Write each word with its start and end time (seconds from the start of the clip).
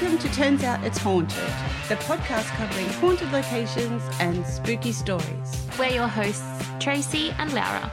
Welcome 0.00 0.18
to 0.18 0.32
Turns 0.32 0.62
Out 0.62 0.84
It's 0.84 0.98
Haunted, 0.98 1.42
the 1.88 1.96
podcast 1.96 2.46
covering 2.54 2.88
haunted 3.00 3.32
locations 3.32 4.00
and 4.20 4.46
spooky 4.46 4.92
stories. 4.92 5.66
We're 5.76 5.88
your 5.88 6.06
hosts, 6.06 6.44
Tracy 6.78 7.34
and 7.36 7.52
Laura. 7.52 7.90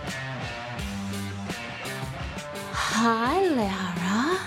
Hi, 2.74 3.48
Laura. 3.48 4.40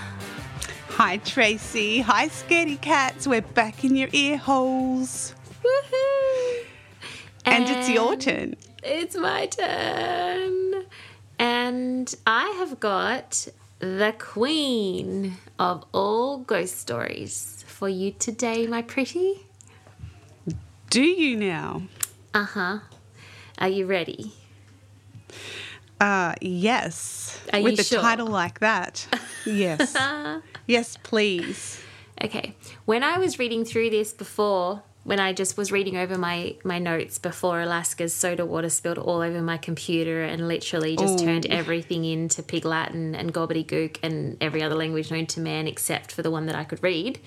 Hi, 0.91 1.17
Tracy. 1.17 1.99
Hi, 1.99 2.29
Scaredy 2.29 2.79
Cats. 2.79 3.27
We're 3.27 3.41
back 3.41 3.83
in 3.83 3.97
your 3.97 4.07
ear 4.13 4.37
holes. 4.37 5.35
Woohoo! 5.61 6.63
And, 7.43 7.65
it's 7.67 7.89
your 7.89 8.15
turn. 8.15 8.55
It's 8.83 9.17
my 9.17 9.47
turn. 9.47 10.85
And 11.37 12.15
I 12.25 12.55
have 12.57 12.79
got 12.79 13.49
the 13.79 14.13
queen 14.17 15.37
of 15.57 15.85
all 15.93 16.39
ghost 16.39 16.79
stories 16.79 17.58
for 17.79 17.87
you 17.87 18.11
today, 18.11 18.67
my 18.67 18.81
pretty. 18.81 19.47
Do 20.89 21.01
you 21.01 21.37
now? 21.37 21.83
Uh 22.33 22.43
huh. 22.43 22.79
Are 23.57 23.69
you 23.69 23.85
ready? 23.85 24.33
Uh, 26.01 26.35
yes. 26.41 27.39
Are 27.53 27.61
With 27.61 27.79
a 27.79 27.83
sure? 27.85 28.01
title 28.01 28.27
like 28.27 28.59
that. 28.59 29.07
Yes. 29.45 29.95
yes, 30.67 30.97
please. 31.01 31.81
Okay. 32.21 32.53
When 32.83 33.01
I 33.01 33.17
was 33.17 33.39
reading 33.39 33.63
through 33.63 33.89
this 33.91 34.11
before, 34.11 34.83
when 35.03 35.19
I 35.19 35.33
just 35.33 35.57
was 35.57 35.71
reading 35.71 35.97
over 35.97 36.17
my 36.17 36.55
my 36.63 36.79
notes 36.79 37.17
before 37.17 37.61
Alaska's 37.61 38.13
soda 38.13 38.45
water 38.45 38.69
spilled 38.69 38.97
all 38.97 39.21
over 39.21 39.41
my 39.41 39.57
computer 39.57 40.23
and 40.23 40.47
literally 40.47 40.95
just 40.95 41.21
Ooh. 41.21 41.25
turned 41.25 41.45
everything 41.47 42.05
into 42.05 42.43
Pig 42.43 42.65
Latin 42.65 43.15
and 43.15 43.33
gobbledygook 43.33 43.97
and 44.03 44.37
every 44.41 44.61
other 44.61 44.75
language 44.75 45.09
known 45.11 45.25
to 45.27 45.39
man 45.39 45.67
except 45.67 46.11
for 46.11 46.21
the 46.21 46.31
one 46.31 46.45
that 46.47 46.55
I 46.55 46.63
could 46.63 46.83
read. 46.83 47.19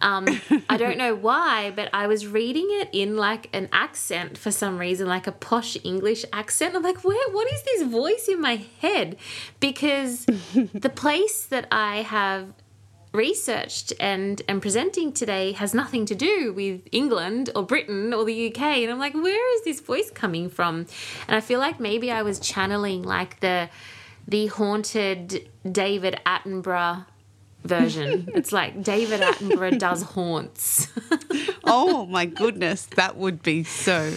Um, 0.00 0.26
I 0.68 0.76
don't 0.76 0.98
know 0.98 1.14
why, 1.14 1.72
but 1.74 1.88
I 1.92 2.06
was 2.06 2.26
reading 2.26 2.66
it 2.68 2.88
in 2.92 3.16
like 3.16 3.48
an 3.52 3.68
accent 3.72 4.38
for 4.38 4.50
some 4.50 4.78
reason, 4.78 5.06
like 5.06 5.26
a 5.26 5.32
posh 5.32 5.76
English 5.84 6.24
accent. 6.32 6.74
I'm 6.74 6.82
like, 6.82 7.04
where? 7.04 7.30
What 7.30 7.52
is 7.52 7.62
this 7.62 7.82
voice 7.82 8.28
in 8.28 8.40
my 8.40 8.64
head? 8.80 9.16
Because 9.60 10.26
the 10.54 10.92
place 10.94 11.46
that 11.46 11.66
I 11.70 11.98
have 11.98 12.52
researched 13.14 13.92
and 14.00 14.42
and 14.48 14.60
presenting 14.60 15.12
today 15.12 15.52
has 15.52 15.72
nothing 15.72 16.04
to 16.06 16.14
do 16.14 16.52
with 16.52 16.82
England 16.92 17.48
or 17.54 17.62
Britain 17.62 18.12
or 18.12 18.24
the 18.24 18.48
UK 18.48 18.60
and 18.82 18.90
I'm 18.92 18.98
like 18.98 19.14
where 19.14 19.54
is 19.56 19.62
this 19.64 19.80
voice 19.80 20.10
coming 20.10 20.50
from? 20.50 20.86
And 21.28 21.36
I 21.36 21.40
feel 21.40 21.60
like 21.60 21.78
maybe 21.80 22.10
I 22.10 22.22
was 22.22 22.38
channeling 22.40 23.02
like 23.02 23.40
the 23.40 23.70
the 24.26 24.46
haunted 24.48 25.48
David 25.70 26.20
Attenborough 26.26 27.06
version. 27.64 28.28
It's 28.34 28.52
like 28.52 28.82
David 28.82 29.20
Attenborough 29.20 29.78
does 29.78 30.02
haunts. 30.02 30.88
Oh 31.66 32.04
my 32.06 32.26
goodness, 32.26 32.86
that 32.94 33.16
would 33.16 33.42
be 33.42 33.64
so, 33.64 34.12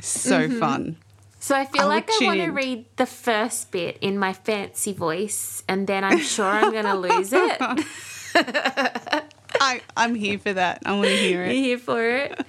so 0.00 0.48
Mm-hmm. 0.48 0.58
fun. 0.60 0.96
so 1.40 1.56
I 1.56 1.64
feel 1.64 1.82
I 1.82 1.86
would 1.86 1.94
like 1.94 2.10
I 2.10 2.26
want 2.26 2.40
to 2.40 2.50
read 2.52 2.84
the 2.96 3.06
first 3.06 3.70
bit 3.72 3.96
in 4.02 4.18
my 4.18 4.32
fancy 4.34 4.92
voice 4.92 5.62
and 5.66 5.86
then 5.86 6.04
I'm 6.04 6.18
sure 6.20 6.44
I'm 6.44 6.70
going 6.70 6.84
to 6.84 6.94
lose 6.94 7.32
it 7.32 7.58
I, 9.60 9.80
I'm 9.96 10.14
here 10.14 10.38
for 10.38 10.52
that. 10.52 10.82
I 10.86 10.92
want 10.92 11.06
to 11.08 11.16
hear 11.16 11.44
it. 11.44 11.54
you 11.54 11.62
here 11.62 11.78
for 11.78 12.02
it 12.02 12.40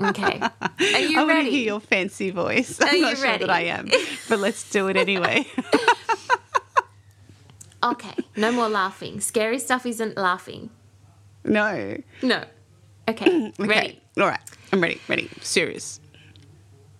okay 0.00 0.40
are 0.40 1.00
you 1.00 1.18
I 1.20 1.24
want 1.24 1.44
to 1.44 1.50
hear 1.50 1.64
your 1.64 1.80
fancy 1.80 2.30
voice. 2.30 2.78
I'm 2.80 2.88
Are 2.88 3.00
not 3.00 3.10
you 3.10 3.16
sure 3.16 3.24
ready? 3.24 3.44
that 3.46 3.50
I 3.50 3.60
am, 3.62 3.88
but 4.28 4.38
let's 4.38 4.68
do 4.70 4.86
it 4.88 4.96
anyway. 4.96 5.44
Okay, 7.84 8.14
no 8.36 8.52
more 8.52 8.68
laughing. 8.68 9.20
Scary 9.20 9.58
stuff 9.58 9.84
isn't 9.86 10.16
laughing. 10.16 10.70
no. 11.44 11.96
No. 12.22 12.44
Okay, 13.08 13.52
Okay. 13.58 13.68
ready. 13.68 14.00
All 14.16 14.28
right. 14.28 14.38
I'm 14.72 14.80
ready. 14.80 15.00
Ready. 15.08 15.28
Serious. 15.40 15.98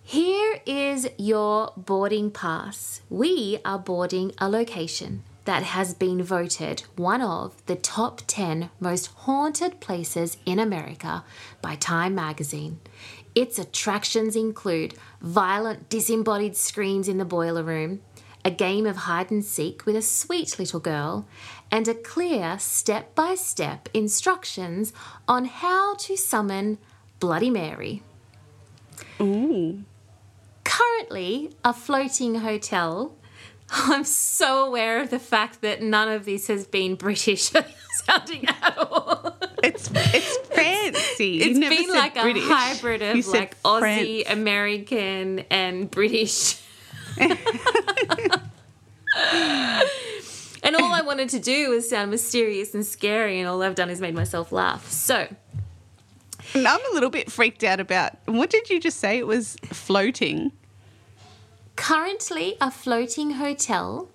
Here 0.01 0.59
is 0.65 1.07
your 1.17 1.71
boarding 1.77 2.29
pass. 2.31 2.99
We 3.09 3.59
are 3.63 3.79
boarding 3.79 4.33
a 4.39 4.49
location 4.49 5.23
that 5.45 5.63
has 5.63 5.93
been 5.93 6.23
voted 6.23 6.83
one 6.95 7.21
of 7.21 7.65
the 7.65 7.75
top 7.75 8.21
10 8.27 8.69
most 8.79 9.07
haunted 9.07 9.79
places 9.79 10.37
in 10.45 10.59
America 10.59 11.23
by 11.61 11.75
Time 11.75 12.15
magazine. 12.15 12.79
Its 13.35 13.57
attractions 13.57 14.35
include 14.35 14.93
violent 15.21 15.89
disembodied 15.89 16.55
screams 16.55 17.07
in 17.07 17.17
the 17.17 17.25
boiler 17.25 17.63
room, 17.63 18.01
a 18.45 18.51
game 18.51 18.85
of 18.85 18.97
hide 18.97 19.31
and 19.31 19.43
seek 19.43 19.85
with 19.85 19.95
a 19.95 20.01
sweet 20.01 20.59
little 20.59 20.79
girl, 20.79 21.27
and 21.71 21.87
a 21.87 21.93
clear 21.93 22.57
step 22.59 23.15
by 23.15 23.35
step 23.35 23.89
instructions 23.93 24.93
on 25.27 25.45
how 25.45 25.95
to 25.95 26.15
summon 26.15 26.77
Bloody 27.19 27.49
Mary. 27.49 28.03
Ooh. 29.19 29.83
Currently, 30.63 31.51
a 31.63 31.73
floating 31.73 32.35
hotel. 32.35 33.15
I'm 33.69 34.03
so 34.03 34.65
aware 34.67 35.01
of 35.01 35.09
the 35.09 35.19
fact 35.19 35.61
that 35.61 35.81
none 35.81 36.09
of 36.09 36.25
this 36.25 36.47
has 36.47 36.67
been 36.67 36.95
British 36.95 37.51
sounding 38.05 38.45
at 38.47 38.77
all. 38.77 39.37
It's 39.63 39.89
it's 39.93 40.37
fancy. 40.49 41.27
You 41.27 41.41
It's 41.51 41.57
never 41.59 41.75
been 41.75 41.89
like 41.89 42.13
British. 42.15 42.43
a 42.43 42.53
hybrid 42.53 43.01
You 43.01 43.07
of 43.19 43.23
said 43.25 43.39
like 43.39 43.63
Aussie, 43.63 44.23
France. 44.23 44.39
American, 44.39 45.39
and 45.49 45.89
British. 45.89 46.59
and 50.63 50.75
all 50.75 50.91
I 50.93 51.01
wanted 51.05 51.29
to 51.29 51.39
do 51.39 51.69
was 51.69 51.89
sound 51.89 52.11
mysterious 52.11 52.73
and 52.73 52.85
scary, 52.85 53.39
and 53.39 53.47
all 53.47 53.61
I've 53.61 53.75
done 53.75 53.89
is 53.89 54.01
made 54.01 54.15
myself 54.15 54.51
laugh. 54.51 54.89
So, 54.91 55.27
I'm 56.55 56.65
a 56.65 56.93
little 56.93 57.09
bit 57.09 57.31
freaked 57.31 57.63
out 57.63 57.79
about 57.79 58.13
what 58.25 58.49
did 58.49 58.69
you 58.69 58.79
just 58.79 58.99
say? 58.99 59.17
It 59.17 59.27
was 59.27 59.55
floating. 59.65 60.51
Currently 61.75 62.55
a 62.61 62.71
floating 62.71 63.31
hotel, 63.31 64.09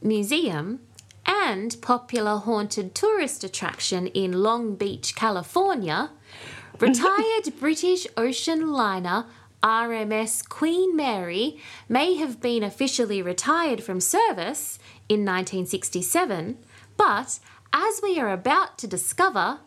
museum, 0.00 0.80
and 1.24 1.76
popular 1.80 2.36
haunted 2.36 2.94
tourist 2.94 3.42
attraction 3.42 4.06
in 4.08 4.42
Long 4.42 4.76
Beach, 4.76 5.14
California, 5.14 6.10
retired 6.78 7.52
British 7.58 8.06
ocean 8.16 8.72
liner 8.72 9.26
RMS 9.62 10.46
Queen 10.48 10.94
Mary 10.94 11.58
may 11.88 12.14
have 12.14 12.40
been 12.40 12.62
officially 12.62 13.20
retired 13.22 13.82
from 13.82 14.00
service 14.00 14.78
in 15.08 15.20
1967, 15.20 16.58
but 16.96 17.40
as 17.72 18.00
we 18.02 18.18
are 18.20 18.30
about 18.30 18.78
to 18.78 18.86
discover, 18.86 19.58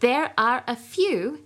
there 0.00 0.32
are 0.36 0.64
a 0.66 0.76
few 0.76 1.44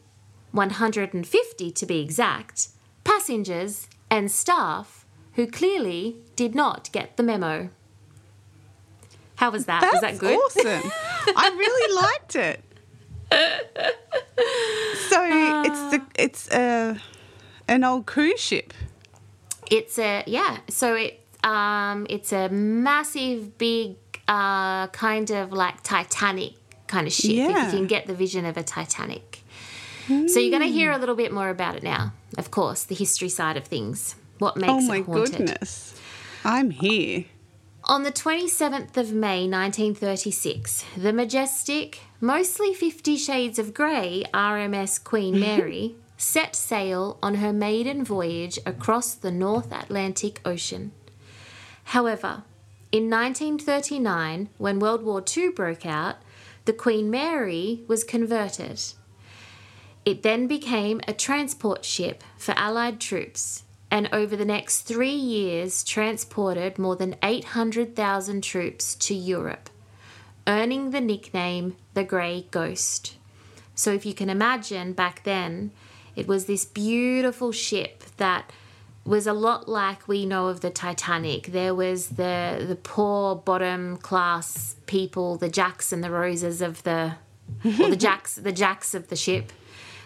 150 0.50 1.70
to 1.70 1.86
be 1.86 2.00
exact, 2.00 2.68
passengers 3.04 3.88
and 4.10 4.30
staff 4.30 5.01
who 5.34 5.46
clearly 5.46 6.16
did 6.36 6.54
not 6.54 6.90
get 6.92 7.16
the 7.16 7.22
memo. 7.22 7.70
How 9.36 9.50
was 9.50 9.64
that? 9.66 9.80
That's 9.80 9.94
was 9.94 10.00
that 10.02 10.18
good? 10.18 10.36
awesome. 10.36 10.92
I 11.36 11.48
really 11.48 11.94
liked 11.94 12.36
it. 12.36 12.60
So 15.08 15.20
it's 15.64 15.90
the 15.90 16.02
it's 16.14 16.50
a 16.52 16.98
an 17.68 17.84
old 17.84 18.06
cruise 18.06 18.40
ship. 18.40 18.72
It's 19.70 19.98
a 19.98 20.22
yeah. 20.26 20.58
So 20.68 20.94
it 20.94 21.20
um 21.42 22.06
it's 22.10 22.32
a 22.32 22.48
massive, 22.50 23.58
big, 23.58 23.96
uh, 24.28 24.86
kind 24.88 25.30
of 25.30 25.52
like 25.52 25.82
Titanic 25.82 26.54
kind 26.86 27.06
of 27.06 27.12
ship. 27.12 27.30
If 27.32 27.72
you 27.72 27.78
can 27.78 27.86
get 27.86 28.06
the 28.06 28.14
vision 28.14 28.44
of 28.44 28.56
a 28.56 28.62
Titanic. 28.62 29.42
So 30.08 30.40
you're 30.40 30.50
going 30.50 30.62
to 30.62 30.68
hear 30.68 30.90
a 30.90 30.98
little 30.98 31.14
bit 31.14 31.32
more 31.32 31.48
about 31.48 31.76
it 31.76 31.82
now. 31.82 32.12
Of 32.36 32.50
course, 32.50 32.84
the 32.84 32.94
history 32.94 33.30
side 33.30 33.56
of 33.56 33.64
things. 33.64 34.14
What 34.42 34.56
oh 34.56 34.60
makes 34.60 34.72
Oh 34.72 34.80
my 34.88 34.96
it 34.96 35.06
haunted? 35.06 35.36
goodness. 35.36 35.94
I'm 36.44 36.70
here. 36.70 37.26
On 37.84 38.02
the 38.02 38.10
27th 38.10 38.96
of 38.96 39.12
May 39.12 39.46
1936, 39.46 40.84
the 40.96 41.12
majestic, 41.12 42.00
mostly 42.20 42.74
Fifty 42.74 43.16
Shades 43.16 43.60
of 43.60 43.72
Grey 43.72 44.24
RMS 44.34 45.02
Queen 45.02 45.38
Mary 45.46 45.94
set 46.16 46.56
sail 46.56 47.18
on 47.22 47.36
her 47.36 47.52
maiden 47.52 48.04
voyage 48.04 48.58
across 48.66 49.14
the 49.14 49.30
North 49.30 49.70
Atlantic 49.72 50.40
Ocean. 50.44 50.90
However, 51.84 52.42
in 52.90 53.08
1939, 53.08 54.48
when 54.58 54.80
World 54.80 55.04
War 55.04 55.22
II 55.36 55.50
broke 55.50 55.86
out, 55.86 56.16
the 56.64 56.72
Queen 56.72 57.08
Mary 57.08 57.82
was 57.86 58.02
converted. 58.02 58.82
It 60.04 60.24
then 60.24 60.48
became 60.48 61.00
a 61.06 61.12
transport 61.12 61.84
ship 61.84 62.24
for 62.36 62.54
Allied 62.58 62.98
troops 63.00 63.61
and 63.92 64.08
over 64.10 64.34
the 64.34 64.46
next 64.46 64.80
three 64.80 65.14
years 65.14 65.84
transported 65.84 66.78
more 66.78 66.96
than 66.96 67.14
800,000 67.22 68.42
troops 68.42 68.94
to 68.94 69.14
Europe, 69.14 69.68
earning 70.46 70.90
the 70.90 71.00
nickname 71.00 71.76
the 71.92 72.02
Grey 72.02 72.46
Ghost. 72.50 73.18
So, 73.74 73.92
if 73.92 74.06
you 74.06 74.14
can 74.14 74.30
imagine 74.30 74.94
back 74.94 75.24
then, 75.24 75.72
it 76.16 76.26
was 76.26 76.46
this 76.46 76.64
beautiful 76.64 77.52
ship 77.52 78.04
that 78.16 78.50
was 79.04 79.26
a 79.26 79.34
lot 79.34 79.68
like 79.68 80.08
we 80.08 80.24
know 80.24 80.48
of 80.48 80.62
the 80.62 80.70
Titanic. 80.70 81.48
There 81.48 81.74
was 81.74 82.08
the 82.10 82.64
the 82.66 82.76
poor 82.76 83.36
bottom 83.36 83.98
class 83.98 84.74
people, 84.86 85.36
the 85.36 85.50
jacks 85.50 85.92
and 85.92 86.02
the 86.02 86.10
roses 86.10 86.62
of 86.62 86.82
the 86.84 87.16
or 87.64 87.90
the 87.90 87.96
jacks 88.08 88.36
the 88.36 88.52
jacks 88.52 88.94
of 88.94 89.08
the 89.08 89.16
ship. 89.16 89.52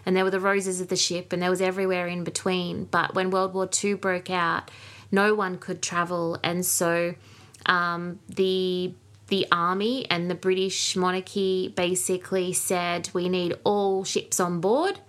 And 0.07 0.17
there 0.17 0.25
were 0.25 0.31
the 0.31 0.41
roses 0.41 0.81
of 0.81 0.89
the 0.89 0.97
ship 0.97 1.33
and 1.33 1.43
there 1.43 1.51
was 1.51 1.61
everywhere 1.61 2.07
in 2.07 2.23
between. 2.25 2.85
But 2.85 3.15
when 3.15 3.31
World 3.31 3.53
War 3.53 3.69
II 3.85 3.95
broke 3.95 4.31
out, 4.31 4.71
no 5.11 5.35
one 5.35 5.59
could 5.59 5.83
travel 5.83 6.39
and 6.43 6.65
so 6.65 7.15
um, 7.67 8.21
the 8.29 8.95
the 9.29 9.47
army 9.51 10.09
and 10.09 10.31
the 10.31 10.35
British 10.35 10.95
monarchy 10.95 11.73
basically 11.77 12.53
said 12.53 13.11
we 13.13 13.29
need 13.29 13.57
all 13.65 14.05
ships 14.05 14.39
on 14.39 14.61
board 14.61 15.01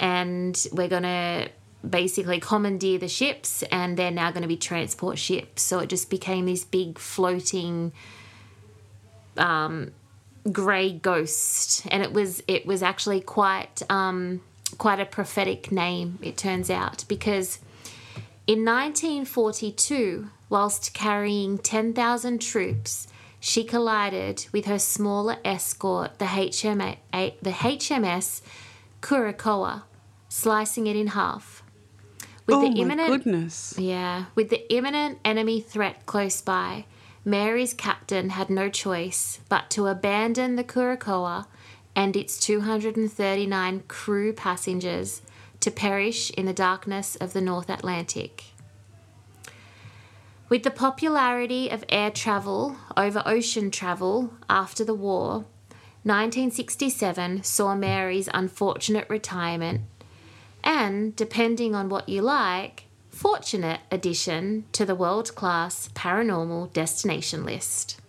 and 0.00 0.66
we're 0.72 0.88
going 0.88 1.02
to 1.02 1.48
basically 1.88 2.40
commandeer 2.40 2.98
the 2.98 3.08
ships 3.08 3.62
and 3.64 3.96
they're 3.96 4.10
now 4.10 4.30
going 4.30 4.42
to 4.42 4.48
be 4.48 4.56
transport 4.56 5.18
ships 5.18 5.62
so 5.62 5.78
it 5.80 5.88
just 5.88 6.08
became 6.08 6.46
this 6.46 6.64
big 6.64 6.98
floating 6.98 7.92
um, 9.36 9.92
grey 10.52 10.92
ghost 10.92 11.86
and 11.90 12.02
it 12.02 12.12
was 12.12 12.42
it 12.48 12.66
was 12.66 12.82
actually 12.82 13.20
quite 13.20 13.82
um, 13.90 14.40
quite 14.78 15.00
a 15.00 15.06
prophetic 15.06 15.72
name 15.72 16.18
it 16.22 16.36
turns 16.36 16.70
out 16.70 17.04
because 17.08 17.58
in 18.46 18.64
1942 18.64 20.30
whilst 20.48 20.94
carrying 20.94 21.58
10,000 21.58 22.40
troops 22.40 23.08
she 23.40 23.62
collided 23.62 24.46
with 24.52 24.64
her 24.66 24.78
smaller 24.78 25.36
escort 25.44 26.18
the 26.18 26.24
HMA, 26.24 26.96
the 27.12 27.50
HMS 27.50 28.42
Curacoa 29.00 29.82
slicing 30.28 30.86
it 30.86 30.96
in 30.96 31.08
half 31.08 31.62
with 32.48 32.56
oh 32.56 32.60
the 32.62 32.80
imminent 32.80 33.08
goodness. 33.08 33.78
Yeah, 33.78 34.24
with 34.34 34.48
the 34.48 34.72
imminent 34.72 35.18
enemy 35.24 35.60
threat 35.60 36.06
close 36.06 36.40
by, 36.40 36.86
Mary's 37.28 37.74
captain 37.74 38.30
had 38.30 38.48
no 38.48 38.70
choice 38.70 39.40
but 39.50 39.68
to 39.68 39.86
abandon 39.86 40.56
the 40.56 40.64
Curacoa 40.64 41.46
and 41.94 42.16
its 42.16 42.38
239 42.38 43.82
crew 43.86 44.32
passengers 44.32 45.20
to 45.60 45.70
perish 45.70 46.30
in 46.30 46.46
the 46.46 46.54
darkness 46.54 47.16
of 47.16 47.34
the 47.34 47.42
North 47.42 47.68
Atlantic. 47.68 48.44
With 50.48 50.62
the 50.62 50.70
popularity 50.70 51.68
of 51.68 51.84
air 51.90 52.10
travel 52.10 52.76
over 52.96 53.22
ocean 53.26 53.70
travel 53.70 54.32
after 54.48 54.82
the 54.82 54.94
war, 54.94 55.44
1967 56.04 57.42
saw 57.42 57.74
Mary's 57.74 58.30
unfortunate 58.32 59.06
retirement 59.10 59.82
and, 60.64 61.14
depending 61.14 61.74
on 61.74 61.90
what 61.90 62.08
you 62.08 62.22
like, 62.22 62.84
fortunate 63.18 63.80
addition 63.90 64.64
to 64.70 64.86
the 64.86 64.94
world 64.94 65.34
class 65.34 65.88
paranormal 65.94 66.72
destination 66.72 67.44
list. 67.44 68.00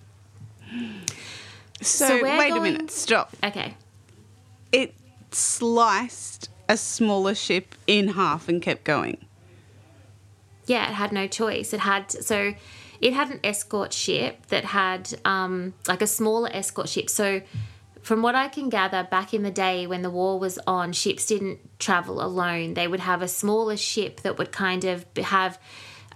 So, 1.81 2.07
so 2.07 2.23
wait 2.23 2.49
going... 2.49 2.57
a 2.57 2.61
minute, 2.61 2.91
stop. 2.91 3.35
Okay. 3.43 3.73
It 4.71 4.93
sliced 5.31 6.49
a 6.67 6.77
smaller 6.77 7.33
ship 7.33 7.73
in 7.87 8.09
half 8.09 8.47
and 8.47 8.61
kept 8.61 8.83
going. 8.83 9.17
Yeah, 10.67 10.87
it 10.87 10.93
had 10.93 11.11
no 11.11 11.25
choice. 11.25 11.73
It 11.73 11.79
had 11.79 12.11
so 12.11 12.53
it 13.01 13.13
had 13.13 13.31
an 13.31 13.39
escort 13.43 13.91
ship 13.93 14.45
that 14.49 14.65
had 14.65 15.19
um, 15.25 15.73
like 15.87 16.03
a 16.03 16.07
smaller 16.07 16.49
escort 16.53 16.87
ship. 16.87 17.09
So 17.09 17.41
from 18.09 18.23
what 18.23 18.33
I 18.33 18.47
can 18.47 18.69
gather, 18.69 19.03
back 19.03 19.35
in 19.35 19.43
the 19.43 19.51
day 19.51 19.85
when 19.85 20.01
the 20.01 20.09
war 20.09 20.39
was 20.39 20.57
on, 20.65 20.93
ships 20.93 21.27
didn't 21.27 21.59
travel 21.77 22.23
alone. 22.23 22.73
They 22.73 22.87
would 22.87 23.01
have 23.01 23.21
a 23.21 23.27
smaller 23.27 23.77
ship 23.77 24.21
that 24.21 24.39
would 24.39 24.51
kind 24.51 24.83
of 24.83 25.05
have 25.15 25.59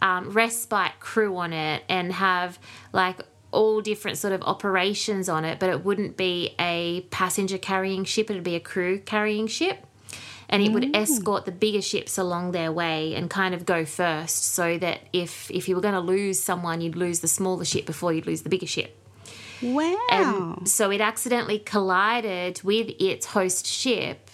um, 0.01 0.31
respite 0.31 0.93
crew 0.99 1.37
on 1.37 1.53
it 1.53 1.83
and 1.87 2.11
have 2.11 2.57
like 2.93 3.19
all 3.51 3.79
different 3.79 4.17
sort 4.17 4.33
of 4.33 4.41
operations 4.41 5.29
on 5.29 5.45
it, 5.45 5.59
but 5.59 5.69
it 5.69 5.85
wouldn't 5.85 6.17
be 6.17 6.55
a 6.57 7.01
passenger 7.11 7.59
carrying 7.59 8.05
ship, 8.05 8.31
it 8.31 8.33
would 8.33 8.43
be 8.43 8.55
a 8.55 8.59
crew 8.59 8.97
carrying 8.97 9.45
ship. 9.45 9.85
And 10.49 10.63
it 10.63 10.71
would 10.71 10.83
mm. 10.83 10.95
escort 10.95 11.45
the 11.45 11.51
bigger 11.51 11.83
ships 11.83 12.17
along 12.17 12.53
their 12.53 12.71
way 12.71 13.13
and 13.13 13.29
kind 13.29 13.53
of 13.53 13.67
go 13.67 13.85
first 13.85 14.45
so 14.45 14.79
that 14.79 15.01
if 15.13 15.51
if 15.51 15.69
you 15.69 15.75
were 15.75 15.81
going 15.81 15.93
to 15.93 15.99
lose 15.99 16.41
someone, 16.41 16.81
you'd 16.81 16.95
lose 16.95 17.19
the 17.19 17.27
smaller 17.27 17.65
ship 17.65 17.85
before 17.85 18.13
you'd 18.13 18.25
lose 18.25 18.41
the 18.41 18.49
bigger 18.49 18.65
ship. 18.65 18.97
Wow. 19.63 20.57
And 20.57 20.67
so 20.67 20.91
it 20.91 21.01
accidentally 21.01 21.59
collided 21.59 22.61
with 22.63 22.89
its 22.99 23.27
host 23.27 23.65
ship 23.65 24.29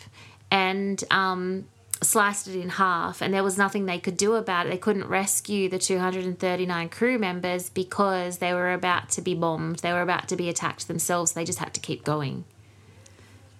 and 0.51 1.03
um, 1.11 1.67
sliced 2.01 2.47
it 2.47 2.59
in 2.59 2.69
half. 2.69 3.21
And 3.21 3.33
there 3.33 3.43
was 3.43 3.57
nothing 3.57 3.85
they 3.85 3.99
could 3.99 4.17
do 4.17 4.35
about 4.35 4.65
it. 4.65 4.69
They 4.69 4.77
couldn't 4.77 5.07
rescue 5.07 5.69
the 5.69 5.79
239 5.79 6.89
crew 6.89 7.19
members 7.19 7.69
because 7.69 8.37
they 8.39 8.53
were 8.53 8.73
about 8.73 9.09
to 9.11 9.21
be 9.21 9.35
bombed, 9.35 9.79
they 9.79 9.93
were 9.93 10.01
about 10.01 10.27
to 10.29 10.35
be 10.35 10.49
attacked 10.49 10.87
themselves. 10.87 11.33
They 11.33 11.45
just 11.45 11.59
had 11.59 11.73
to 11.73 11.79
keep 11.79 12.03
going. 12.03 12.45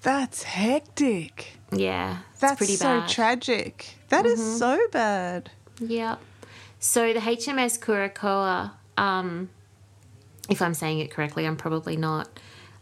That's 0.02 0.44
hectic. 0.44 1.58
Yeah. 1.72 2.20
That's 2.40 2.58
pretty 2.58 2.78
so 2.78 3.02
bad. 3.02 3.10
tragic. 3.10 3.96
That 4.10 4.26
mm-hmm. 4.26 4.34
is 4.42 4.58
so 4.58 4.80
bad. 4.92 5.52
Yep. 5.82 6.20
So 6.80 7.12
the 7.14 7.20
HMS 7.20 7.78
Curacoa 7.78 8.72
um, 8.98 9.50
if 10.50 10.62
I'm 10.62 10.74
saying 10.74 11.00
it 11.00 11.12
correctly, 11.12 11.46
I'm 11.46 11.58
probably 11.58 11.96
not. 11.96 12.30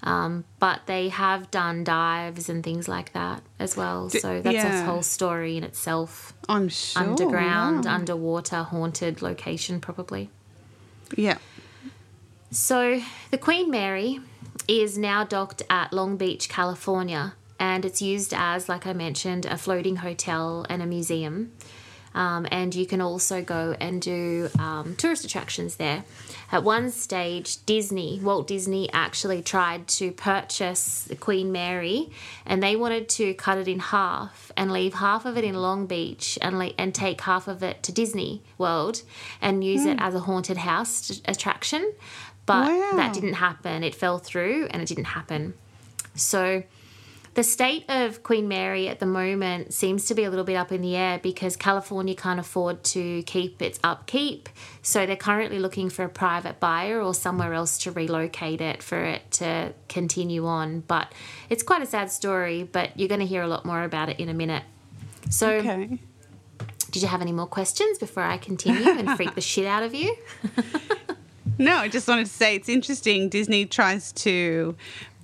Um, 0.03 0.45
but 0.59 0.81
they 0.85 1.09
have 1.09 1.49
done 1.49 1.83
dives 1.83 2.49
and 2.49 2.63
things 2.63 2.87
like 2.87 3.13
that 3.13 3.41
as 3.59 3.75
well. 3.75 4.09
So 4.09 4.41
that's 4.41 4.53
yeah. 4.53 4.83
a 4.83 4.85
whole 4.85 5.01
story 5.01 5.57
in 5.57 5.63
itself. 5.63 6.33
I'm 6.47 6.69
sure. 6.69 7.01
Underground, 7.01 7.85
wow. 7.85 7.95
underwater, 7.95 8.63
haunted 8.63 9.21
location, 9.21 9.81
probably. 9.81 10.29
Yeah. 11.15 11.39
So 12.51 13.01
the 13.31 13.37
Queen 13.37 13.71
Mary 13.71 14.19
is 14.67 14.97
now 14.97 15.23
docked 15.23 15.63
at 15.69 15.91
Long 15.91 16.15
Beach, 16.15 16.47
California, 16.47 17.33
and 17.59 17.83
it's 17.83 18.01
used 18.01 18.33
as, 18.35 18.69
like 18.69 18.85
I 18.85 18.93
mentioned, 18.93 19.45
a 19.45 19.57
floating 19.57 19.97
hotel 19.97 20.65
and 20.69 20.81
a 20.81 20.85
museum. 20.85 21.53
Um, 22.13 22.47
and 22.51 22.73
you 22.73 22.85
can 22.85 23.01
also 23.01 23.41
go 23.43 23.75
and 23.79 24.01
do 24.01 24.49
um, 24.57 24.95
tourist 24.95 25.25
attractions 25.25 25.75
there. 25.75 26.03
At 26.51 26.63
one 26.63 26.91
stage, 26.91 27.65
Disney, 27.65 28.19
Walt 28.23 28.47
Disney, 28.47 28.89
actually 28.93 29.41
tried 29.41 29.87
to 29.89 30.11
purchase 30.11 31.03
the 31.03 31.15
Queen 31.15 31.51
Mary, 31.51 32.09
and 32.45 32.63
they 32.63 32.75
wanted 32.75 33.09
to 33.09 33.33
cut 33.33 33.57
it 33.57 33.67
in 33.67 33.79
half 33.79 34.51
and 34.55 34.71
leave 34.71 34.93
half 34.93 35.25
of 35.25 35.37
it 35.37 35.43
in 35.43 35.55
Long 35.55 35.87
Beach 35.87 36.37
and 36.41 36.57
le- 36.57 36.73
and 36.77 36.95
take 36.95 37.21
half 37.21 37.47
of 37.47 37.63
it 37.63 37.83
to 37.83 37.91
Disney 37.91 38.43
World 38.57 39.01
and 39.41 39.63
use 39.63 39.81
mm. 39.81 39.91
it 39.91 39.97
hmm. 39.97 40.05
as 40.05 40.15
a 40.15 40.21
haunted 40.21 40.57
house 40.57 41.21
attraction. 41.25 41.93
But 42.45 42.67
wow. 42.67 42.91
that 42.95 43.13
didn't 43.13 43.33
happen. 43.33 43.83
It 43.83 43.93
fell 43.93 44.19
through, 44.19 44.67
and 44.71 44.81
it 44.81 44.87
didn't 44.87 45.05
happen. 45.05 45.53
So 46.15 46.63
the 47.37 47.43
state 47.43 47.85
of 47.87 48.23
Queen 48.23 48.47
Mary 48.47 48.87
at 48.87 48.99
the 48.99 49.05
moment 49.05 49.71
seems 49.71 50.05
to 50.05 50.15
be 50.15 50.23
a 50.23 50.29
little 50.31 50.43
bit 50.43 50.55
up 50.55 50.71
in 50.71 50.81
the 50.81 50.95
air 50.95 51.19
because 51.21 51.55
California 51.55 52.15
can't 52.15 52.39
afford 52.39 52.83
to 52.85 53.21
keep 53.27 53.61
its 53.61 53.79
upkeep. 53.83 54.49
So 54.87 55.05
they're 55.05 55.17
currently 55.17 55.59
looking 55.59 55.89
for 55.89 56.05
a 56.05 56.09
private 56.09 56.61
buyer 56.61 57.01
or 57.01 57.13
somewhere 57.13 57.53
else 57.53 57.77
to 57.79 57.91
relocate 57.91 58.61
it 58.61 58.81
for 58.81 59.03
it 59.03 59.29
to 59.31 59.73
continue 59.89 60.45
on. 60.45 60.79
But 60.79 61.11
it's 61.49 61.61
quite 61.61 61.81
a 61.81 61.85
sad 61.85 62.09
story, 62.09 62.63
but 62.63 62.97
you're 62.97 63.09
going 63.09 63.19
to 63.19 63.25
hear 63.25 63.41
a 63.41 63.49
lot 63.49 63.65
more 63.65 63.83
about 63.83 64.07
it 64.07 64.17
in 64.17 64.29
a 64.29 64.33
minute. 64.33 64.63
So, 65.29 65.55
okay. 65.55 65.99
did 66.91 67.01
you 67.01 67.09
have 67.09 67.19
any 67.21 67.33
more 67.33 67.47
questions 67.47 67.99
before 67.99 68.23
I 68.23 68.37
continue 68.37 68.87
and 68.87 69.09
freak 69.17 69.35
the 69.35 69.41
shit 69.41 69.65
out 69.65 69.83
of 69.83 69.93
you? 69.93 70.15
no, 71.57 71.75
I 71.75 71.89
just 71.89 72.07
wanted 72.07 72.27
to 72.27 72.31
say 72.31 72.55
it's 72.55 72.69
interesting. 72.69 73.27
Disney 73.27 73.65
tries 73.65 74.13
to 74.13 74.77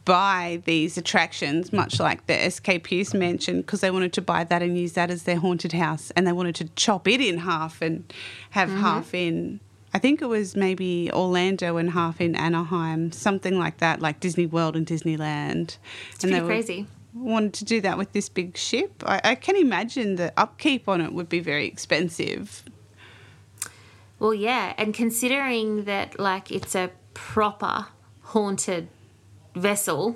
buy 0.06 0.62
these 0.66 0.98
attractions, 0.98 1.72
much 1.72 2.00
like 2.00 2.26
the 2.28 2.46
Escapees 2.46 3.14
mentioned, 3.14 3.66
because 3.66 3.82
they 3.82 3.92
wanted 3.92 4.14
to 4.14 4.22
buy 4.22 4.44
that 4.44 4.62
and 4.62 4.78
use 4.78 4.94
that 4.94 5.10
as 5.10 5.24
their 5.24 5.38
haunted 5.38 5.74
house, 5.74 6.12
and 6.12 6.28
they 6.28 6.32
wanted 6.32 6.56
to 6.56 6.66
chop 6.76 7.08
it 7.08 7.22
in 7.22 7.40
half 7.40 7.82
and 7.82 8.12
have 8.52 8.70
mm-hmm. 8.70 8.82
half 8.82 9.14
in. 9.14 9.60
I 9.94 10.00
think 10.00 10.22
it 10.22 10.26
was 10.26 10.56
maybe 10.56 11.12
Orlando 11.14 11.78
and 11.78 11.92
half 11.92 12.20
in 12.20 12.36
Anaheim, 12.36 13.12
something 13.12 13.60
like 13.60 13.78
that, 13.78 14.02
like 14.02 14.20
Disney 14.20 14.48
World 14.48 14.76
and 14.76 14.88
Disneyland. 14.88 15.78
It's 16.14 16.24
and 16.24 16.32
pretty 16.32 16.46
crazy. 16.46 16.88
Wanted 17.14 17.54
to 17.54 17.66
do 17.66 17.80
that 17.82 17.98
with 17.98 18.12
this 18.12 18.28
big 18.28 18.58
ship. 18.58 19.04
I, 19.06 19.22
I 19.24 19.36
can 19.36 19.56
imagine 19.56 20.16
the 20.16 20.34
upkeep 20.36 20.90
on 20.90 21.00
it 21.00 21.14
would 21.14 21.30
be 21.30 21.40
very 21.40 21.68
expensive. 21.68 22.64
Well, 24.18 24.34
yeah, 24.34 24.74
and 24.78 24.96
considering 24.96 25.84
that 25.84 26.20
like 26.20 26.52
it's 26.52 26.74
a 26.74 26.90
proper 27.14 27.88
haunted 28.22 28.88
vessel. 29.56 30.16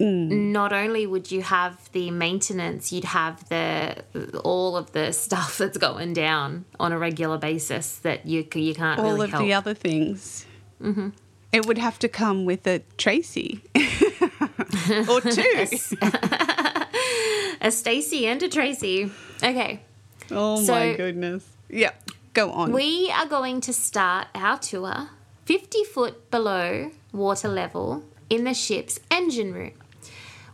not 0.00 0.72
only 0.72 1.06
would 1.06 1.30
you 1.32 1.42
have 1.42 1.90
the 1.92 2.10
maintenance, 2.12 2.92
you'd 2.92 3.04
have 3.04 3.48
the 3.48 4.04
all 4.44 4.76
of 4.76 4.92
the 4.92 5.12
stuff 5.12 5.58
that's 5.58 5.76
going 5.78 6.12
down 6.12 6.64
on 6.78 6.92
a 6.92 6.98
regular 6.98 7.36
basis 7.38 7.96
that 7.98 8.24
you 8.24 8.46
you 8.54 8.74
can't 8.74 9.00
All 9.00 9.06
really 9.12 9.24
of 9.24 9.30
help. 9.32 9.42
the 9.42 9.54
other 9.54 9.74
things. 9.74 10.46
Mm-hmm. 10.80 11.08
It 11.50 11.66
would 11.66 11.78
have 11.78 11.98
to 12.00 12.08
come 12.08 12.44
with 12.44 12.66
a 12.66 12.80
Tracy 12.96 13.60
or 15.08 15.20
two. 15.20 15.66
a 17.60 17.70
Stacy 17.70 18.26
and 18.26 18.42
a 18.42 18.48
Tracy. 18.48 19.10
Okay. 19.42 19.80
Oh 20.30 20.62
So- 20.62 20.72
my 20.74 20.94
goodness. 20.94 21.44
Yeah, 21.70 21.92
go 22.34 22.50
on. 22.52 22.72
We 22.72 23.10
are 23.14 23.26
going 23.26 23.60
to 23.62 23.72
start 23.72 24.28
our 24.34 24.58
tour 24.58 25.10
50 25.44 25.84
foot 25.84 26.30
below 26.30 26.90
water 27.12 27.48
level 27.48 28.04
in 28.30 28.44
the 28.44 28.54
ship's 28.54 29.00
engine 29.10 29.52
room, 29.52 29.72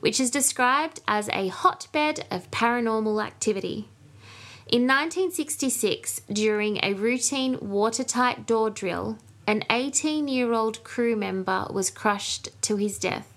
which 0.00 0.20
is 0.20 0.30
described 0.30 1.00
as 1.06 1.28
a 1.30 1.48
hotbed 1.48 2.24
of 2.30 2.50
paranormal 2.50 3.24
activity. 3.24 3.88
In 4.66 4.82
1966, 4.82 6.22
during 6.32 6.78
a 6.82 6.94
routine 6.94 7.58
watertight 7.60 8.46
door 8.46 8.70
drill, 8.70 9.18
an 9.46 9.62
18 9.70 10.26
year 10.26 10.52
old 10.52 10.82
crew 10.84 11.16
member 11.16 11.66
was 11.70 11.90
crushed 11.90 12.48
to 12.62 12.76
his 12.76 12.98
death. 12.98 13.30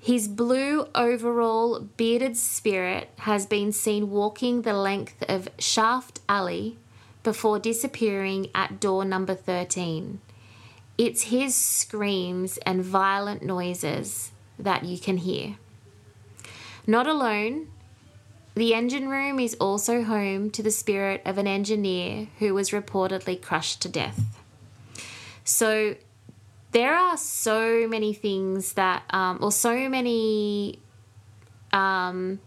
His 0.00 0.28
blue 0.28 0.86
overall 0.94 1.80
bearded 1.80 2.36
spirit 2.36 3.10
has 3.20 3.46
been 3.46 3.72
seen 3.72 4.10
walking 4.10 4.62
the 4.62 4.74
length 4.74 5.24
of 5.28 5.48
Shaft 5.58 6.20
Alley 6.28 6.76
before 7.22 7.58
disappearing 7.58 8.48
at 8.54 8.80
door 8.80 9.04
number 9.04 9.34
13. 9.34 10.20
It's 10.96 11.24
his 11.24 11.54
screams 11.54 12.58
and 12.58 12.82
violent 12.82 13.42
noises 13.42 14.32
that 14.58 14.84
you 14.84 14.98
can 14.98 15.18
hear. 15.18 15.56
Not 16.86 17.06
alone, 17.06 17.68
the 18.54 18.74
engine 18.74 19.08
room 19.08 19.40
is 19.40 19.54
also 19.54 20.04
home 20.04 20.50
to 20.50 20.62
the 20.62 20.70
spirit 20.70 21.22
of 21.24 21.38
an 21.38 21.46
engineer 21.46 22.28
who 22.38 22.54
was 22.54 22.70
reportedly 22.70 23.40
crushed 23.40 23.82
to 23.82 23.88
death. 23.88 24.20
So 25.42 25.96
there 26.70 26.94
are 26.94 27.16
so 27.16 27.88
many 27.88 28.14
things 28.14 28.74
that, 28.74 29.02
um, 29.10 29.38
or 29.42 29.50
so 29.50 29.88
many 29.88 30.78
um, 31.72 32.38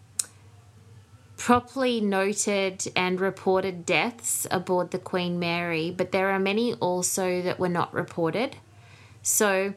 properly 1.37 2.01
noted 2.01 2.91
and 2.95 3.21
reported 3.21 3.85
deaths 3.85 4.47
aboard 4.51 4.91
the 4.91 4.99
Queen 4.99 5.39
Mary, 5.39 5.91
but 5.95 6.11
there 6.11 6.31
are 6.31 6.39
many 6.39 6.73
also 6.75 7.41
that 7.43 7.59
were 7.59 7.69
not 7.69 7.93
reported. 7.93 8.57
So, 9.21 9.75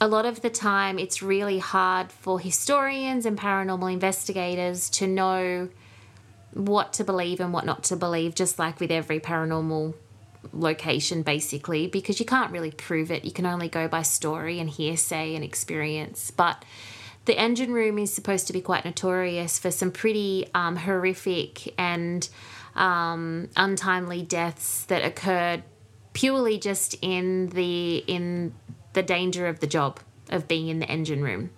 a 0.00 0.06
lot 0.06 0.26
of 0.26 0.42
the 0.42 0.50
time, 0.50 0.98
it's 0.98 1.22
really 1.22 1.58
hard 1.58 2.12
for 2.12 2.38
historians 2.38 3.26
and 3.26 3.38
paranormal 3.38 3.92
investigators 3.92 4.90
to 4.90 5.06
know 5.06 5.68
what 6.52 6.92
to 6.94 7.04
believe 7.04 7.40
and 7.40 7.52
what 7.52 7.64
not 7.64 7.84
to 7.84 7.96
believe, 7.96 8.34
just 8.34 8.58
like 8.58 8.80
with 8.80 8.90
every 8.90 9.20
paranormal 9.20 9.94
location, 10.52 11.22
basically, 11.22 11.86
because 11.86 12.20
you 12.20 12.26
can't 12.26 12.52
really 12.52 12.70
prove 12.70 13.10
it. 13.10 13.24
You 13.24 13.32
can 13.32 13.46
only 13.46 13.68
go 13.68 13.88
by 13.88 14.02
story 14.02 14.60
and 14.60 14.70
hearsay 14.70 15.34
and 15.34 15.44
experience. 15.44 16.30
But 16.30 16.64
the 17.28 17.38
engine 17.38 17.74
room 17.74 17.98
is 17.98 18.10
supposed 18.10 18.46
to 18.46 18.54
be 18.54 18.62
quite 18.62 18.86
notorious 18.86 19.58
for 19.58 19.70
some 19.70 19.90
pretty 19.92 20.48
um, 20.54 20.76
horrific 20.76 21.74
and 21.78 22.26
um, 22.74 23.50
untimely 23.54 24.22
deaths 24.22 24.86
that 24.86 25.04
occurred 25.04 25.62
purely 26.14 26.56
just 26.56 26.96
in 27.02 27.50
the 27.50 27.98
in 28.06 28.54
the 28.94 29.02
danger 29.02 29.46
of 29.46 29.60
the 29.60 29.66
job 29.66 30.00
of 30.30 30.48
being 30.48 30.68
in 30.68 30.78
the 30.78 30.86
engine 30.86 31.22
room. 31.22 31.50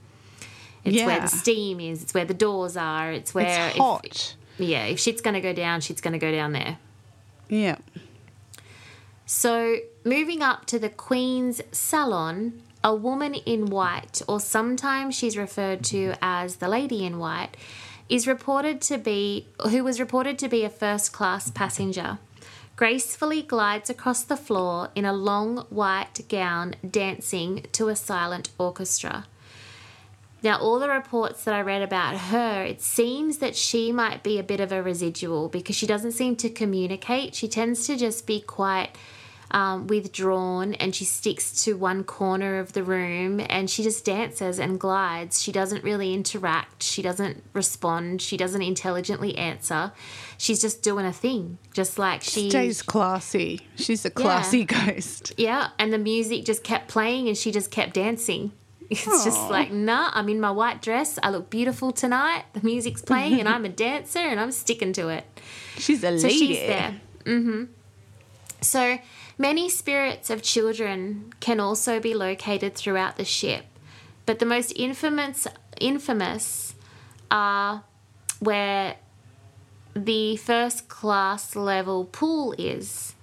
It's 0.83 1.05
where 1.05 1.21
the 1.21 1.29
steam 1.29 1.79
is. 1.79 2.03
It's 2.03 2.15
where 2.15 2.25
the 2.25 2.35
doors 2.35 2.77
are. 2.77 3.13
It's 3.13 3.33
where 3.33 3.69
it's 3.69 3.77
if- 3.77 3.81
hot. 3.81 4.35
yeah, 4.59 4.87
if 4.87 4.99
shit's 4.99 5.21
gonna 5.21 5.41
go 5.41 5.53
down, 5.53 5.83
shit's 5.83 6.01
gonna 6.01 6.19
go 6.19 6.33
down 6.33 6.51
there. 6.53 6.79
yeah. 7.49 7.77
So, 9.25 9.77
moving 10.03 10.43
up 10.43 10.67
to 10.67 10.81
the 10.81 10.89
Queen's 10.89 11.63
Salon, 11.71 12.61
a 12.83 12.95
woman 12.95 13.35
in 13.35 13.67
white, 13.67 14.23
or 14.27 14.41
sometimes 14.41 15.15
she's 15.15 15.37
referred 15.37 15.85
to 15.85 16.15
as 16.23 16.57
the 16.57 16.69
Lady 16.69 17.05
in 17.05 17.19
White, 17.19 17.57
is 18.09 18.27
reported 18.27 18.81
to 18.81 18.99
be 18.99 19.47
who 19.71 19.85
was 19.85 20.01
reported 20.01 20.39
to 20.39 20.49
be 20.49 20.65
a 20.65 20.71
first 20.71 21.13
class 21.13 21.51
passenger. 21.51 22.19
Gracefully 22.77 23.43
glides 23.43 23.91
across 23.91 24.23
the 24.23 24.37
floor 24.37 24.89
in 24.95 25.05
a 25.05 25.13
long 25.13 25.59
white 25.69 26.21
gown, 26.29 26.75
dancing 26.89 27.67
to 27.73 27.89
a 27.89 27.97
silent 27.97 28.49
orchestra. 28.59 29.27
Now, 30.43 30.59
all 30.59 30.79
the 30.79 30.89
reports 30.89 31.45
that 31.45 31.55
I 31.55 31.61
read 31.61 31.83
about 31.83 32.17
her, 32.17 32.65
it 32.65 32.81
seems 32.81 33.39
that 33.39 33.55
she 33.55 33.93
might 33.93 34.23
be 34.23 34.39
a 34.39 34.43
bit 34.43 34.61
of 34.61 34.73
a 34.73 34.83
residual 34.83 35.51
because 35.51 35.77
she 35.77 35.87
doesn't 35.87 36.13
seem 36.13 36.37
to 36.37 36.49
communicate. 36.49 37.35
She 37.35 37.47
tends 37.47 37.87
to 37.87 37.97
just 37.97 38.27
be 38.27 38.41
quite 38.41 38.97
um, 39.53 39.87
withdrawn 39.87 40.75
and 40.75 40.95
she 40.95 41.05
sticks 41.05 41.65
to 41.65 41.77
one 41.77 42.05
corner 42.05 42.59
of 42.59 42.73
the 42.73 42.83
room 42.83 43.41
and 43.49 43.69
she 43.69 43.83
just 43.83 44.05
dances 44.05 44.59
and 44.59 44.79
glides. 44.79 45.43
She 45.43 45.51
doesn't 45.53 45.83
really 45.85 46.15
interact. 46.15 46.83
She 46.83 47.03
doesn't 47.03 47.43
respond. 47.53 48.23
She 48.23 48.37
doesn't 48.37 48.63
intelligently 48.63 49.37
answer. 49.37 49.93
She's 50.39 50.61
just 50.61 50.83
doing 50.83 51.05
a 51.05 51.13
thing, 51.13 51.59
just 51.73 51.99
like 51.99 52.23
she. 52.23 52.49
Stays 52.51 52.83
classy. 52.83 53.61
She's 53.77 54.05
a 54.05 54.11
classy 54.11 54.65
ghost. 54.77 55.33
Yeah, 55.37 55.69
and 55.79 55.93
the 55.93 55.99
music 55.99 56.45
just 56.45 56.63
kept 56.63 56.89
playing 56.89 57.29
and 57.29 57.37
she 57.37 57.51
just 57.53 57.71
kept 57.71 57.95
dancing. 57.95 58.53
It's 58.93 59.25
just 59.25 59.49
like, 59.49 59.71
nah, 59.71 60.11
I'm 60.15 60.29
in 60.29 60.41
my 60.41 60.51
white 60.51 60.83
dress. 60.83 61.17
I 61.23 61.31
look 61.31 61.49
beautiful 61.49 61.93
tonight. 61.93 62.43
The 62.55 62.61
music's 62.63 63.01
playing 63.03 63.39
and 63.39 63.49
I'm 63.49 63.65
a 63.65 63.69
dancer 63.87 64.19
and 64.19 64.41
I'm 64.41 64.51
sticking 64.51 64.93
to 64.95 65.11
it. 65.11 65.25
She's 65.79 66.03
a 66.03 66.19
So 66.19 66.27
lady. 66.27 66.39
she's 66.39 66.59
there. 66.59 67.01
Mm-hmm. 67.25 67.65
So 68.63 68.99
many 69.41 69.71
spirits 69.71 70.29
of 70.29 70.43
children 70.43 71.33
can 71.41 71.59
also 71.59 71.99
be 71.99 72.13
located 72.13 72.75
throughout 72.75 73.17
the 73.17 73.25
ship, 73.25 73.65
but 74.27 74.39
the 74.39 74.45
most 74.45 74.71
infamous 74.77 75.49
infamous 75.81 76.75
are 77.31 77.83
where 78.39 78.97
the 79.95 80.37
first 80.37 80.89
class 80.89 81.57
level 81.57 82.05
pool 82.05 82.55
is. 82.59 83.15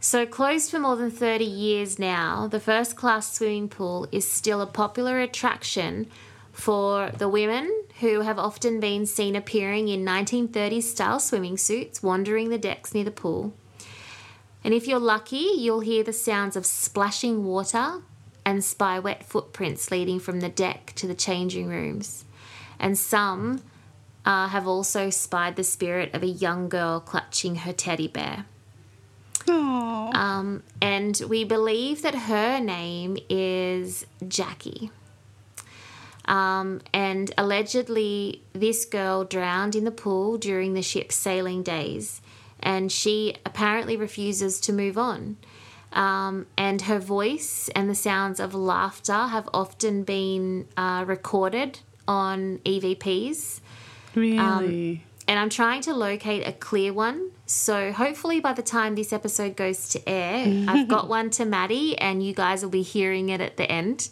So, 0.00 0.26
closed 0.26 0.68
for 0.68 0.80
more 0.80 0.96
than 0.96 1.12
30 1.12 1.44
years 1.44 1.96
now, 1.96 2.48
the 2.48 2.58
first 2.58 2.96
class 2.96 3.32
swimming 3.32 3.68
pool 3.68 4.08
is 4.10 4.28
still 4.28 4.60
a 4.60 4.66
popular 4.66 5.20
attraction 5.20 6.08
for 6.50 7.12
the 7.16 7.28
women 7.28 7.70
who 8.00 8.22
have 8.22 8.36
often 8.36 8.80
been 8.80 9.06
seen 9.06 9.36
appearing 9.36 9.86
in 9.86 10.04
1930s 10.04 10.82
style 10.82 11.20
swimming 11.20 11.56
suits 11.56 12.02
wandering 12.02 12.48
the 12.48 12.58
decks 12.58 12.92
near 12.92 13.04
the 13.04 13.12
pool. 13.12 13.54
And 14.64 14.72
if 14.72 14.86
you're 14.86 14.98
lucky, 14.98 15.50
you'll 15.56 15.80
hear 15.80 16.02
the 16.02 16.12
sounds 16.12 16.56
of 16.56 16.64
splashing 16.64 17.44
water 17.44 18.02
and 18.44 18.64
spy 18.64 18.98
wet 18.98 19.24
footprints 19.24 19.90
leading 19.90 20.20
from 20.20 20.40
the 20.40 20.48
deck 20.48 20.92
to 20.96 21.06
the 21.06 21.14
changing 21.14 21.68
rooms. 21.68 22.24
And 22.78 22.96
some 22.98 23.62
uh, 24.24 24.48
have 24.48 24.66
also 24.66 25.10
spied 25.10 25.56
the 25.56 25.64
spirit 25.64 26.14
of 26.14 26.22
a 26.22 26.28
young 26.28 26.68
girl 26.68 27.00
clutching 27.00 27.56
her 27.56 27.72
teddy 27.72 28.08
bear. 28.08 28.46
Um, 30.14 30.62
and 30.80 31.20
we 31.28 31.44
believe 31.44 32.02
that 32.02 32.14
her 32.14 32.60
name 32.60 33.16
is 33.28 34.06
Jackie. 34.26 34.90
Um, 36.26 36.80
and 36.92 37.32
allegedly, 37.36 38.42
this 38.52 38.84
girl 38.84 39.24
drowned 39.24 39.74
in 39.74 39.84
the 39.84 39.90
pool 39.90 40.38
during 40.38 40.74
the 40.74 40.82
ship's 40.82 41.16
sailing 41.16 41.62
days, 41.64 42.21
and 42.62 42.90
she 42.90 43.36
apparently 43.44 43.96
refuses 43.96 44.60
to 44.60 44.72
move 44.72 44.96
on. 44.98 45.36
Um, 45.92 46.46
and 46.56 46.82
her 46.82 46.98
voice 46.98 47.68
and 47.74 47.90
the 47.90 47.94
sounds 47.94 48.40
of 48.40 48.54
laughter 48.54 49.12
have 49.12 49.48
often 49.52 50.04
been 50.04 50.66
uh, 50.76 51.04
recorded 51.06 51.80
on 52.08 52.58
EVPs 52.64 53.60
really? 54.14 55.04
and 55.28 55.38
I'm 55.38 55.50
trying 55.50 55.82
to 55.82 55.94
locate 55.94 56.46
a 56.46 56.52
clear 56.52 56.92
one. 56.92 57.30
So 57.46 57.92
hopefully 57.92 58.40
by 58.40 58.54
the 58.54 58.62
time 58.62 58.94
this 58.94 59.12
episode 59.12 59.56
goes 59.56 59.90
to 59.90 60.08
air, 60.08 60.64
I've 60.68 60.88
got 60.88 61.08
one 61.10 61.30
to 61.30 61.44
Maddie 61.44 61.98
and 61.98 62.22
you 62.22 62.32
guys 62.32 62.62
will 62.62 62.70
be 62.70 62.82
hearing 62.82 63.28
it 63.28 63.40
at 63.40 63.56
the 63.56 63.70
end. 63.70 64.08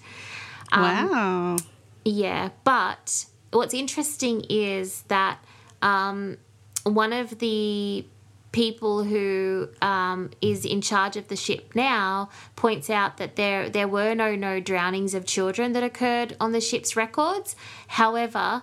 Um, 0.73 0.83
wow. 0.83 1.57
Yeah, 2.04 2.50
but 2.64 3.26
what's 3.52 3.75
interesting 3.75 4.45
is 4.49 5.02
that 5.09 5.38
um, 5.83 6.38
one 6.85 7.12
of 7.12 7.38
the 7.38 8.04
people 8.52 9.04
who 9.04 9.69
um, 9.80 10.30
is 10.40 10.64
in 10.64 10.80
charge 10.80 11.16
of 11.16 11.28
the 11.28 11.37
ship 11.37 11.73
now 11.75 12.28
points 12.57 12.90
out 12.90 13.16
that 13.19 13.37
there 13.37 13.71
there 13.71 13.87
were 13.87 14.14
no 14.14 14.35
no 14.35 14.59
drownings 14.61 15.14
of 15.14 15.25
children 15.25 15.73
that 15.73 15.83
occurred 15.83 16.37
on 16.40 16.52
the 16.52 16.61
ship's 16.61 16.97
records. 16.97 17.54
However, 17.88 18.62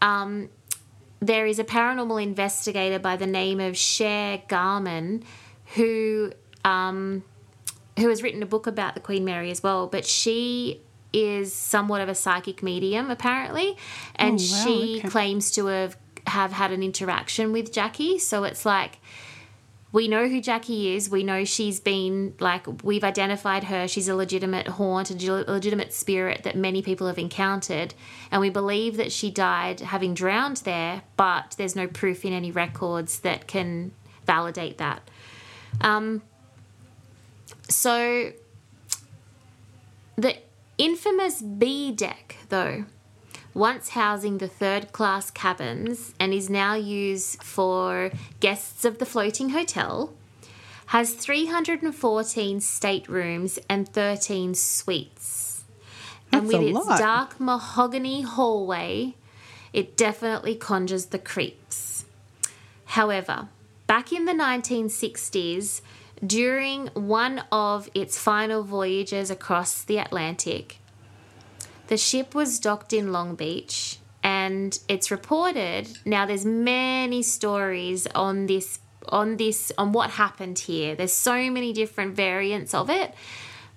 um, 0.00 0.50
there 1.20 1.46
is 1.46 1.58
a 1.58 1.64
paranormal 1.64 2.22
investigator 2.22 2.98
by 2.98 3.16
the 3.16 3.26
name 3.26 3.58
of 3.60 3.76
Cher 3.76 4.42
Garman 4.48 5.24
who 5.74 6.32
um, 6.64 7.24
who 7.98 8.08
has 8.08 8.22
written 8.22 8.42
a 8.42 8.46
book 8.46 8.66
about 8.66 8.94
the 8.94 9.00
Queen 9.00 9.24
Mary 9.24 9.50
as 9.50 9.62
well. 9.62 9.86
But 9.86 10.04
she 10.04 10.80
is 11.12 11.52
somewhat 11.52 12.00
of 12.00 12.08
a 12.08 12.14
psychic 12.14 12.62
medium, 12.62 13.10
apparently, 13.10 13.76
and 14.16 14.38
Oh, 14.40 14.42
wow, 14.42 14.64
she 14.64 14.98
okay. 14.98 15.08
claims 15.08 15.50
to 15.52 15.66
have 15.66 15.96
have 16.26 16.52
had 16.52 16.72
an 16.72 16.82
interaction 16.82 17.52
with 17.52 17.72
Jackie. 17.72 18.18
So 18.18 18.44
it's 18.44 18.64
like 18.64 18.98
we 19.94 20.08
know 20.08 20.26
who 20.26 20.40
Jackie 20.40 20.96
is. 20.96 21.08
We 21.08 21.22
know 21.22 21.44
she's 21.44 21.78
been 21.78 22.34
like 22.40 22.66
we've 22.82 23.04
identified 23.04 23.62
her. 23.64 23.86
She's 23.86 24.08
a 24.08 24.16
legitimate 24.16 24.66
haunt, 24.66 25.08
a 25.08 25.14
legitimate 25.46 25.92
spirit 25.92 26.42
that 26.42 26.56
many 26.56 26.82
people 26.82 27.06
have 27.06 27.16
encountered, 27.16 27.94
and 28.32 28.40
we 28.40 28.50
believe 28.50 28.96
that 28.96 29.12
she 29.12 29.30
died 29.30 29.78
having 29.78 30.12
drowned 30.12 30.56
there. 30.58 31.02
But 31.16 31.54
there's 31.58 31.76
no 31.76 31.86
proof 31.86 32.24
in 32.24 32.32
any 32.32 32.50
records 32.50 33.20
that 33.20 33.46
can 33.46 33.92
validate 34.26 34.78
that. 34.78 35.08
Um, 35.80 36.22
so 37.68 38.32
the 40.16 40.38
infamous 40.76 41.40
B 41.40 41.92
deck, 41.92 42.38
though, 42.48 42.86
once 43.54 43.90
housing 43.90 44.38
the 44.38 44.48
third 44.48 44.92
class 44.92 45.30
cabins 45.30 46.12
and 46.18 46.34
is 46.34 46.50
now 46.50 46.74
used 46.74 47.42
for 47.42 48.10
guests 48.40 48.84
of 48.84 48.98
the 48.98 49.06
floating 49.06 49.50
hotel, 49.50 50.12
has 50.86 51.14
314 51.14 52.60
staterooms 52.60 53.58
and 53.68 53.88
13 53.88 54.54
suites. 54.54 55.64
That's 56.30 56.42
and 56.42 56.48
with 56.48 56.76
its 56.76 56.86
lot. 56.86 56.98
dark 56.98 57.40
mahogany 57.40 58.22
hallway, 58.22 59.14
it 59.72 59.96
definitely 59.96 60.56
conjures 60.56 61.06
the 61.06 61.18
creeps. 61.18 62.04
However, 62.86 63.48
back 63.86 64.12
in 64.12 64.24
the 64.24 64.32
1960s, 64.32 65.80
during 66.24 66.88
one 66.88 67.44
of 67.50 67.88
its 67.94 68.18
final 68.18 68.62
voyages 68.62 69.30
across 69.30 69.82
the 69.82 69.98
Atlantic, 69.98 70.78
the 71.88 71.96
ship 71.96 72.34
was 72.34 72.58
docked 72.58 72.92
in 72.92 73.12
Long 73.12 73.34
Beach 73.34 73.98
and 74.22 74.78
it's 74.88 75.10
reported 75.10 75.88
now 76.04 76.24
there's 76.24 76.46
many 76.46 77.22
stories 77.22 78.06
on 78.14 78.46
this 78.46 78.78
on 79.08 79.36
this 79.36 79.72
on 79.76 79.92
what 79.92 80.10
happened 80.10 80.58
here. 80.58 80.94
There's 80.94 81.12
so 81.12 81.50
many 81.50 81.72
different 81.72 82.16
variants 82.16 82.74
of 82.74 82.90
it. 82.90 83.14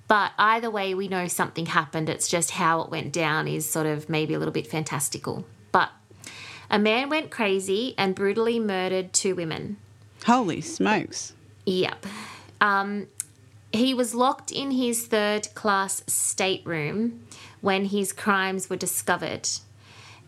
But 0.08 0.32
either 0.40 0.70
way 0.70 0.94
we 0.94 1.10
know 1.10 1.28
something 1.28 1.66
happened. 1.66 2.08
It's 2.08 2.30
just 2.30 2.52
how 2.52 2.82
it 2.82 2.90
went 2.90 3.12
down 3.12 3.48
is 3.48 3.70
sort 3.70 3.88
of 3.88 4.10
maybe 4.10 4.34
a 4.34 4.40
little 4.40 4.54
bit 4.54 4.68
fantastical. 4.68 5.46
But 5.72 5.90
a 6.72 6.80
man 6.80 7.10
went 7.10 7.30
crazy 7.30 7.94
and 7.98 8.16
brutally 8.16 8.60
murdered 8.60 9.12
two 9.12 9.36
women. 9.36 9.78
Holy 10.26 10.62
smokes. 10.62 11.34
Yep. 11.66 12.06
Um, 12.62 13.08
he 13.74 13.94
was 13.94 14.16
locked 14.16 14.52
in 14.52 14.72
his 14.72 15.08
third 15.08 15.54
class 15.56 16.04
stateroom 16.08 17.27
when 17.62 17.86
his 17.86 18.14
crimes 18.14 18.70
were 18.70 18.76
discovered. 18.76 19.50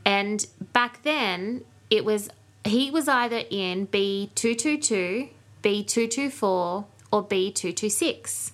And 0.06 0.46
back 0.74 1.04
then, 1.04 1.64
it 1.90 2.06
was 2.06 2.30
he 2.66 2.92
was 2.92 3.08
either 3.08 3.44
in 3.50 3.88
B222, 3.88 5.30
B224, 5.64 6.86
or 7.12 7.24
B226. 7.24 8.52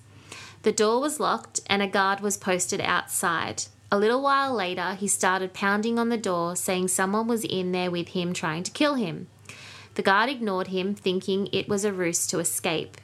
The 0.62 0.72
door 0.72 1.00
was 1.00 1.20
locked 1.20 1.60
and 1.66 1.82
a 1.82 1.86
guard 1.86 2.20
was 2.20 2.36
posted 2.36 2.80
outside. 2.80 3.64
A 3.90 3.98
little 3.98 4.20
while 4.20 4.52
later, 4.52 4.94
he 4.94 5.06
started 5.06 5.54
pounding 5.54 5.98
on 5.98 6.08
the 6.08 6.16
door, 6.16 6.56
saying 6.56 6.88
someone 6.88 7.28
was 7.28 7.44
in 7.44 7.72
there 7.72 7.90
with 7.90 8.08
him 8.08 8.32
trying 8.32 8.64
to 8.64 8.72
kill 8.72 8.94
him. 8.94 9.28
The 9.94 10.02
guard 10.02 10.28
ignored 10.28 10.68
him, 10.68 10.94
thinking 10.94 11.48
it 11.52 11.68
was 11.68 11.84
a 11.84 11.92
ruse 11.92 12.26
to 12.28 12.40
escape. 12.40 12.96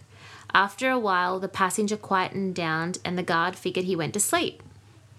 After 0.52 0.91
a 0.91 0.99
while, 0.99 1.38
the 1.38 1.49
passenger 1.49 1.97
quietened 1.97 2.55
down 2.55 2.95
and 3.05 3.17
the 3.17 3.23
guard 3.23 3.57
figured 3.57 3.87
he 3.87 3.97
went 3.97 4.12
to 4.14 4.21
sleep. 4.21 4.63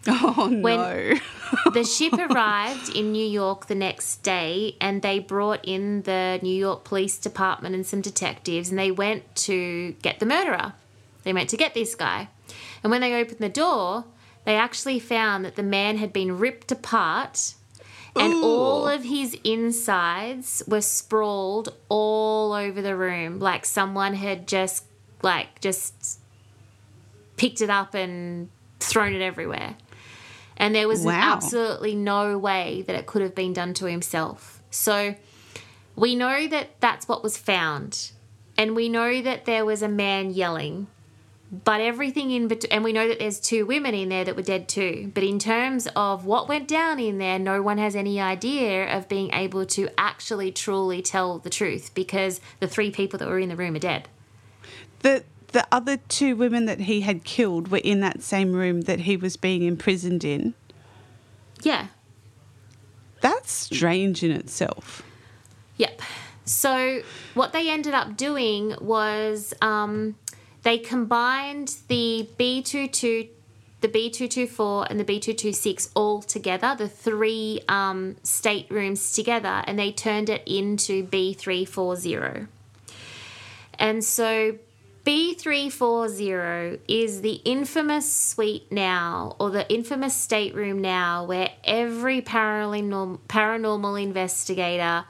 Oh 0.08 0.50
When- 0.50 0.78
no. 0.78 1.14
The 1.72 1.84
ship 1.84 2.14
arrived 2.14 2.96
in 2.96 3.12
New 3.12 3.26
York 3.26 3.68
the 3.68 3.76
next 3.76 4.24
day 4.24 4.76
and 4.82 5.02
they 5.02 5.20
brought 5.20 5.64
in 5.64 6.02
the 6.02 6.40
New 6.42 6.56
York 6.56 6.84
Police 6.84 7.18
Department 7.20 7.76
and 7.76 7.86
some 7.86 8.02
detectives 8.02 8.70
and 8.70 8.80
they 8.80 8.90
went 8.92 9.36
to 9.36 9.92
get 10.02 10.20
the 10.20 10.26
murderer. 10.26 10.74
They 11.24 11.32
went 11.32 11.50
to 11.52 11.58
get 11.58 11.74
this 11.74 11.94
guy. 11.96 12.30
And 12.82 12.90
when 12.92 13.02
they 13.02 13.14
opened 13.14 13.40
the 13.40 13.50
door, 13.50 14.06
they 14.46 14.56
actually 14.56 15.00
found 15.00 15.46
that 15.46 15.56
the 15.56 15.64
man 15.64 15.98
had 15.98 16.12
been 16.12 16.38
ripped 16.40 16.72
apart 16.72 17.54
and 18.16 18.34
Ooh. 18.34 18.44
all 18.44 18.88
of 18.88 19.04
his 19.04 19.38
insides 19.44 20.64
were 20.68 20.82
sprawled 20.82 21.74
all 21.90 22.54
over 22.54 22.82
the 22.82 22.96
room 22.96 23.40
like 23.40 23.66
someone 23.66 24.16
had 24.16 24.48
just 24.48 24.84
like 25.22 25.62
just 25.62 26.20
picked 27.38 27.62
it 27.62 27.70
up 27.70 27.94
and 27.94 28.50
thrown 28.80 29.14
it 29.14 29.22
everywhere. 29.22 29.76
And 30.64 30.74
there 30.74 30.88
was 30.88 31.02
Wow. 31.02 31.20
absolutely 31.22 31.94
no 31.94 32.38
way 32.38 32.86
that 32.88 32.96
it 32.96 33.06
could 33.06 33.22
have 33.22 33.36
been 33.36 33.52
done 33.52 33.74
to 33.76 33.86
himself. 33.86 34.62
So 34.72 35.16
we 35.98 36.16
know 36.16 36.48
that 36.48 36.80
that's 36.80 37.06
what 37.06 37.22
was 37.22 37.36
found. 37.36 38.12
And 38.58 38.74
we 38.74 38.88
know 38.88 39.22
that 39.22 39.44
there 39.44 39.66
was 39.66 39.82
a 39.82 39.90
man 39.90 40.32
yelling. 40.32 40.88
But 41.66 41.82
everything 41.82 42.32
in 42.32 42.48
between, 42.48 42.72
and 42.72 42.84
we 42.84 42.94
know 42.94 43.10
that 43.10 43.20
there's 43.20 43.42
two 43.42 43.66
women 43.66 43.94
in 43.94 44.08
there 44.08 44.24
that 44.24 44.38
were 44.38 44.42
dead 44.42 44.70
too. 44.70 45.12
But 45.14 45.24
in 45.24 45.38
terms 45.38 45.88
of 45.98 46.26
what 46.26 46.48
went 46.48 46.70
down 46.70 46.98
in 46.98 47.18
there, 47.18 47.38
no 47.38 47.62
one 47.62 47.78
has 47.78 47.94
any 47.94 48.22
idea 48.22 48.90
of 48.96 49.10
being 49.10 49.34
able 49.34 49.66
to 49.66 49.90
actually 49.98 50.52
truly 50.54 51.02
tell 51.02 51.40
the 51.40 51.50
truth 51.50 51.92
because 51.94 52.40
the 52.62 52.68
three 52.70 52.90
people 52.90 53.20
that 53.20 53.28
were 53.28 53.38
in 53.38 53.50
the 53.50 53.56
room 53.58 53.76
are 53.76 53.80
dead. 53.80 54.08
The 55.02 55.26
the 55.54 55.66
other 55.72 55.98
two 55.98 56.36
women 56.36 56.66
that 56.66 56.82
he 56.82 57.02
had 57.02 57.24
killed 57.24 57.70
were 57.70 57.78
in 57.78 58.02
that 58.02 58.22
same 58.22 58.54
room 58.54 58.82
that 58.82 59.02
he 59.02 59.16
was 59.16 59.38
being 59.38 59.64
imprisoned 59.64 60.24
in. 60.24 60.54
Yeah, 61.62 61.88
That's 63.22 63.52
strange 63.52 64.22
in 64.22 64.32
itself. 64.32 65.02
Yep. 65.78 66.02
So 66.44 67.02
what 67.36 67.54
they 67.54 67.70
ended 67.70 67.94
up 67.94 68.18
doing 68.18 68.76
was 68.82 69.54
um, 69.62 70.16
they 70.64 70.78
combined 70.78 71.78
the 71.88 72.28
B22, 72.38 73.30
the 73.80 73.88
B224, 73.88 74.88
and 74.90 75.00
the 75.00 75.06
B226 75.06 75.90
all 75.96 76.22
together, 76.22 76.76
the 76.78 76.90
three 76.90 77.62
um, 77.70 78.18
staterooms 78.24 79.14
together, 79.14 79.64
and 79.68 79.80
they 79.80 79.94
turned 79.94 80.30
it 80.30 80.44
into 80.46 81.06
B340. 81.06 82.48
And 83.80 84.04
so 84.04 84.58
B340 85.06 86.80
is 86.88 87.22
the 87.22 87.42
infamous 87.44 88.12
suite 88.12 88.72
now, 88.72 89.36
or 89.38 89.50
the 89.50 89.70
infamous 89.70 90.16
stateroom 90.16 90.80
now, 90.80 91.26
where 91.26 91.50
every 91.66 92.22
paranormal, 92.22 93.20
paranormal 93.28 94.02
investigator 94.02 95.04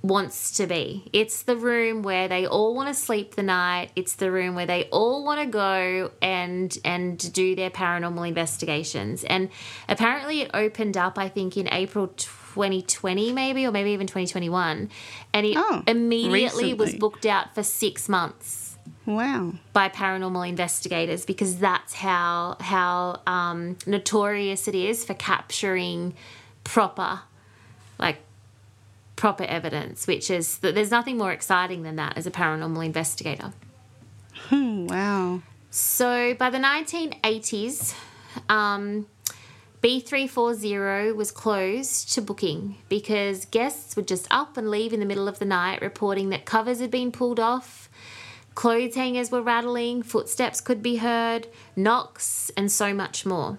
wants 0.00 0.52
to 0.52 0.66
be. 0.66 1.08
It's 1.12 1.42
the 1.42 1.56
room 1.56 2.02
where 2.02 2.28
they 2.28 2.46
all 2.46 2.74
want 2.74 2.88
to 2.88 2.94
sleep 2.94 3.34
the 3.34 3.42
night. 3.42 3.90
It's 3.94 4.14
the 4.14 4.30
room 4.30 4.54
where 4.54 4.66
they 4.66 4.84
all 4.84 5.24
want 5.24 5.40
to 5.40 5.46
go 5.46 6.10
and 6.20 6.76
and 6.84 7.32
do 7.32 7.54
their 7.54 7.70
paranormal 7.70 8.26
investigations. 8.28 9.24
And 9.24 9.48
apparently 9.88 10.42
it 10.42 10.50
opened 10.52 10.98
up 10.98 11.18
I 11.18 11.30
think 11.30 11.56
in 11.56 11.68
April 11.72 12.08
2020 12.08 13.32
maybe 13.32 13.66
or 13.66 13.72
maybe 13.72 13.90
even 13.90 14.06
2021 14.06 14.90
and 15.32 15.46
it 15.46 15.56
Oh, 15.58 15.82
immediately 15.88 16.72
was 16.72 16.94
booked 16.94 17.26
out 17.26 17.54
for 17.54 17.64
6 17.64 18.08
months 18.08 18.63
Wow. 19.06 19.52
by 19.72 19.88
paranormal 19.90 20.48
investigators 20.48 21.26
because 21.26 21.58
that's 21.58 21.92
how 21.94 22.56
how 22.60 23.20
um, 23.26 23.76
notorious 23.86 24.66
it 24.66 24.74
is 24.74 25.04
for 25.04 25.14
capturing 25.14 26.14
proper 26.64 27.20
like 27.98 28.18
proper 29.16 29.44
evidence 29.44 30.06
which 30.06 30.30
is 30.30 30.58
that 30.58 30.74
there's 30.74 30.90
nothing 30.90 31.18
more 31.18 31.32
exciting 31.32 31.82
than 31.82 31.96
that 31.96 32.16
as 32.16 32.26
a 32.26 32.30
paranormal 32.30 32.84
investigator 32.84 33.52
Hmm, 34.48 34.86
wow. 34.86 35.42
so 35.70 36.34
by 36.34 36.50
the 36.50 36.58
1980s 36.58 37.94
um, 38.48 39.06
B340 39.82 41.14
was 41.14 41.30
closed 41.30 42.12
to 42.14 42.22
booking 42.22 42.76
because 42.88 43.44
guests 43.44 43.96
would 43.96 44.08
just 44.08 44.26
up 44.30 44.56
and 44.56 44.70
leave 44.70 44.92
in 44.94 45.00
the 45.00 45.06
middle 45.06 45.28
of 45.28 45.38
the 45.38 45.44
night 45.44 45.82
reporting 45.82 46.30
that 46.30 46.46
covers 46.46 46.80
had 46.80 46.90
been 46.90 47.12
pulled 47.12 47.38
off, 47.38 47.83
clothes 48.54 48.94
hangers 48.94 49.30
were 49.30 49.42
rattling, 49.42 50.02
footsteps 50.02 50.60
could 50.60 50.82
be 50.82 50.96
heard, 50.96 51.48
knocks, 51.76 52.50
and 52.56 52.70
so 52.70 52.94
much 52.94 53.26
more. 53.26 53.58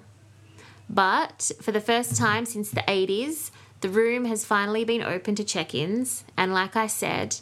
But 0.89 1.51
for 1.61 1.71
the 1.71 1.81
first 1.81 2.15
time 2.15 2.45
since 2.45 2.69
the 2.69 2.81
80s, 2.81 3.51
the 3.81 3.89
room 3.89 4.25
has 4.25 4.45
finally 4.45 4.83
been 4.83 5.01
open 5.01 5.35
to 5.35 5.43
check 5.43 5.75
ins, 5.75 6.23
and 6.37 6.53
like 6.53 6.75
I 6.75 6.87
said, 6.87 7.37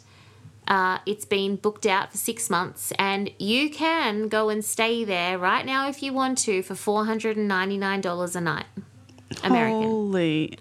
uh, 0.66 0.98
it's 1.06 1.24
been 1.24 1.56
booked 1.56 1.86
out 1.86 2.10
for 2.10 2.18
six 2.18 2.48
months, 2.48 2.92
and 2.98 3.30
you 3.38 3.70
can 3.70 4.28
go 4.28 4.48
and 4.48 4.64
stay 4.64 5.04
there 5.04 5.38
right 5.38 5.64
now 5.64 5.88
if 5.88 6.02
you 6.02 6.12
want 6.12 6.38
to 6.38 6.62
for 6.62 6.74
four 6.74 7.04
hundred 7.04 7.36
and 7.36 7.46
ninety 7.46 7.76
nine 7.76 8.00
dollars 8.00 8.34
a 8.34 8.40
night, 8.40 8.66
American. 9.42 9.82
Holy, 9.82 10.58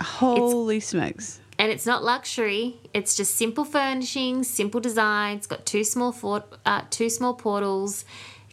holy 0.00 0.80
smokes. 0.80 1.40
And 1.58 1.70
it's 1.70 1.86
not 1.86 2.02
luxury; 2.02 2.76
it's 2.92 3.14
just 3.16 3.34
simple 3.36 3.64
furnishings, 3.64 4.48
simple 4.48 4.80
design. 4.80 5.36
It's 5.36 5.46
got 5.46 5.64
two 5.64 5.84
small 5.84 6.12
for, 6.12 6.44
uh, 6.66 6.82
two 6.90 7.08
small 7.08 7.34
portals. 7.34 8.04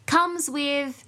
Comes 0.05 0.49
with 0.49 1.03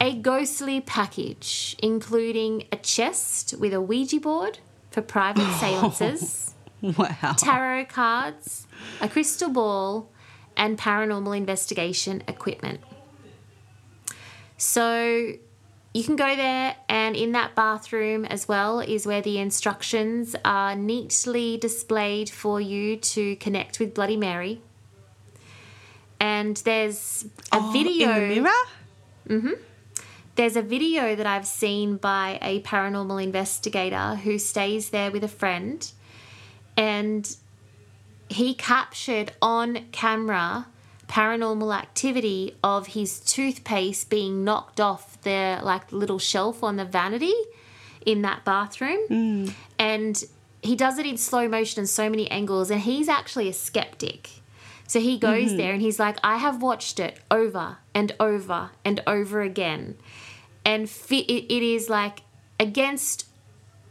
a 0.00 0.14
ghostly 0.14 0.80
package, 0.80 1.76
including 1.82 2.64
a 2.72 2.76
chest 2.76 3.54
with 3.58 3.72
a 3.72 3.80
Ouija 3.80 4.20
board 4.20 4.58
for 4.90 5.02
private 5.02 5.50
seances, 5.60 6.54
Wow. 6.82 7.34
tarot 7.38 7.86
cards, 7.86 8.66
a 9.00 9.08
crystal 9.08 9.48
ball, 9.48 10.10
and 10.56 10.76
paranormal 10.78 11.36
investigation 11.36 12.22
equipment. 12.28 12.80
So 14.58 15.32
you 15.96 16.04
can 16.04 16.16
go 16.16 16.36
there, 16.36 16.76
and 16.90 17.16
in 17.16 17.32
that 17.32 17.54
bathroom 17.54 18.26
as 18.26 18.46
well 18.46 18.80
is 18.80 19.06
where 19.06 19.22
the 19.22 19.38
instructions 19.38 20.36
are 20.44 20.76
neatly 20.76 21.56
displayed 21.56 22.28
for 22.28 22.60
you 22.60 22.96
to 22.98 23.36
connect 23.36 23.80
with 23.80 23.94
Bloody 23.94 24.18
Mary. 24.18 24.60
And 26.20 26.56
there's 26.58 27.24
a 27.50 27.56
Oh, 27.56 27.70
video. 27.72 28.10
in 28.10 28.28
the 28.28 28.34
mirror. 28.40 28.50
Mm-hmm. 29.28 29.52
There's 30.34 30.56
a 30.56 30.62
video 30.62 31.16
that 31.16 31.26
I've 31.26 31.46
seen 31.46 31.96
by 31.96 32.38
a 32.42 32.60
paranormal 32.60 33.22
investigator 33.22 34.16
who 34.16 34.38
stays 34.38 34.90
there 34.90 35.10
with 35.10 35.24
a 35.24 35.28
friend, 35.28 35.90
and 36.76 37.34
he 38.28 38.52
captured 38.52 39.32
on 39.40 39.86
camera 39.92 40.66
paranormal 41.08 41.76
activity 41.76 42.56
of 42.62 42.88
his 42.88 43.20
toothpaste 43.20 44.10
being 44.10 44.44
knocked 44.44 44.80
off 44.80 45.20
the 45.22 45.60
like 45.62 45.90
little 45.92 46.18
shelf 46.18 46.62
on 46.62 46.76
the 46.76 46.84
vanity 46.84 47.34
in 48.04 48.22
that 48.22 48.44
bathroom. 48.44 49.00
Hmm. 49.08 49.46
And 49.78 50.22
he 50.62 50.74
does 50.74 50.98
it 50.98 51.06
in 51.06 51.16
slow 51.16 51.48
motion 51.48 51.80
and 51.80 51.88
so 51.88 52.08
many 52.10 52.30
angles 52.30 52.70
and 52.70 52.80
he's 52.80 53.08
actually 53.08 53.48
a 53.48 53.52
skeptic. 53.52 54.30
So 54.88 55.00
he 55.00 55.18
goes 55.18 55.48
mm-hmm. 55.48 55.56
there 55.56 55.72
and 55.72 55.82
he's 55.82 55.98
like 55.98 56.16
i 56.22 56.36
have 56.36 56.62
watched 56.62 57.00
it 57.00 57.18
over 57.30 57.78
and 57.94 58.12
over 58.18 58.70
and 58.84 59.02
over 59.06 59.42
again. 59.42 59.96
And 60.64 60.90
fi- 60.90 61.20
it, 61.20 61.52
it 61.52 61.62
is 61.62 61.88
like 61.88 62.22
against 62.58 63.28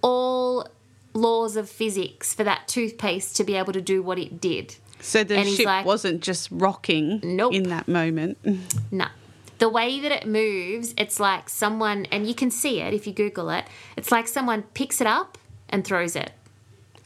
all 0.01 0.67
laws 1.13 1.55
of 1.55 1.69
physics 1.69 2.33
for 2.33 2.43
that 2.43 2.67
toothpaste 2.67 3.37
to 3.37 3.43
be 3.43 3.55
able 3.55 3.71
to 3.71 3.81
do 3.81 4.03
what 4.03 4.19
it 4.19 4.41
did 4.41 4.75
So 4.99 5.23
the 5.23 5.37
And 5.37 5.49
ship 5.49 5.65
like- 5.65 5.85
wasn't 5.85 6.21
just 6.21 6.49
rocking 6.51 7.19
Nope. 7.23 7.53
in 7.53 7.63
that 7.69 7.87
moment. 7.87 8.37
No. 8.91 9.07
The 9.57 9.69
way 9.69 10.01
that 10.01 10.11
it 10.11 10.27
moves, 10.27 10.93
it's 10.97 11.17
like 11.19 11.47
someone, 11.47 12.05
and 12.11 12.27
you 12.27 12.35
can 12.35 12.51
see 12.51 12.81
it 12.81 12.93
if 12.93 13.07
you 13.07 13.13
Google 13.13 13.49
it, 13.49 13.63
it's 13.95 14.11
like 14.11 14.27
someone 14.27 14.63
picks 14.73 14.99
it 14.99 15.07
up 15.07 15.37
and 15.69 15.85
throws 15.85 16.15
it. 16.17 16.31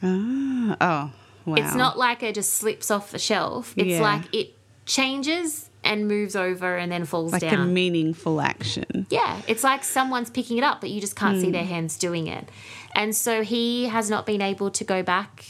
Ah, 0.02 0.76
oh, 0.80 1.12
wow. 1.44 1.54
It's 1.56 1.74
not 1.74 1.98
like 1.98 2.22
it 2.22 2.34
just 2.34 2.54
slips 2.54 2.90
off 2.90 3.12
the 3.12 3.18
shelf. 3.18 3.74
It's 3.76 3.86
Yeah. 3.88 4.00
like 4.00 4.22
it 4.34 4.54
changes 4.86 5.68
and 5.84 6.08
moves 6.08 6.34
over 6.36 6.76
and 6.76 6.90
then 6.90 7.04
falls 7.04 7.32
like 7.32 7.42
a 7.42 7.50
down. 7.50 7.72
meaningful 7.72 8.40
action. 8.40 9.06
Yeah, 9.10 9.40
it's 9.46 9.62
like 9.64 9.84
someone's 9.84 10.30
picking 10.30 10.58
it 10.58 10.64
up, 10.64 10.80
but 10.80 10.90
you 10.90 11.00
just 11.00 11.16
can't 11.16 11.40
see 11.40 11.50
their 11.50 11.64
hands 11.64 11.96
doing 11.98 12.26
it. 12.26 12.48
And 12.94 13.14
so 13.14 13.42
he 13.42 13.86
has 13.86 14.10
not 14.10 14.26
been 14.26 14.42
able 14.42 14.70
to 14.72 14.84
go 14.84 15.02
back. 15.02 15.44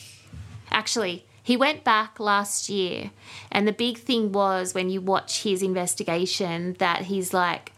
Actually, 0.71 1.25
he 1.43 1.57
went 1.57 1.85
back 1.85 2.21
last 2.21 2.69
year, 2.69 3.11
and 3.51 3.67
the 3.67 3.73
big 3.73 3.99
thing 3.99 4.33
was 4.33 4.75
when 4.75 4.91
you 4.91 5.01
watch 5.01 5.43
his 5.43 5.63
investigation 5.63 6.75
that 6.79 7.03
he's 7.03 7.33
like, 7.33 7.73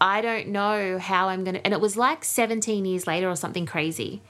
I 0.00 0.20
don't 0.20 0.48
know 0.48 0.98
how 0.98 1.28
I'm 1.28 1.44
going 1.44 1.54
to. 1.54 1.64
And 1.64 1.74
it 1.74 1.80
was 1.80 1.96
like 1.96 2.24
17 2.24 2.84
years 2.84 3.06
later 3.06 3.28
or 3.28 3.36
something 3.36 3.66
crazy. 3.66 4.22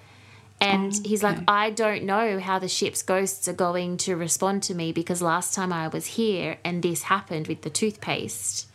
And 0.60 0.92
oh, 0.92 1.08
he's 1.08 1.22
like. 1.22 1.38
I 1.46 1.70
don't 1.70 2.04
know 2.04 2.40
how 2.40 2.58
the 2.58 2.68
ship's 2.68 3.02
ghosts 3.02 3.46
are 3.46 3.52
going 3.52 3.96
to 3.98 4.16
respond 4.16 4.62
to 4.64 4.74
me 4.74 4.92
because 4.92 5.22
last 5.22 5.54
time 5.54 5.72
I 5.72 5.88
was 5.88 6.06
here 6.06 6.58
and 6.64 6.82
this 6.82 7.02
happened 7.02 7.46
with 7.46 7.62
the 7.62 7.70
toothpaste, 7.70 8.66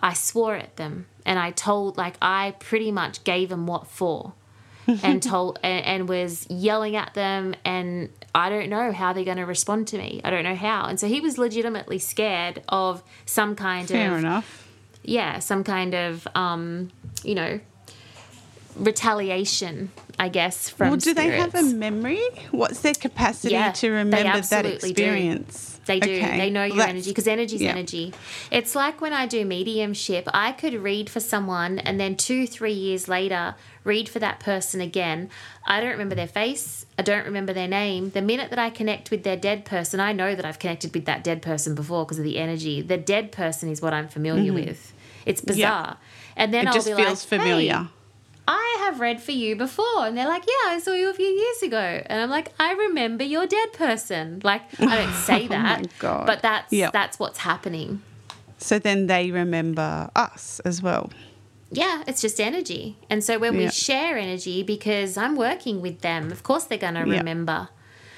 I 0.00 0.14
swore 0.14 0.56
at 0.56 0.76
them 0.76 1.06
and 1.26 1.38
I 1.38 1.50
told, 1.50 1.98
like, 1.98 2.14
I 2.22 2.54
pretty 2.58 2.90
much 2.92 3.24
gave 3.24 3.50
them 3.50 3.66
what 3.66 3.86
for 3.86 4.32
and 5.02 5.22
told, 5.22 5.58
and, 5.62 5.84
and 5.84 6.08
was 6.08 6.46
yelling 6.48 6.96
at 6.96 7.12
them. 7.12 7.54
And 7.62 8.08
I 8.34 8.50
don't 8.50 8.68
know 8.68 8.92
how 8.92 9.12
they're 9.12 9.24
going 9.24 9.38
to 9.38 9.46
respond 9.46 9.88
to 9.88 9.98
me. 9.98 10.20
I 10.22 10.30
don't 10.30 10.44
know 10.44 10.54
how. 10.54 10.84
And 10.86 11.00
so 11.00 11.08
he 11.08 11.20
was 11.20 11.38
legitimately 11.38 11.98
scared 11.98 12.62
of 12.68 13.02
some 13.26 13.56
kind 13.56 13.88
Fair 13.88 14.12
of 14.12 14.18
enough. 14.18 14.68
yeah, 15.02 15.38
some 15.38 15.64
kind 15.64 15.94
of 15.94 16.28
um, 16.34 16.90
you 17.24 17.34
know, 17.34 17.58
retaliation, 18.76 19.90
I 20.18 20.28
guess, 20.28 20.68
from 20.70 20.88
Well, 20.88 20.96
do 20.98 21.14
they 21.14 21.28
have 21.38 21.54
a 21.54 21.62
memory? 21.62 22.20
What's 22.50 22.80
their 22.80 22.94
capacity 22.94 23.54
Yeah, 23.54 23.72
to 23.72 23.90
remember 23.90 24.40
that 24.40 24.66
experience? 24.66 25.74
do. 25.74 25.77
They 25.88 25.98
do. 25.98 26.14
Okay, 26.14 26.38
They 26.38 26.50
know 26.50 26.62
your 26.64 26.76
that's- 26.76 26.90
energy 26.94 27.10
because 27.10 27.26
energy's 27.26 27.60
yeah. 27.60 27.70
energy. 27.70 28.14
It's 28.52 28.76
like 28.76 29.00
when 29.00 29.12
I 29.12 29.26
do 29.26 29.44
mediumship, 29.44 30.28
I 30.32 30.52
could 30.52 30.74
read 30.74 31.10
for 31.10 31.18
someone 31.18 31.80
and 31.80 31.98
then 31.98 32.14
two, 32.16 32.46
three 32.46 32.72
years 32.72 33.08
later, 33.08 33.56
read 33.82 34.08
for 34.08 34.20
that 34.20 34.38
person 34.38 34.80
again. 34.80 35.28
I 35.66 35.80
don't 35.80 35.90
remember 35.90 36.14
their 36.14 36.28
face. 36.28 36.86
I 36.98 37.02
don't 37.02 37.24
remember 37.24 37.52
their 37.52 37.66
name. 37.68 38.10
The 38.10 38.22
minute 38.22 38.50
that 38.50 38.58
I 38.58 38.70
connect 38.70 39.10
with 39.10 39.22
their 39.24 39.36
dead 39.36 39.64
person, 39.64 39.98
I 39.98 40.12
know 40.12 40.34
that 40.36 40.44
I've 40.44 40.58
connected 40.60 40.94
with 40.94 41.06
that 41.06 41.24
dead 41.24 41.42
person 41.42 41.74
before 41.74 42.04
because 42.04 42.18
of 42.18 42.24
the 42.24 42.38
energy. 42.38 42.80
The 42.82 42.96
dead 42.98 43.32
person 43.32 43.68
is 43.68 43.82
what 43.82 43.92
I'm 43.92 44.08
familiar 44.08 44.52
with. 44.52 44.92
It's 45.26 45.40
bizarre. 45.40 45.96
And 46.36 46.54
then 46.54 46.66
Mm-hmm. 46.66 46.66
It 46.66 46.68
I'll 46.68 46.74
just 46.74 46.86
be 46.86 46.94
feels 47.02 47.30
like, 47.32 47.40
familiar. 47.40 47.74
Hey, 47.74 47.88
I 48.50 48.76
have 48.80 48.98
read 48.98 49.20
for 49.22 49.32
you 49.32 49.54
before. 49.56 50.06
And 50.06 50.16
they're 50.16 50.26
like, 50.26 50.44
Yeah, 50.46 50.70
I 50.72 50.78
saw 50.80 50.92
you 50.92 51.10
a 51.10 51.14
few 51.14 51.26
years 51.26 51.62
ago. 51.62 52.02
And 52.06 52.20
I'm 52.22 52.30
like, 52.30 52.52
I 52.58 52.72
remember 52.72 53.22
your 53.22 53.46
dead 53.46 53.72
person. 53.74 54.40
Like, 54.42 54.62
I 54.80 54.96
don't 54.96 55.12
say 55.30 55.46
that. 55.48 55.78
Oh 55.80 55.82
my 55.82 55.88
God. 55.98 56.26
But 56.26 56.42
that's 56.42 56.72
Yep. 56.72 56.92
that's 56.92 57.18
what's 57.18 57.38
happening. 57.40 58.02
So 58.56 58.78
then 58.78 59.06
they 59.06 59.30
remember 59.30 60.10
us 60.16 60.60
as 60.64 60.82
well. 60.82 61.10
Yeah, 61.70 62.02
it's 62.06 62.22
just 62.22 62.40
energy. 62.40 62.96
And 63.10 63.22
so 63.22 63.38
when 63.38 63.54
we 63.56 63.68
share 63.68 64.16
energy, 64.16 64.62
because 64.62 65.18
I'm 65.18 65.36
working 65.36 65.82
with 65.82 66.00
them, 66.00 66.32
of 66.32 66.42
course 66.42 66.64
they're 66.64 66.78
gonna 66.78 67.06
Yeah. 67.06 67.18
remember. 67.18 67.68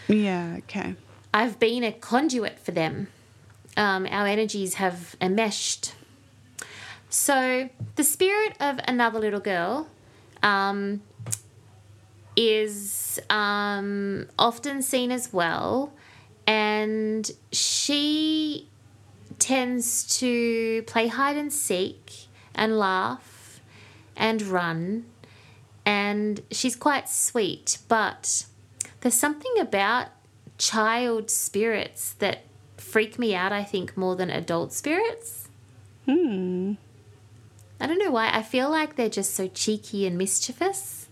Yeah, 0.06 0.54
okay. 0.58 0.94
I've 1.34 1.58
been 1.58 1.82
a 1.82 1.92
conduit 1.92 2.60
for 2.60 2.70
them. 2.70 3.08
Um, 3.76 4.06
our 4.10 4.26
energies 4.28 4.74
have 4.74 5.16
enmeshed. 5.20 5.94
So 7.08 7.68
the 7.96 8.04
spirit 8.04 8.54
of 8.60 8.78
another 8.86 9.18
little 9.18 9.40
girl 9.40 9.88
um, 10.42 11.02
is 12.36 13.20
um, 13.28 14.28
often 14.38 14.82
seen 14.82 15.10
as 15.10 15.32
well, 15.32 15.92
and 16.46 17.30
she 17.52 18.68
tends 19.38 20.18
to 20.18 20.82
play 20.82 21.08
hide 21.08 21.36
and 21.36 21.52
seek 21.52 22.26
and 22.54 22.78
laugh 22.78 23.60
and 24.16 24.42
run, 24.42 25.04
and 25.84 26.42
she's 26.50 26.76
quite 26.76 27.08
sweet, 27.08 27.78
but 27.88 28.46
there's 29.00 29.14
something 29.14 29.58
about 29.58 30.08
child 30.58 31.30
spirits 31.30 32.12
that 32.14 32.44
freak 32.76 33.18
me 33.18 33.34
out, 33.34 33.52
I 33.52 33.64
think, 33.64 33.96
more 33.96 34.16
than 34.16 34.30
adult 34.30 34.72
spirits. 34.72 35.48
Hmm. 36.06 36.74
I 37.80 37.86
don't 37.86 37.98
know 37.98 38.10
why. 38.10 38.30
I 38.32 38.42
feel 38.42 38.70
like 38.70 38.96
they're 38.96 39.08
just 39.08 39.34
so 39.34 39.48
cheeky 39.48 40.06
and 40.06 40.18
mischievous. 40.18 41.08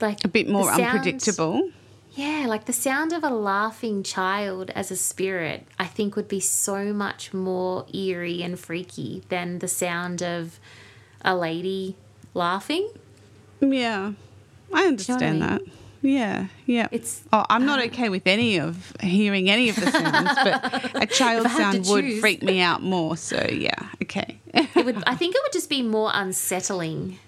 Like 0.00 0.24
A 0.24 0.28
bit 0.28 0.48
more 0.48 0.64
sound- 0.66 0.82
unpredictable. 0.82 1.70
Yeah, 2.14 2.44
like 2.46 2.66
the 2.66 2.72
sound 2.72 3.12
of 3.12 3.24
a 3.24 3.30
laughing 3.30 4.04
child 4.04 4.70
as 4.70 4.90
a 4.92 4.96
spirit, 4.96 5.66
I 5.80 5.86
think 5.86 6.14
would 6.14 6.28
be 6.28 6.38
so 6.38 6.92
much 6.92 7.32
more 7.34 7.86
eerie 7.92 8.40
and 8.42 8.58
freaky 8.58 9.22
than 9.30 9.58
the 9.58 9.66
sound 9.66 10.22
of 10.22 10.60
a 11.22 11.34
lady 11.36 11.96
laughing. 12.32 12.88
Yeah. 13.60 14.12
I 14.72 14.84
I 14.84 14.86
understand 14.86 15.40
mean? 15.40 15.48
that. 15.48 15.62
Yeah, 16.06 16.48
yeah. 16.66 16.88
It's- 16.92 17.22
oh, 17.32 17.46
I'm 17.48 17.64
not 17.64 17.82
okay 17.86 18.10
with 18.10 18.26
any 18.26 18.58
of 18.58 18.92
hearing 19.00 19.48
any 19.48 19.70
of 19.70 19.76
the 19.76 19.90
sounds, 19.90 20.30
but 20.44 21.02
a 21.02 21.06
child 21.06 21.46
If 21.46 21.52
I 21.56 21.60
had 21.60 21.72
to 21.72 21.84
sound 21.84 21.86
would 21.88 22.04
choose. 22.04 22.20
freak 22.20 22.42
me 22.42 22.60
out 22.60 22.82
more. 22.82 23.16
So 23.16 23.42
yeah, 23.50 23.88
okay. 24.02 24.38
It 24.52 24.84
would 24.84 25.02
I 25.06 25.14
think 25.14 25.34
it 25.34 25.40
would 25.42 25.52
just 25.52 25.70
be 25.70 25.80
more 25.82 26.10
unsettling. 26.12 27.18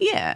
yeah. 0.00 0.34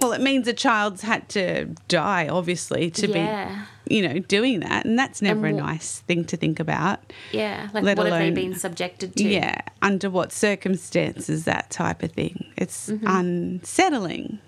Well, 0.00 0.12
it 0.12 0.20
means 0.20 0.48
a 0.48 0.52
child's 0.52 1.02
had 1.02 1.28
to 1.30 1.66
die, 1.86 2.26
obviously, 2.26 2.90
to 2.90 3.06
yeah. 3.08 3.64
be, 3.86 3.94
you 3.96 4.02
know, 4.08 4.18
doing 4.18 4.58
that, 4.60 4.84
and 4.84 4.98
that's 4.98 5.22
never 5.22 5.46
a 5.46 5.52
wh- 5.52 5.56
nice 5.56 6.00
thing 6.00 6.24
to 6.24 6.36
think 6.36 6.58
about. 6.58 6.98
Yeah. 7.30 7.68
Like 7.72 7.84
Let 7.84 7.98
what 7.98 8.08
have 8.08 8.18
they 8.18 8.24
alone- 8.26 8.34
been 8.34 8.54
subjected 8.56 9.14
to? 9.16 9.22
Yeah, 9.22 9.60
under 9.80 10.10
what 10.10 10.32
circumstances, 10.32 11.44
that 11.44 11.70
type 11.70 12.02
of 12.02 12.10
thing. 12.12 12.52
It's 12.56 12.88
Mm-hmm. 12.90 13.06
unsettling. 13.06 14.40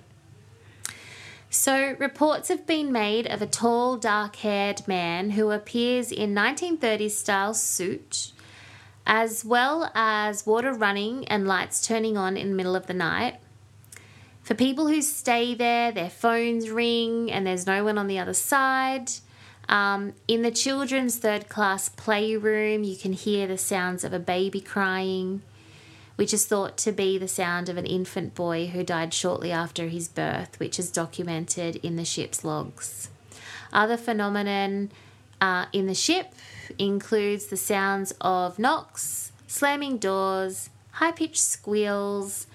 So, 1.55 1.95
reports 2.01 2.49
have 2.49 2.67
been 2.67 2.91
made 2.91 3.29
of 3.29 3.41
a 3.41 3.47
tall, 3.47 3.97
dark 3.97 4.35
haired 4.35 4.89
man 4.89 5.31
who 5.31 5.53
appears 5.53 6.11
in 6.11 6.35
1930s 6.35 7.13
style 7.13 7.55
suit, 7.55 8.33
as 9.07 9.45
well 9.45 9.89
as 9.95 10.45
water 10.45 10.73
running 10.73 11.29
and 11.29 11.47
lights 11.47 11.87
turning 11.87 12.17
on 12.17 12.37
in 12.37 12.49
the 12.49 12.57
middle 12.57 12.75
of 12.75 12.89
the 12.89 12.93
night. 12.93 13.37
For 14.43 14.55
people 14.55 14.89
who 14.89 15.01
stay 15.01 15.55
there, 15.55 15.93
their 15.93 16.11
phones 16.11 16.71
ring 16.71 17.31
and 17.31 17.47
there's 17.47 17.69
no 17.69 17.85
one 17.85 17.99
on 17.99 18.09
the 18.09 18.19
other 18.19 18.35
side. 18.35 19.13
Um, 19.69 20.15
in 20.27 20.43
the 20.43 20.51
children's 20.51 21.19
third 21.19 21.49
class 21.49 21.89
playroom, 21.89 22.83
you 22.83 22.97
can 22.97 23.13
hear 23.13 23.47
the 23.47 23.59
sounds 23.59 24.03
of 24.03 24.13
a 24.13 24.19
baby 24.19 24.61
crying. 24.61 25.43
Which 26.17 26.33
is 26.33 26.47
thought 26.47 26.77
to 26.79 26.93
be 26.93 27.19
the 27.19 27.29
sound 27.29 27.69
of 27.69 27.77
an 27.77 27.87
infant 27.87 28.35
boy 28.35 28.67
who 28.69 28.85
died 28.85 29.13
shortly 29.13 29.51
after 29.51 29.89
his 29.89 30.09
birth, 30.09 30.59
which 30.61 30.79
is 30.79 30.91
documented 30.91 31.77
in 31.77 31.97
the 31.97 32.05
ship's 32.05 32.45
logs. 32.45 33.09
Other 33.73 33.97
phenomenon 33.97 34.93
uh, 35.41 35.67
in 35.73 35.87
the 35.87 35.95
ship 35.95 36.35
includes 36.79 37.47
the 37.47 37.57
sounds 37.57 38.15
of 38.21 38.59
knocks, 38.59 39.33
slamming 39.47 39.99
doors, 39.99 40.71
high 40.93 41.13
pitched 41.13 41.39
squeals, 41.39 42.47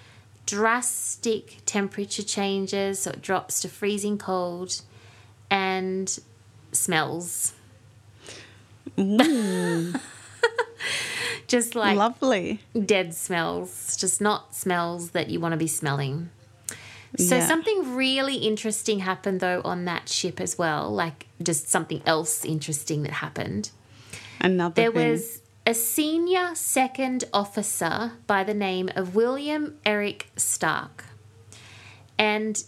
drastic 0.46 1.58
temperature 1.66 2.24
changes, 2.24 3.00
so 3.02 3.12
it 3.12 3.22
drops 3.22 3.60
to 3.62 3.68
freezing 3.68 4.18
cold, 4.18 4.82
and 5.52 6.20
smells. 6.72 7.54
just 11.50 11.76
like 11.76 11.98
Lovely. 11.98 12.62
dead 12.86 13.14
smells, 13.14 13.98
just 13.98 14.22
not 14.22 14.56
smells 14.56 15.12
that 15.12 15.30
you 15.30 15.40
want 15.42 15.52
to 15.52 15.58
be 15.58 15.68
smelling. 15.68 16.30
So 17.18 17.38
Yeah. 17.38 17.48
something 17.48 17.96
really 17.96 18.36
interesting 18.36 19.00
happened 19.00 19.40
though 19.42 19.62
on 19.66 19.84
that 19.86 20.08
ship 20.08 20.40
as 20.40 20.58
well, 20.58 20.90
like 20.94 21.28
just 21.44 21.68
something 21.68 22.02
else 22.06 22.46
interesting 22.46 23.04
that 23.04 23.14
happened. 23.14 23.72
Another 24.40 24.76
There 24.84 24.92
thing. 24.92 25.12
was 25.12 25.42
a 25.66 25.74
senior 25.74 26.52
second 26.56 27.26
officer 27.34 28.14
by 28.28 28.44
the 28.44 28.54
name 28.54 28.90
of 28.96 29.16
William 29.16 29.78
Eric 29.86 30.28
Stark. 30.38 31.04
And 32.18 32.64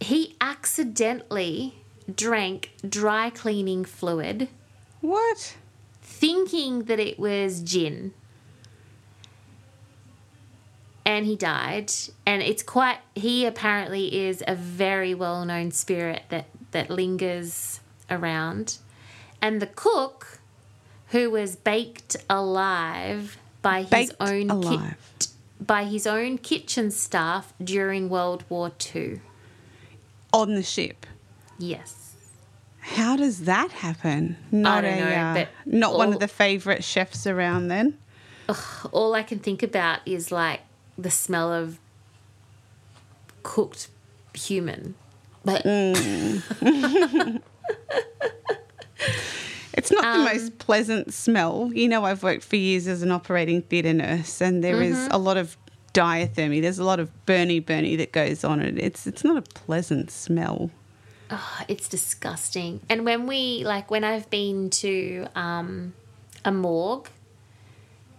he 0.00 0.36
accidentally 0.40 1.74
drank 2.12 2.72
dry 2.88 3.30
cleaning 3.30 3.84
fluid 3.84 4.48
What? 5.00 5.56
Thinking 6.20 6.84
that 6.84 7.00
it 7.00 7.18
was 7.18 7.62
gin. 7.62 8.12
And 11.04 11.24
he 11.24 11.34
died. 11.34 11.90
And 12.26 12.42
it's 12.42 12.62
quite, 12.62 12.98
he 13.14 13.46
apparently 13.46 14.26
is 14.26 14.44
a 14.46 14.54
very 14.54 15.14
well 15.14 15.44
known 15.44 15.70
spirit 15.72 16.24
that, 16.28 16.46
that 16.72 16.90
lingers 16.90 17.80
around. 18.10 18.76
And 19.40 19.60
the 19.62 19.66
cook, 19.66 20.38
who 21.08 21.30
was 21.30 21.56
baked 21.56 22.16
alive 22.28 23.38
by 23.62 23.80
his 23.82 23.90
Baked 23.90 24.14
own 24.20 24.50
alive. 24.50 24.96
by 25.58 25.84
his 25.84 26.06
own 26.06 26.38
kitchen 26.38 26.90
staff 26.90 27.52
during 27.62 28.08
World 28.10 28.44
War 28.48 28.70
II. 28.94 29.20
On 30.32 30.54
the 30.54 30.62
ship. 30.62 31.06
Yes. 31.58 31.99
How 32.94 33.16
does 33.16 33.42
that 33.42 33.70
happen? 33.70 34.36
Not 34.50 34.82
don't 34.82 34.92
a, 34.94 35.00
know, 35.00 35.06
uh, 35.10 35.34
but 35.34 35.48
not 35.64 35.94
one 35.96 36.12
of 36.12 36.20
the 36.20 36.28
favourite 36.28 36.82
chefs 36.84 37.26
around 37.26 37.68
then. 37.68 37.96
all 38.92 39.14
I 39.14 39.22
can 39.22 39.38
think 39.38 39.62
about 39.62 40.00
is 40.06 40.32
like 40.32 40.60
the 40.98 41.10
smell 41.10 41.52
of 41.52 41.78
cooked 43.42 43.88
human. 44.34 44.94
But 45.44 45.64
It's 49.72 49.90
not 49.92 50.04
Um, 50.04 50.18
the 50.18 50.24
most 50.34 50.58
pleasant 50.58 51.14
smell. 51.14 51.70
You 51.72 51.88
know, 51.88 52.04
I've 52.04 52.22
worked 52.22 52.44
for 52.44 52.56
years 52.56 52.86
as 52.88 53.02
an 53.02 53.12
operating 53.12 53.62
theatre 53.62 53.92
nurse, 53.94 54.40
and 54.42 54.62
there 54.64 54.82
is 54.82 54.96
Mm-hmm. 54.96 55.12
a 55.14 55.18
lot 55.18 55.36
of 55.36 55.56
diathermy. 55.94 56.60
There's 56.60 56.78
a 56.80 56.84
lot 56.84 56.98
of 57.00 57.08
burny, 57.24 57.64
burny 57.64 57.96
that 57.98 58.12
goes 58.12 58.42
on. 58.44 58.60
It 58.60 58.78
it's 58.78 59.06
it's 59.06 59.22
not 59.24 59.36
a 59.36 59.42
pleasant 59.42 60.10
smell. 60.10 60.70
It's 61.68 61.88
disgusting. 61.88 62.80
And 62.88 63.04
when 63.04 63.26
we 63.26 63.64
like 63.64 63.90
when 63.90 64.04
I've 64.04 64.28
been 64.30 64.70
to 64.70 65.26
um, 65.34 65.92
a 66.44 66.52
morgue, 66.52 67.08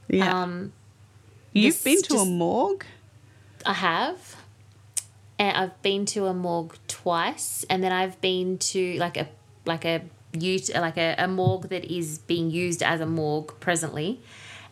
Yeah, 0.08 0.44
um, 0.44 0.74
you've 1.54 1.84
been 1.84 2.02
to 2.04 2.16
a 2.18 2.26
morgue. 2.26 2.86
I 3.66 3.74
have. 3.74 4.36
And 5.40 5.58
I've 5.58 5.82
been 5.82 6.06
to 6.08 6.28
a 6.28 6.34
morgue 6.34 6.76
twice, 6.88 7.66
and 7.70 7.84
then 7.84 7.92
I've 7.92 8.22
been 8.22 8.58
to 8.60 8.98
like 8.98 9.18
a 9.18 9.28
like 9.66 9.86
a 9.86 10.02
like 10.36 10.98
a, 10.98 11.16
a 11.18 11.28
morgue 11.28 11.70
that 11.70 11.86
is 11.86 12.20
being 12.20 12.52
used 12.52 12.84
as 12.84 13.02
a 13.02 13.06
morgue 13.08 13.60
presently, 13.60 14.20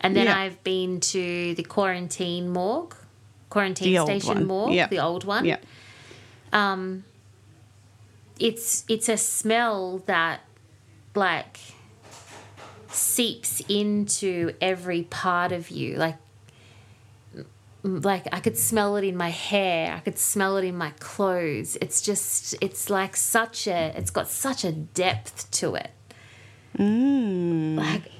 and 0.00 0.14
then 0.14 0.26
Yeah. 0.26 0.38
I've 0.38 0.62
been 0.62 1.00
to 1.00 1.54
the 1.54 1.64
quarantine 1.64 2.48
morgue, 2.50 2.94
quarantine 3.50 3.92
The 3.94 4.04
station 4.04 4.46
morgue, 4.46 4.72
Yeah. 4.74 4.86
the 4.86 5.00
old 5.00 5.24
one. 5.24 5.44
Yeah, 5.44 5.58
Um, 6.52 7.02
it's 8.40 8.84
it's 8.88 9.08
a 9.08 9.16
smell 9.16 10.02
that 10.06 10.40
like 11.14 11.58
seeps 12.88 13.60
into 13.68 14.52
every 14.60 15.02
part 15.02 15.52
of 15.52 15.70
you 15.70 15.96
like 15.96 16.16
like 17.82 18.26
I 18.32 18.40
could 18.40 18.58
smell 18.58 18.96
it 18.96 19.04
in 19.04 19.16
my 19.16 19.30
hair, 19.30 19.94
I 19.94 20.00
could 20.00 20.18
smell 20.18 20.56
it 20.58 20.64
in 20.64 20.76
my 20.76 20.90
clothes. 20.98 21.76
It's 21.80 22.02
just 22.02 22.54
it's 22.60 22.90
like 22.90 23.16
such 23.16 23.66
a 23.66 23.92
it's 23.96 24.10
got 24.10 24.28
such 24.28 24.64
a 24.64 24.72
depth 24.72 25.50
to 25.52 25.76
it. 25.76 25.90
Mm. 26.78 27.76
Like 27.76 28.10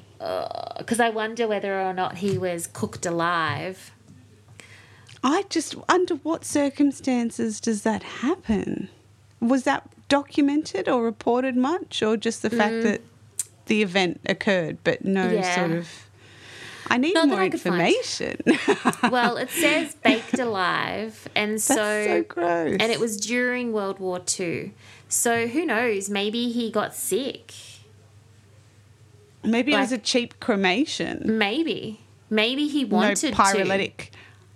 because 0.78 1.00
I 1.00 1.10
wonder 1.10 1.48
whether 1.48 1.80
or 1.80 1.92
not 1.92 2.18
he 2.18 2.38
was 2.38 2.66
cooked 2.66 3.06
alive. 3.06 3.92
I 5.22 5.44
just 5.50 5.74
under 5.88 6.14
what 6.16 6.44
circumstances 6.44 7.60
does 7.60 7.82
that 7.82 8.02
happen? 8.02 8.88
Was 9.40 9.64
that 9.64 9.86
documented 10.10 10.86
or 10.90 11.02
reported 11.02 11.56
much, 11.56 12.02
or 12.02 12.18
just 12.18 12.42
the 12.42 12.50
fact 12.50 12.82
that 12.82 13.00
the 13.66 13.80
event 13.82 14.20
occurred, 14.26 14.76
but 14.84 15.04
no 15.06 15.28
Mm. 15.28 15.34
Yeah. 15.40 15.54
sort 15.54 15.70
of? 15.70 15.88
I 16.92 16.96
need 16.98 17.14
Not 17.14 17.28
more 17.28 17.40
I 17.40 17.46
information. 17.46 18.36
Well, 19.10 19.36
it 19.38 19.48
says 19.50 19.94
baked 20.04 20.38
alive, 20.38 21.28
and 21.36 21.52
That's 21.54 21.64
so, 21.64 22.04
so 22.04 22.22
gross. 22.24 22.76
and 22.80 22.90
it 22.92 22.98
was 23.00 23.16
during 23.16 23.72
World 23.72 23.98
War 24.00 24.18
Two. 24.18 24.72
So 25.08 25.46
who 25.46 25.64
knows? 25.64 26.10
Maybe 26.10 26.50
he 26.50 26.70
got 26.70 26.94
sick. 26.94 27.52
Maybe 29.42 29.72
it 29.72 29.78
was 29.78 29.92
a 29.92 29.98
cheap 29.98 30.38
cremation. 30.40 31.38
Maybe, 31.38 32.00
maybe 32.28 32.68
he 32.68 32.84
No 32.84 32.96
wanted 32.96 33.16
to. 33.16 33.32
pyrolytic 33.32 34.10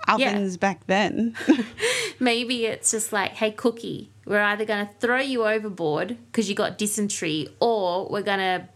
ovens 0.06 0.56
back 0.58 0.86
then. 0.86 1.34
Maybe 2.20 2.66
it's 2.66 2.90
just 2.90 3.10
like, 3.12 3.32
hey, 3.32 3.50
Cookie, 3.52 4.10
we're 4.26 4.40
either 4.40 4.64
going 4.64 4.86
to 4.86 4.92
throw 5.00 5.18
you 5.20 5.44
overboard 5.46 6.16
because 6.26 6.48
you 6.48 6.54
got 6.54 6.78
dysentery, 6.78 7.48
or 7.60 8.08
we're 8.08 8.22
going 8.22 8.38
to 8.38 8.68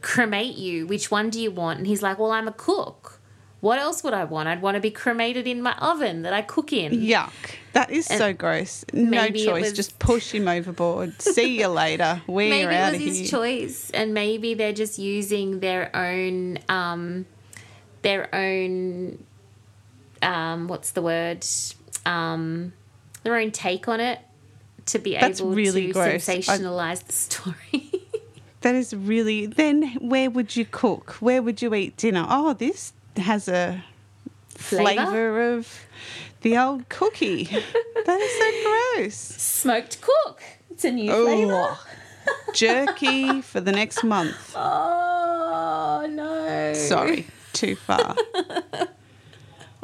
cremate 0.00 0.56
you. 0.56 0.86
Which 0.86 1.10
one 1.10 1.30
do 1.30 1.40
you 1.40 1.50
want? 1.50 1.78
And 1.78 1.86
he's 1.86 2.02
like, 2.02 2.18
well, 2.18 2.30
I'm 2.32 2.48
a 2.48 2.52
cook. 2.52 3.20
What 3.60 3.80
else 3.80 4.04
would 4.04 4.14
I 4.14 4.22
want? 4.22 4.48
I'd 4.48 4.62
want 4.62 4.76
to 4.76 4.80
be 4.80 4.90
cremated 4.92 5.48
in 5.48 5.60
my 5.62 5.76
oven 5.78 6.22
that 6.22 6.32
I 6.32 6.42
cook 6.42 6.72
in. 6.72 6.92
Yuck. 6.92 7.32
That 7.72 7.90
is 7.90 8.06
so 8.06 8.32
gross. 8.32 8.84
No 8.92 9.28
choice. 9.30 9.62
was- 9.64 9.72
Just 9.72 9.98
push 9.98 10.30
him 10.32 10.46
overboard. 10.46 11.20
See 11.20 11.58
you 11.58 11.66
later. 11.66 12.22
We're 12.28 12.50
maybe 12.50 12.74
out 12.76 12.92
it 12.94 12.96
of 12.98 13.02
was 13.02 13.18
his 13.18 13.30
here. 13.30 13.38
choice 13.40 13.90
and 13.90 14.14
maybe 14.14 14.54
they're 14.54 14.72
just 14.72 14.96
using 15.00 15.58
their 15.58 15.94
own 15.96 16.58
um 16.68 17.26
their 18.02 18.32
own 18.32 19.24
um 20.22 20.68
what's 20.68 20.92
the 20.92 21.02
word 21.02 21.44
um 22.06 22.72
their 23.24 23.34
own 23.36 23.50
take 23.50 23.88
on 23.88 23.98
it 24.00 24.20
to 24.88 24.98
be 24.98 25.14
That's 25.18 25.40
able 25.40 25.50
really 25.52 25.86
to 25.88 25.92
gross. 25.92 26.28
I- 26.28 26.58
the 27.02 27.12
story 27.12 27.90
That 28.62 28.74
is 28.74 28.92
really. 28.92 29.46
Then 29.46 29.96
where 30.00 30.28
would 30.28 30.56
you 30.56 30.64
cook? 30.64 31.12
Where 31.20 31.40
would 31.42 31.62
you 31.62 31.72
eat 31.74 31.96
dinner? 31.96 32.26
Oh, 32.28 32.54
this 32.54 32.92
has 33.16 33.46
a 33.48 33.84
Flavour? 34.48 35.06
flavour 35.06 35.52
of 35.52 35.86
the 36.40 36.58
old 36.58 36.88
cookie. 36.88 37.44
that 38.04 38.20
is 38.20 38.32
so 38.38 38.94
gross. 38.96 39.14
smoked 39.14 40.00
cook 40.00 40.42
it's 40.70 40.84
a 40.84 40.90
new 40.90 41.08
flavor 41.10 41.52
Oh, 41.52 41.86
jerky 42.54 43.40
for 43.42 43.60
the 43.60 43.70
next 43.72 44.02
month. 44.02 44.52
oh 44.56 46.06
no 46.10 46.72
Sorry, 46.74 47.26
too 47.52 47.76
far. 47.76 48.16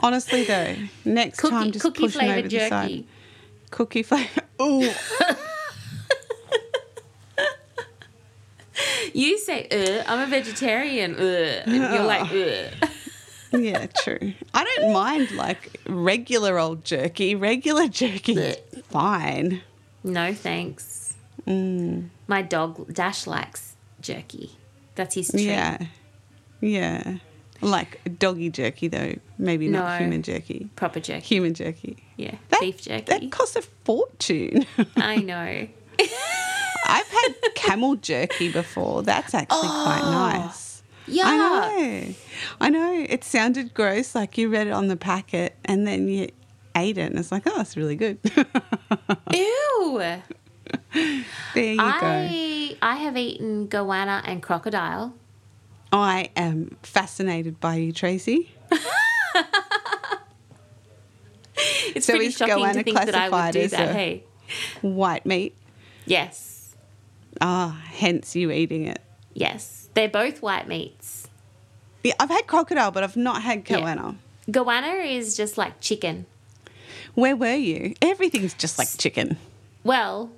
Honestly, 0.01 0.45
though, 0.45 0.75
next 1.05 1.39
cookie 1.39 1.51
time 1.55 1.73
just 1.73 1.85
push 1.95 2.15
him 2.17 2.21
over 2.31 2.49
flavored 2.49 2.51
the 2.51 2.69
side. 2.69 3.05
Cookie 3.75 4.05
flavour. 4.05 4.43
Ooh, 4.63 4.89
you 9.13 9.37
say 9.39 9.67
uh, 9.71 10.03
i'm 10.11 10.21
a 10.21 10.27
vegetarian 10.27 11.15
uh, 11.17 11.63
and 11.67 11.75
you're 11.75 12.03
like 12.05 12.31
uh. 12.33 12.87
yeah, 13.59 13.87
true. 14.03 14.33
I 14.53 14.65
don't 14.65 14.93
mind 14.93 15.31
like 15.33 15.79
regular 15.89 16.59
old 16.59 16.85
jerky. 16.85 17.35
Regular 17.37 17.87
jerky, 17.89 18.55
fine. 18.91 19.63
no 20.03 20.35
thanks 20.35 21.15
Mm. 21.47 22.09
my 22.27 22.41
dog 22.43 22.93
dash 22.95 23.27
likes 23.27 23.77
jerky 24.01 24.51
that's 24.95 25.15
his 25.15 25.29
treat 25.31 25.45
Yeah, 25.45 25.79
yeah. 26.63 27.19
Like 27.61 28.01
doggy 28.19 28.49
jerky 28.51 28.89
though, 28.89 29.17
maybe 29.37 29.69
not 29.69 30.01
human 30.01 30.23
jerky. 30.23 30.69
proper 30.77 31.01
jerky 31.01 31.35
Human 31.35 31.53
jerky. 31.55 31.99
Yeah, 32.17 32.37
That, 32.51 32.61
beef 32.61 32.83
jerky. 32.83 33.05
That 33.07 33.31
costs 33.33 33.57
a 33.57 33.63
fortune. 33.63 34.67
I 34.97 35.17
know. 35.17 35.67
I've 36.87 37.07
had 37.09 37.35
camel 37.55 37.97
jerky 37.97 38.53
before. 38.53 39.03
That's 39.03 39.35
actually 39.35 39.69
quite 39.69 40.01
Oh. 40.05 40.11
nice. 40.11 40.83
Yeah. 41.07 41.25
I 41.27 41.37
know. 41.37 42.15
I 42.61 42.71
know. 42.71 43.07
It 43.09 43.25
sounded 43.25 43.75
gross, 43.75 44.15
like 44.15 44.39
you 44.39 44.49
read 44.49 44.67
it 44.69 44.73
on 44.73 44.89
the 44.89 44.97
packet 44.97 45.55
and 45.65 45.87
then 45.87 46.09
you 46.09 46.29
ate 46.77 46.99
it 46.99 47.11
and 47.11 47.19
it's 47.19 47.31
like, 47.33 47.43
oh, 47.47 47.61
it's 47.61 47.77
really 47.77 47.97
good. 47.97 48.19
Ew. 49.33 49.99
there 50.93 51.73
you 51.73 51.77
go. 51.77 51.83
I 51.83 52.77
I 52.81 52.97
have 52.97 53.17
eaten 53.17 53.67
goanna 53.69 54.23
and 54.25 54.43
crocodile. 54.43 55.15
I 55.93 56.31
am 56.37 56.77
fascinated 56.83 57.61
by 57.61 57.77
you, 57.77 57.93
Tracy. 57.93 58.51
It's 61.97 62.07
So 62.07 62.15
pretty 62.15 62.31
shocking 62.31 62.57
to 62.57 62.61
goanna 62.63 62.83
think 62.85 62.97
that 62.97 63.15
I 63.15 63.29
would 63.29 63.53
do 63.53 63.61
as 63.61 63.71
that. 63.73 63.95
Hey. 63.95 64.25
White 64.83 65.25
meat. 65.27 65.55
Yes. 66.07 66.75
Ah, 67.41 67.81
hence 67.87 68.35
you 68.37 68.51
eating 68.51 68.87
it. 68.87 69.01
Yes. 69.33 69.89
They're 69.95 70.09
both 70.09 70.43
white 70.43 70.69
meats. 70.69 71.29
Yeah, 72.03 72.15
I've 72.21 72.29
had 72.31 72.47
crocodile, 72.47 72.91
but 72.91 73.03
I've 73.03 73.17
not 73.17 73.43
had 73.43 73.69
Yeah. 73.69 73.79
goanna. 73.81 74.17
Goanna 74.51 75.07
is 75.17 75.37
just 75.37 75.57
like 75.57 75.81
chicken. 75.81 76.27
Where 77.15 77.37
were 77.37 77.55
you? 77.55 77.95
Everything's 78.03 78.55
just 78.55 78.79
like 78.79 78.89
chicken. 78.99 79.37
Well, 79.85 80.31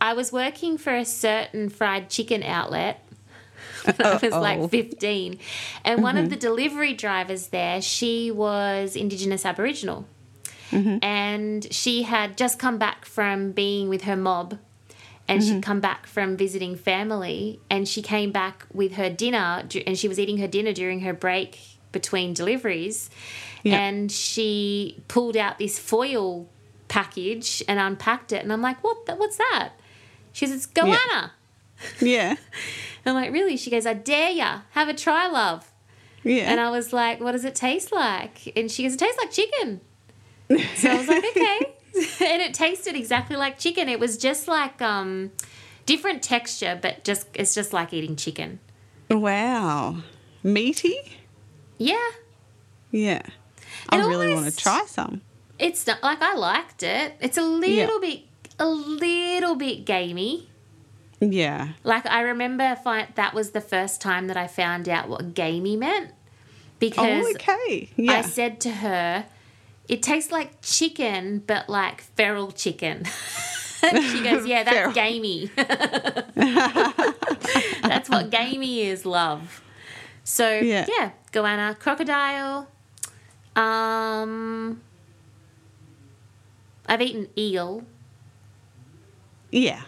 I 0.00 0.12
was 0.14 0.32
working 0.32 0.78
for 0.78 0.94
a 0.94 1.04
certain 1.04 1.68
fried 1.68 2.08
chicken 2.08 2.42
outlet 2.42 3.04
when 3.84 3.96
I 4.00 4.14
was 4.16 4.32
like 4.32 4.70
15. 4.70 5.38
And 5.84 6.02
one 6.02 6.16
of 6.16 6.30
the 6.30 6.36
delivery 6.36 6.94
drivers 6.94 7.48
there, 7.48 7.82
she 7.82 8.30
was 8.30 8.96
Indigenous 8.96 9.44
Aboriginal. 9.44 10.06
Mm-hmm. 10.70 10.98
And 11.02 11.72
she 11.72 12.02
had 12.02 12.36
just 12.36 12.58
come 12.58 12.78
back 12.78 13.04
from 13.04 13.52
being 13.52 13.88
with 13.88 14.02
her 14.02 14.16
mob. 14.16 14.58
And 15.28 15.42
she'd 15.44 15.50
mm-hmm. 15.50 15.60
come 15.60 15.80
back 15.80 16.06
from 16.06 16.36
visiting 16.36 16.74
family. 16.74 17.60
And 17.70 17.86
she 17.86 18.02
came 18.02 18.32
back 18.32 18.66
with 18.72 18.94
her 18.94 19.08
dinner. 19.08 19.62
And 19.86 19.96
she 19.96 20.08
was 20.08 20.18
eating 20.18 20.38
her 20.38 20.48
dinner 20.48 20.72
during 20.72 21.00
her 21.00 21.12
break 21.12 21.60
between 21.92 22.34
deliveries. 22.34 23.10
Yeah. 23.62 23.78
And 23.78 24.10
she 24.10 25.02
pulled 25.08 25.36
out 25.36 25.58
this 25.58 25.78
foil 25.78 26.48
package 26.88 27.62
and 27.68 27.78
unpacked 27.78 28.32
it. 28.32 28.42
And 28.42 28.52
I'm 28.52 28.62
like, 28.62 28.82
what? 28.82 29.06
The, 29.06 29.14
what's 29.14 29.36
that? 29.36 29.70
She 30.32 30.46
says, 30.46 30.64
it's 30.64 30.66
goanna. 30.66 31.30
Yeah. 32.00 32.36
I'm 33.06 33.14
like, 33.14 33.32
really? 33.32 33.56
She 33.56 33.70
goes, 33.70 33.86
I 33.86 33.94
dare 33.94 34.30
ya. 34.30 34.60
Have 34.70 34.88
a 34.88 34.94
try, 34.94 35.28
love. 35.28 35.70
Yeah. 36.22 36.50
And 36.50 36.60
I 36.60 36.70
was 36.70 36.92
like, 36.92 37.20
what 37.20 37.32
does 37.32 37.44
it 37.44 37.54
taste 37.54 37.92
like? 37.92 38.52
And 38.56 38.70
she 38.70 38.82
goes, 38.82 38.94
it 38.94 38.98
tastes 38.98 39.18
like 39.18 39.30
chicken. 39.30 39.80
So 40.76 40.90
I 40.90 40.96
was 40.96 41.08
like, 41.08 41.24
okay. 41.36 41.58
and 41.94 42.42
it 42.42 42.54
tasted 42.54 42.96
exactly 42.96 43.36
like 43.36 43.58
chicken. 43.58 43.88
It 43.88 44.00
was 44.00 44.16
just 44.16 44.48
like 44.48 44.80
um, 44.82 45.32
different 45.86 46.22
texture, 46.22 46.78
but 46.80 47.04
just 47.04 47.26
it's 47.34 47.54
just 47.54 47.72
like 47.72 47.92
eating 47.92 48.16
chicken. 48.16 48.58
wow. 49.10 49.98
Meaty? 50.42 50.96
Yeah. 51.78 52.10
Yeah. 52.90 53.22
I 53.88 53.98
It 53.98 54.06
really 54.06 54.34
want 54.34 54.46
to 54.46 54.56
try 54.56 54.84
some. 54.86 55.20
It's 55.58 55.86
not 55.86 56.02
like 56.02 56.22
I 56.22 56.34
liked 56.34 56.82
it. 56.82 57.14
It's 57.20 57.36
a 57.36 57.42
little 57.42 58.00
bit 58.00 58.22
a 58.58 58.68
little 58.68 59.54
bit 59.56 59.84
gamey. 59.84 60.48
Yeah. 61.20 61.70
Like 61.84 62.06
I 62.06 62.22
remember 62.22 62.76
find, 62.76 63.08
that 63.14 63.34
was 63.34 63.50
the 63.50 63.60
first 63.60 64.00
time 64.00 64.28
that 64.28 64.36
I 64.36 64.46
found 64.46 64.88
out 64.88 65.08
what 65.08 65.34
gamey 65.34 65.76
meant. 65.76 66.12
Because 66.78 67.24
Oh, 67.26 67.30
okay. 67.32 67.90
Yeah. 67.96 68.12
I 68.12 68.22
said 68.22 68.60
to 68.60 68.70
her, 68.70 69.26
it 69.90 70.02
tastes 70.02 70.30
like 70.30 70.60
chicken, 70.62 71.42
but 71.46 71.68
like 71.68 72.00
feral 72.00 72.52
chicken. 72.52 73.04
she 74.10 74.22
goes, 74.22 74.46
Yeah, 74.46 74.62
that's 74.62 74.76
Feral. 74.76 74.92
gamey. 74.92 75.50
that's 77.82 78.08
what 78.08 78.30
gamey 78.30 78.82
is, 78.82 79.04
love. 79.04 79.62
So 80.24 80.60
Yeah. 80.60 80.86
yeah, 80.88 81.10
goanna, 81.32 81.74
crocodile. 81.78 82.68
Um 83.56 84.80
I've 86.86 87.02
eaten 87.02 87.28
eel. 87.36 87.84
yeah. 89.50 89.82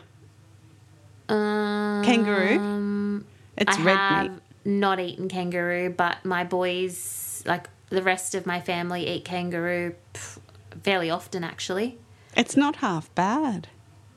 Um, 1.29 2.03
Kangaroo? 2.05 3.25
It's 3.57 3.79
I 3.79 3.83
red 3.83 3.97
have 3.97 4.33
meat. 4.33 4.41
not 4.65 5.01
eaten 5.01 5.29
kangaroo, 5.29 5.91
but 5.91 6.25
my 6.25 6.45
boys, 6.45 7.43
like 7.47 7.69
the 7.93 8.03
rest 8.03 8.35
of 8.35 8.47
my 8.47 8.61
family, 8.61 9.07
eat 9.09 9.25
kangaroo 9.25 9.95
pff, 10.15 10.39
fairly 10.83 11.11
often, 11.11 11.45
actually. 11.45 11.99
It's 12.37 12.57
not 12.57 12.77
half 12.77 13.15
bad. 13.15 13.69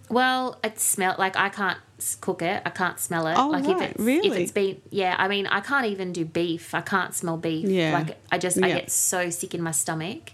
Well, 0.10 0.58
it 0.64 0.80
smell 0.80 1.16
like 1.18 1.36
I 1.36 1.50
can't 1.50 1.80
cook 2.22 2.42
it. 2.42 2.62
I 2.66 2.70
can't 2.70 3.00
smell 3.00 3.28
it. 3.28 3.36
Oh, 3.38 3.50
like 3.50 3.66
right, 3.66 3.92
if 3.92 4.00
it's 4.00 4.26
if 4.28 4.34
it's 4.34 4.52
been 4.52 4.82
yeah. 4.92 5.16
I 5.18 5.28
mean, 5.28 5.48
I 5.48 5.62
can't 5.62 5.88
even 5.88 6.14
do 6.14 6.24
beef. 6.26 6.74
I 6.74 6.82
can't 6.82 7.14
smell 7.14 7.38
beef. 7.38 7.68
Yeah. 7.68 7.94
Like 7.94 8.18
I 8.32 8.38
just 8.38 8.58
I 8.58 8.68
Yeah. 8.68 8.74
Hmm. 8.74 8.80
get 8.82 8.92
so 8.92 9.30
sick 9.30 9.54
in 9.56 9.62
my 9.62 9.72
stomach. 9.72 10.32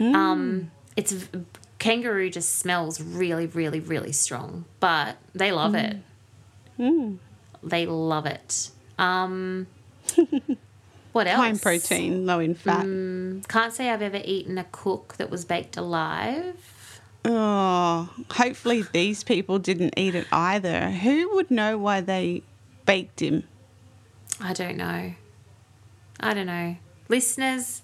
Um, 0.00 0.70
it's 0.96 1.14
kangaroo 1.78 2.28
just 2.30 2.56
smells 2.56 3.00
really, 3.00 3.46
really, 3.46 3.78
really 3.78 4.12
strong, 4.12 4.64
but 4.80 5.16
they 5.34 5.52
love 5.52 5.74
it. 5.74 5.98
Mm. 6.78 7.18
They 7.62 7.86
love 7.86 8.26
it. 8.26 8.70
Um, 8.98 9.66
what 11.14 11.26
else? 11.26 11.38
High 11.38 11.48
in 11.48 11.58
protein, 11.58 12.26
low 12.26 12.38
in 12.40 12.54
fat. 12.54 12.84
Mm. 12.84 13.48
Can't 13.48 13.72
say 13.72 13.88
I've 13.90 14.02
ever 14.02 14.20
eaten 14.24 14.58
a 14.58 14.64
cook 14.64 15.14
that 15.16 15.30
was 15.30 15.44
baked 15.44 15.76
alive. 15.76 16.56
Oh, 17.24 18.10
hopefully 18.32 18.84
these 18.92 19.24
people 19.24 19.58
didn't 19.58 19.94
eat 19.96 20.14
it 20.14 20.26
either. 20.30 20.90
Who 20.90 21.34
would 21.36 21.50
know 21.50 21.78
why 21.78 22.02
they 22.02 22.42
baked 22.84 23.20
him? 23.22 23.44
I 24.40 24.52
don't 24.52 24.76
know. 24.76 25.14
I 26.20 26.34
don't 26.34 26.46
know. 26.46 26.76
Listeners, 27.08 27.80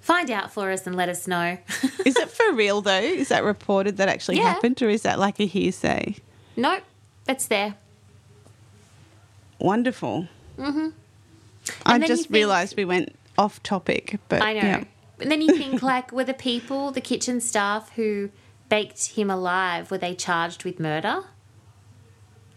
find 0.00 0.30
out 0.30 0.50
for 0.52 0.72
us 0.72 0.86
and 0.86 0.96
let 0.96 1.08
us 1.08 1.28
know. 1.28 1.58
Is 2.04 2.16
it 2.16 2.28
for 2.30 2.52
real 2.52 2.80
though? 2.80 2.98
Is 2.98 3.28
that 3.28 3.44
reported 3.44 3.98
that 3.98 4.08
actually 4.08 4.38
Yeah. 4.38 4.44
happened, 4.54 4.80
or 4.82 4.88
is 4.88 5.02
that 5.02 5.18
like 5.18 5.38
a 5.40 5.46
hearsay? 5.46 6.16
nope, 6.56 6.82
it's 7.28 7.46
there. 7.46 7.74
Wonderful. 9.58 10.28
Mm-hmm. 10.58 10.88
I 11.84 11.94
And 11.94 12.02
then 12.02 12.10
you 12.10 12.16
just 12.16 12.22
think- 12.28 12.34
realised 12.34 12.76
we 12.76 12.84
went 12.84 13.14
off 13.38 13.62
topic, 13.62 14.18
but 14.28 14.42
I 14.42 14.52
know. 14.54 14.60
yeah. 14.60 14.84
And 15.20 15.30
then 15.30 15.40
you 15.40 15.56
think, 15.56 15.82
like, 15.94 16.12
were 16.12 16.24
the 16.24 16.34
people, 16.34 16.90
the 16.90 17.00
kitchen 17.00 17.40
staff 17.40 17.90
who 17.96 18.30
baked 18.68 19.08
him 19.12 19.30
alive, 19.30 19.90
were 19.90 19.98
they 19.98 20.14
charged 20.14 20.64
with 20.64 20.78
murder? 20.80 21.24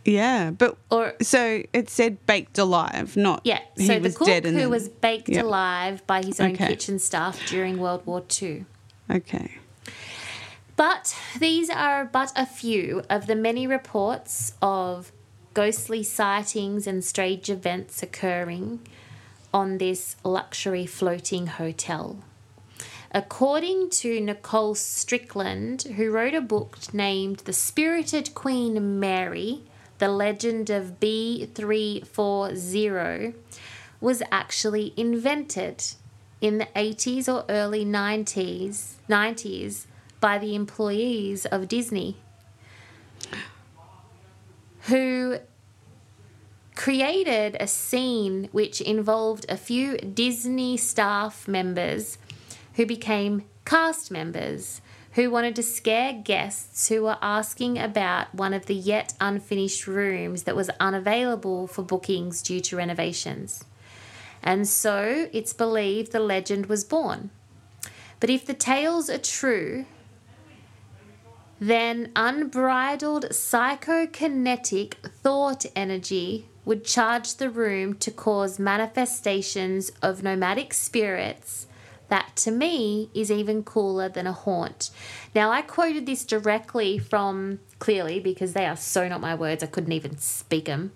Yeah, 0.06 0.52
but 0.52 0.78
Or 0.90 1.14
so 1.22 1.64
it 1.74 1.90
said 1.90 2.26
baked 2.26 2.58
alive, 2.58 3.16
not 3.18 3.42
yeah, 3.44 3.60
he 3.78 3.86
so 3.86 3.96
the 3.96 4.00
was 4.00 4.18
cook 4.18 4.28
dead 4.28 4.46
who 4.46 4.52
then- 4.54 4.70
was 4.70 4.88
baked 4.90 5.30
Yeah. 5.30 5.44
alive 5.44 6.06
by 6.08 6.24
his 6.24 6.40
own 6.40 6.54
Okay. 6.54 6.68
kitchen 6.68 6.98
staff 7.00 7.40
during 7.48 7.78
World 7.80 8.06
War 8.06 8.22
Two. 8.22 8.66
okay. 9.12 9.58
But 10.76 11.14
these 11.38 11.70
are 11.70 12.06
but 12.06 12.32
a 12.38 12.46
few 12.46 13.04
of 13.10 13.28
the 13.28 13.36
many 13.36 13.68
reports 13.68 14.54
of 14.62 15.12
ghostly 15.54 16.02
sightings 16.04 16.88
and 16.88 17.04
strange 17.04 17.50
events 17.50 18.02
occurring 18.02 18.80
on 19.54 19.78
this 19.78 20.16
luxury 20.24 20.86
floating 20.86 21.48
hotel. 21.48 22.18
According 23.12 23.90
to 23.92 24.20
Nicole 24.22 24.76
Strickland, 24.76 25.82
who 25.98 26.12
wrote 26.12 26.36
a 26.36 26.42
book 26.42 26.78
named 26.94 27.40
The 27.40 27.54
Spirited 27.54 28.36
Queen 28.36 29.00
Mary, 29.00 29.64
The 29.98 30.10
Legend 30.10 30.70
of 30.70 31.00
B340, 31.00 33.34
was 34.00 34.22
actually 34.32 34.94
invented 34.96 35.84
in 36.40 36.60
the 36.60 36.68
80s 36.76 37.28
or 37.28 37.46
early 37.50 37.84
90s, 37.84 38.94
90s 39.10 39.88
by 40.20 40.38
the 40.38 40.54
employees 40.56 41.48
of 41.48 41.68
Disney 41.68 42.18
who 44.90 45.38
created 46.80 47.58
a 47.60 47.68
scene 47.68 48.48
which 48.54 48.80
involved 48.80 49.46
a 49.50 49.58
few 49.58 49.98
Disney 49.98 50.78
staff 50.78 51.46
members 51.46 52.18
who 52.76 52.86
became 52.86 53.44
cast 53.66 54.10
members 54.10 54.80
who 55.12 55.30
wanted 55.30 55.58
to 55.58 55.62
scare 55.62 56.14
guests 56.14 56.88
who 56.88 57.02
were 57.04 57.18
asking 57.22 57.78
about 57.78 58.34
one 58.34 58.54
of 58.54 58.68
the 58.68 58.76
yet 58.76 59.14
unfinished 59.20 59.88
rooms 59.88 60.44
that 60.44 60.56
was 60.56 60.70
unavailable 60.80 61.68
for 61.68 61.84
bookings 61.84 62.42
due 62.42 62.62
to 62.62 62.78
renovations. 62.78 63.66
And 64.42 64.66
so 64.66 65.28
it's 65.34 65.52
believed 65.52 66.14
the 66.14 66.22
legend 66.22 66.68
was 66.68 66.86
born. 66.86 67.30
But 68.22 68.30
if 68.30 68.46
the 68.46 68.54
tales 68.54 69.10
are 69.10 69.18
true, 69.18 69.86
then 71.60 72.14
unbridled 72.16 73.26
psychokinetic 73.32 74.94
thought 75.22 75.66
energy 75.76 76.48
would 76.70 76.86
charge 76.86 77.34
the 77.38 77.50
room 77.50 77.96
to 77.96 78.12
cause 78.12 78.60
manifestations 78.60 79.92
of 80.04 80.22
nomadic 80.22 80.72
spirits 80.72 81.66
that 82.10 82.36
to 82.36 82.52
me 82.52 83.10
is 83.16 83.32
even 83.32 83.64
cooler 83.64 84.08
than 84.08 84.28
a 84.28 84.32
haunt. 84.32 84.92
Now, 85.34 85.50
I 85.50 85.64
quoted 85.64 86.06
this 86.06 86.24
directly 86.24 87.00
from 87.00 87.60
Clearly 87.80 88.20
because 88.20 88.54
they 88.54 88.68
are 88.68 88.76
so 88.78 89.08
not 89.08 89.20
my 89.20 89.34
words, 89.34 89.64
I 89.64 89.66
couldn't 89.66 89.94
even 89.94 90.20
speak 90.20 90.66
them. 90.66 90.92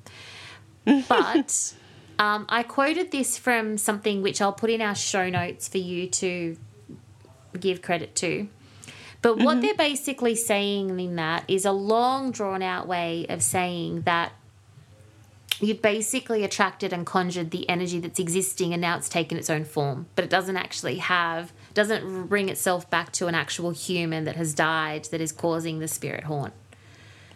But 1.07 1.73
Um, 2.19 2.45
I 2.49 2.61
quoted 2.61 3.09
this 3.09 3.39
from 3.39 3.79
something 3.79 4.21
which 4.21 4.41
I'll 4.41 4.53
put 4.53 4.69
in 4.69 4.79
our 4.79 4.93
show 4.93 5.27
notes 5.27 5.67
for 5.67 5.79
you 5.79 6.07
to 6.07 6.55
give 7.59 7.81
credit 7.81 8.13
to. 8.17 8.47
But 9.23 9.39
what 9.39 9.61
they're 9.61 9.73
basically 9.73 10.35
saying 10.35 10.99
in 10.99 11.15
that 11.15 11.45
is 11.47 11.65
a 11.65 11.71
long, 11.71 12.31
drawn 12.31 12.61
out 12.61 12.87
way 12.87 13.25
of 13.27 13.41
saying 13.41 14.01
that 14.01 14.33
you've 15.59 15.81
basically 15.81 16.43
attracted 16.43 16.93
and 16.93 17.05
conjured 17.05 17.51
the 17.51 17.67
energy 17.69 17.99
that's 17.99 18.19
existing 18.19 18.73
and 18.73 18.81
now 18.81 18.97
it's 18.97 19.09
taken 19.09 19.37
its 19.37 19.49
own 19.49 19.65
form. 19.65 20.07
But 20.15 20.25
it 20.25 20.29
doesn't 20.29 20.57
actually 20.57 20.97
have, 20.97 21.53
doesn't 21.73 22.27
bring 22.27 22.49
itself 22.49 22.89
back 22.89 23.11
to 23.13 23.27
an 23.27 23.35
actual 23.35 23.71
human 23.71 24.25
that 24.25 24.35
has 24.35 24.53
died 24.53 25.05
that 25.05 25.21
is 25.21 25.31
causing 25.31 25.79
the 25.79 25.87
spirit 25.87 26.25
haunt. 26.25 26.53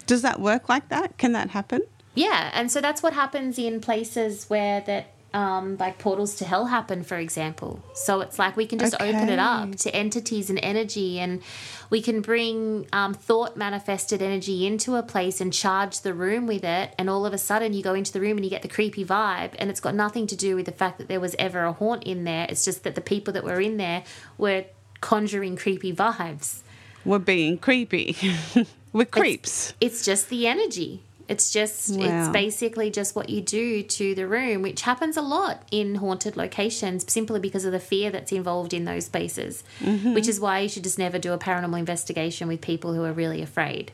Does 0.05 0.21
that 0.21 0.39
work 0.39 0.69
like 0.69 0.89
that? 0.89 1.17
Can 1.17 1.33
that 1.33 1.51
happen? 1.51 1.81
Yeah, 2.15 2.49
and 2.53 2.71
so 2.71 2.81
that's 2.81 3.03
what 3.03 3.13
happens 3.13 3.59
in 3.59 3.79
places 3.79 4.49
where 4.49 4.81
that 4.81 5.11
um, 5.37 5.77
like 5.77 5.99
portals 5.99 6.33
to 6.37 6.45
hell 6.45 6.65
happen, 6.65 7.03
for 7.03 7.15
example. 7.17 7.83
So 7.93 8.21
it's 8.21 8.39
like 8.39 8.57
we 8.57 8.65
can 8.65 8.79
just 8.79 8.95
open 8.95 9.29
it 9.29 9.37
up 9.37 9.75
to 9.75 9.95
entities 9.95 10.49
and 10.49 10.59
energy, 10.63 11.19
and 11.19 11.43
we 11.91 12.01
can 12.01 12.21
bring 12.21 12.87
um, 12.91 13.13
thought 13.13 13.55
manifested 13.55 14.23
energy 14.23 14.65
into 14.65 14.95
a 14.95 15.03
place 15.03 15.39
and 15.39 15.53
charge 15.53 16.01
the 16.01 16.15
room 16.15 16.47
with 16.47 16.63
it. 16.63 16.95
And 16.97 17.07
all 17.07 17.23
of 17.23 17.33
a 17.33 17.37
sudden, 17.37 17.73
you 17.73 17.83
go 17.83 17.93
into 17.93 18.11
the 18.11 18.19
room 18.19 18.37
and 18.37 18.45
you 18.45 18.49
get 18.49 18.63
the 18.63 18.67
creepy 18.67 19.05
vibe, 19.05 19.51
and 19.59 19.69
it's 19.69 19.79
got 19.79 19.93
nothing 19.93 20.25
to 20.25 20.35
do 20.35 20.55
with 20.55 20.65
the 20.65 20.71
fact 20.71 20.97
that 20.97 21.07
there 21.07 21.19
was 21.19 21.35
ever 21.37 21.65
a 21.65 21.73
haunt 21.73 22.03
in 22.03 22.23
there. 22.23 22.47
It's 22.49 22.65
just 22.65 22.83
that 22.83 22.95
the 22.95 23.01
people 23.01 23.31
that 23.33 23.43
were 23.43 23.61
in 23.61 23.77
there 23.77 24.03
were 24.39 24.65
conjuring 25.01 25.55
creepy 25.55 25.93
vibes. 25.93 26.61
We're 27.05 27.19
being 27.19 27.59
creepy. 27.59 28.17
We're 28.91 29.05
creeps. 29.05 29.75
It's 29.79 30.03
just 30.03 30.29
the 30.29 30.47
energy. 30.47 31.03
It's 31.27 31.51
just 31.51 31.89
it's 31.89 32.29
basically 32.29 32.89
just 32.89 33.15
what 33.15 33.29
you 33.29 33.41
do 33.41 33.83
to 33.83 34.15
the 34.15 34.27
room, 34.27 34.61
which 34.61 34.81
happens 34.83 35.17
a 35.17 35.21
lot 35.21 35.63
in 35.71 35.95
haunted 35.95 36.37
locations 36.37 37.11
simply 37.11 37.39
because 37.39 37.65
of 37.65 37.73
the 37.73 37.79
fear 37.79 38.09
that's 38.11 38.31
involved 38.31 38.73
in 38.73 38.85
those 38.85 39.05
spaces. 39.05 39.63
Mm-hmm. 39.81 40.13
Which 40.13 40.27
is 40.27 40.39
why 40.39 40.59
you 40.59 40.69
should 40.69 40.83
just 40.83 40.97
never 40.97 41.19
do 41.19 41.33
a 41.33 41.37
paranormal 41.37 41.77
investigation 41.77 42.47
with 42.47 42.61
people 42.61 42.93
who 42.93 43.03
are 43.03 43.11
really 43.11 43.41
afraid. 43.41 43.91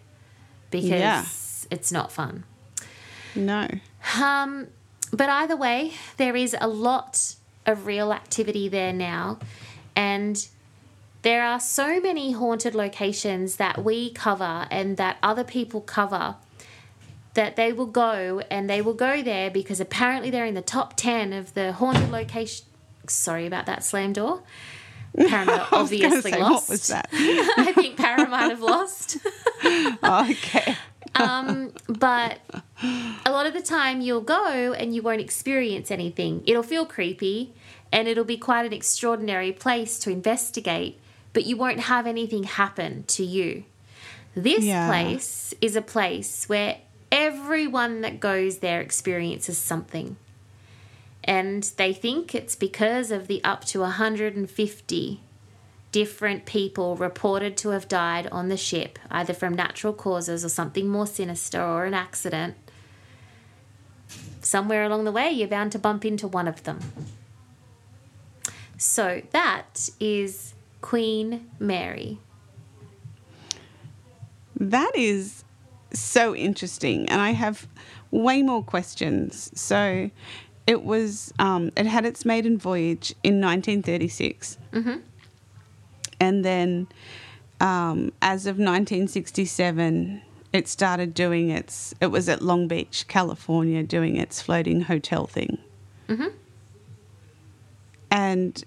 Because 0.69 0.89
Yeah. 0.89 1.25
it's 1.71 1.91
not 1.91 2.11
fun. 2.11 2.43
No. 3.35 3.67
Um, 4.21 4.67
but 5.11 5.29
either 5.29 5.55
way, 5.55 5.93
there 6.17 6.35
is 6.35 6.55
a 6.59 6.67
lot 6.67 7.35
of 7.65 7.85
real 7.87 8.13
activity 8.13 8.67
there 8.67 8.93
now. 8.93 9.39
And 9.95 10.47
there 11.23 11.43
are 11.43 11.59
so 11.59 11.99
many 11.99 12.33
haunted 12.33 12.75
locations 12.75 13.55
that 13.55 13.83
we 13.83 14.11
cover 14.11 14.67
and 14.69 14.97
that 14.97 15.17
other 15.23 15.43
people 15.43 15.81
cover 15.81 16.35
that 17.33 17.55
they 17.55 17.73
will 17.73 17.87
go 17.87 18.41
and 18.51 18.69
they 18.69 18.81
will 18.81 18.93
go 18.93 19.21
there 19.23 19.49
because 19.49 19.79
apparently 19.79 20.29
they're 20.29 20.45
in 20.45 20.53
the 20.53 20.61
top 20.61 20.95
10 20.95 21.33
of 21.33 21.53
the 21.53 21.73
haunted 21.73 22.11
location. 22.11 22.65
Sorry 23.07 23.45
about 23.47 23.65
that 23.65 23.83
slam 23.83 24.13
door. 24.13 24.43
Paramount 25.15 25.67
obviously 25.73 26.31
say, 26.31 26.39
lost. 26.39 26.69
What 26.69 26.69
was 26.69 26.87
that? 26.87 27.09
I 27.13 27.71
think 27.73 27.97
Paramount 27.97 28.29
might 28.31 28.49
have 28.49 28.61
lost. 28.61 29.17
Oh, 29.63 30.27
okay. 30.31 30.75
Um, 31.15 31.71
but 31.87 32.39
a 33.25 33.31
lot 33.31 33.45
of 33.45 33.53
the 33.53 33.61
time 33.61 34.01
you'll 34.01 34.21
go 34.21 34.73
and 34.73 34.95
you 34.95 35.01
won't 35.01 35.21
experience 35.21 35.91
anything. 35.91 36.43
It'll 36.47 36.63
feel 36.63 36.85
creepy 36.85 37.53
and 37.91 38.07
it'll 38.07 38.23
be 38.23 38.37
quite 38.37 38.65
an 38.65 38.73
extraordinary 38.73 39.51
place 39.51 39.99
to 39.99 40.09
investigate, 40.09 40.99
but 41.33 41.45
you 41.45 41.57
won't 41.57 41.81
have 41.81 42.07
anything 42.07 42.43
happen 42.43 43.03
to 43.07 43.23
you. 43.23 43.65
This 44.35 44.63
Yeah. 44.63 44.87
place 44.87 45.53
is 45.61 45.75
a 45.75 45.81
place 45.83 46.49
where 46.49 46.77
everyone 47.13 48.01
that 48.01 48.19
goes 48.19 48.57
there 48.57 48.81
experiences 48.81 49.57
something. 49.57 50.17
And 51.23 51.63
they 51.77 51.93
think 51.93 52.33
it's 52.35 52.55
because 52.55 53.11
of 53.11 53.27
the 53.27 53.41
up 53.43 53.63
to 53.65 53.81
150 53.81 55.21
different 55.91 56.45
people 56.45 56.95
reported 56.95 57.55
to 57.55 57.69
have 57.69 57.87
died 57.87 58.27
on 58.27 58.49
the 58.49 58.57
ship, 58.57 58.97
either 59.11 59.31
from 59.31 59.53
natural 59.53 59.93
causes 59.93 60.43
or 60.43 60.49
something 60.49 60.89
more 60.89 61.05
sinister 61.05 61.61
or 61.61 61.85
an 61.85 61.93
accident. 61.93 62.55
Somewhere 64.41 64.83
along 64.83 65.05
the 65.05 65.11
way, 65.11 65.29
you're 65.29 65.47
bound 65.47 65.71
to 65.73 65.79
bump 65.79 66.03
into 66.03 66.27
one 66.27 66.47
of 66.47 66.63
them. 66.63 66.79
So 68.77 69.21
that 69.31 69.87
is 69.99 70.55
Queen 70.81 71.51
Mary. 71.59 72.17
That 74.59 74.91
is 74.95 75.42
so 75.93 76.35
interesting, 76.35 77.07
and 77.09 77.21
I 77.21 77.31
have 77.31 77.67
way 78.11 78.41
more 78.41 78.63
questions. 78.63 79.51
So, 79.53 80.09
it 80.67 80.83
was 80.83 81.33
um, 81.39 81.71
it 81.77 81.85
had 81.85 82.05
its 82.05 82.25
maiden 82.25 82.57
voyage 82.57 83.13
in 83.23 83.41
1936, 83.41 84.57
Mm-hmm. 84.73 84.97
and 86.19 86.43
then 86.45 86.87
um, 87.61 88.11
as 88.21 88.45
of 88.45 88.55
1967, 88.57 90.21
it 90.51 90.67
started 90.67 91.13
doing 91.13 91.49
its. 91.49 91.93
It 92.01 92.07
was 92.07 92.27
at 92.29 92.41
Long 92.41 92.67
Beach, 92.67 93.05
California, 93.07 93.83
doing 93.83 94.15
its 94.17 94.41
floating 94.41 94.81
hotel 94.81 95.27
thing, 95.27 95.57
Mm-hmm. 96.07 96.27
and 98.11 98.63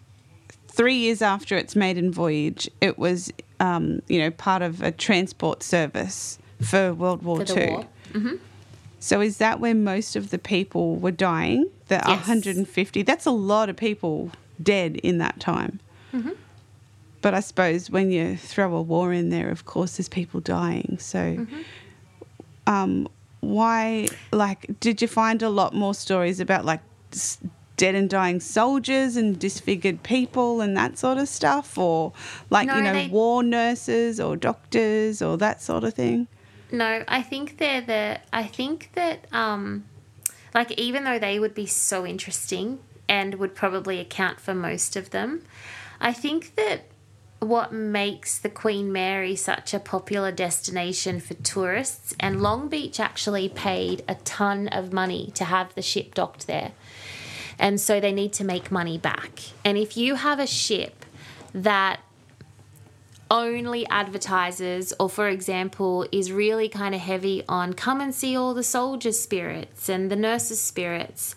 three 0.68 0.96
years 0.96 1.22
after 1.22 1.56
its 1.56 1.74
maiden 1.74 2.12
voyage, 2.12 2.68
it 2.80 2.98
was, 2.98 3.32
um, 3.60 4.02
you 4.08 4.18
know, 4.18 4.30
part 4.30 4.60
of 4.62 4.82
a 4.82 4.92
transport 4.92 5.62
service 5.62 6.38
for 6.62 6.92
World 6.94 7.22
War 7.22 7.38
For 7.40 7.44
Two. 7.44 7.66
war. 7.70 7.86
Mm-hmm. 8.12 8.34
So 9.00 9.20
is 9.20 9.38
that 9.38 9.60
where 9.60 9.74
most 9.74 10.16
of 10.16 10.30
the 10.30 10.38
people 10.38 10.96
were 10.96 11.10
dying? 11.12 11.68
The 11.88 11.96
Yes. 11.96 12.06
150. 12.06 13.02
That's 13.02 13.26
a 13.26 13.30
lot 13.30 13.68
of 13.68 13.76
people 13.76 14.30
dead 14.62 14.96
in 14.96 15.18
that 15.18 15.38
time. 15.38 15.80
Mm-hmm. 16.12 16.30
But 17.22 17.34
I 17.34 17.40
suppose 17.40 17.90
when 17.90 18.10
you 18.10 18.36
throw 18.36 18.74
a 18.74 18.82
war 18.82 19.12
in 19.12 19.30
there, 19.30 19.50
of 19.50 19.64
course, 19.64 19.96
there's 19.96 20.08
people 20.08 20.40
dying. 20.40 20.96
So, 21.00 21.18
Mm-hmm. 21.18 21.60
um, 22.66 23.08
why? 23.40 24.08
Like, 24.32 24.80
did 24.80 25.00
you 25.02 25.08
find 25.08 25.42
a 25.42 25.48
lot 25.50 25.74
more 25.74 25.94
stories 25.94 26.40
about 26.40 26.64
like 26.64 26.80
dead 27.76 27.94
and 27.94 28.08
dying 28.08 28.40
soldiers 28.40 29.16
and 29.16 29.38
disfigured 29.38 30.02
people 30.02 30.60
and 30.62 30.76
that 30.76 30.98
sort 30.98 31.18
of 31.18 31.28
stuff, 31.28 31.76
or 31.78 32.12
like 32.50 32.66
No, 32.66 32.76
you 32.76 32.82
know 32.82 32.92
they- 32.94 33.08
war 33.08 33.42
nurses 33.42 34.18
or 34.18 34.36
doctors 34.36 35.20
or 35.22 35.36
that 35.38 35.62
sort 35.62 35.84
of 35.84 35.94
thing? 35.94 36.26
No, 36.70 37.04
I 37.06 37.22
think 37.22 37.58
they're 37.58 37.80
the. 37.80 38.20
I 38.32 38.44
think 38.44 38.90
that, 38.94 39.26
um, 39.32 39.84
like, 40.54 40.72
even 40.72 41.04
though 41.04 41.18
they 41.18 41.38
would 41.38 41.54
be 41.54 41.66
so 41.66 42.04
interesting 42.04 42.80
and 43.08 43.36
would 43.36 43.54
probably 43.54 44.00
account 44.00 44.40
for 44.40 44.54
most 44.54 44.96
of 44.96 45.10
them, 45.10 45.42
I 46.00 46.12
think 46.12 46.56
that 46.56 46.82
what 47.38 47.72
makes 47.72 48.38
the 48.38 48.48
Queen 48.48 48.90
Mary 48.90 49.36
such 49.36 49.74
a 49.74 49.78
popular 49.78 50.32
destination 50.32 51.20
for 51.20 51.34
tourists, 51.34 52.14
and 52.18 52.42
Long 52.42 52.68
Beach 52.68 52.98
actually 52.98 53.48
paid 53.48 54.02
a 54.08 54.14
ton 54.16 54.68
of 54.68 54.92
money 54.92 55.30
to 55.34 55.44
have 55.44 55.74
the 55.74 55.82
ship 55.82 56.14
docked 56.14 56.46
there. 56.46 56.72
And 57.58 57.80
so 57.80 58.00
they 58.00 58.12
need 58.12 58.32
to 58.34 58.44
make 58.44 58.70
money 58.70 58.98
back. 58.98 59.40
And 59.64 59.78
if 59.78 59.96
you 59.96 60.16
have 60.16 60.38
a 60.38 60.46
ship 60.46 61.04
that 61.54 62.00
only 63.30 63.86
advertises, 63.88 64.92
or 65.00 65.08
for 65.08 65.28
example, 65.28 66.06
is 66.12 66.30
really 66.32 66.68
kind 66.68 66.94
of 66.94 67.00
heavy 67.00 67.42
on 67.48 67.72
come 67.72 68.00
and 68.00 68.14
see 68.14 68.36
all 68.36 68.54
the 68.54 68.62
soldiers' 68.62 69.20
spirits 69.20 69.88
and 69.88 70.10
the 70.10 70.16
nurses' 70.16 70.60
spirits, 70.62 71.34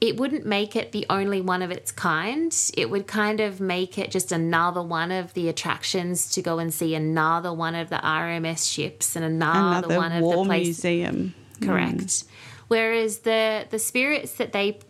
it 0.00 0.18
wouldn't 0.18 0.44
make 0.44 0.76
it 0.76 0.92
the 0.92 1.06
only 1.08 1.40
one 1.40 1.62
of 1.62 1.70
its 1.70 1.90
kind. 1.90 2.54
It 2.76 2.90
would 2.90 3.06
kind 3.06 3.40
of 3.40 3.60
make 3.60 3.96
it 3.96 4.10
just 4.10 4.32
another 4.32 4.82
one 4.82 5.10
of 5.10 5.32
the 5.32 5.48
attractions 5.48 6.30
to 6.32 6.42
go 6.42 6.58
and 6.58 6.74
see 6.74 6.94
another 6.94 7.52
one 7.52 7.74
of 7.74 7.88
the 7.88 7.96
RMS 7.96 8.70
ships 8.70 9.16
and 9.16 9.24
another, 9.24 9.86
Another 9.86 9.96
one 9.96 10.12
of 10.12 10.22
the 10.22 10.44
places. 10.44 10.84
museum. 10.84 11.34
Correct. 11.62 12.20
Hmm. 12.22 12.28
Whereas 12.68 13.18
the 13.20 13.66
the 13.70 13.78
spirits 13.78 14.32
that 14.34 14.52
they 14.52 14.80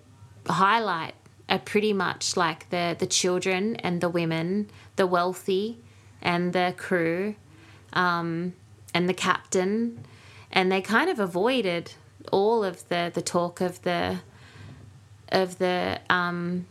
highlight 0.49 1.15
are 1.49 1.59
pretty 1.59 1.93
much 1.93 2.37
like 2.37 2.71
the 2.71 2.97
the 2.99 3.07
children 3.07 3.77
and 3.77 4.01
the 4.01 4.09
women, 4.09 4.71
the 4.97 5.07
wealthy, 5.07 5.79
and 6.23 6.53
the 6.53 6.75
crew, 6.77 7.35
um, 7.93 8.55
and 8.93 9.09
the 9.09 9.15
captain, 9.15 10.05
and 10.51 10.71
they 10.71 10.81
kind 10.81 11.11
of 11.11 11.19
avoided 11.19 11.93
all 12.33 12.65
of 12.65 12.89
the 12.89 13.11
the 13.15 13.23
talk 13.23 13.61
of 13.61 13.83
the 13.83 14.21
of 15.31 15.59
the 15.59 16.01
um, 16.09 16.67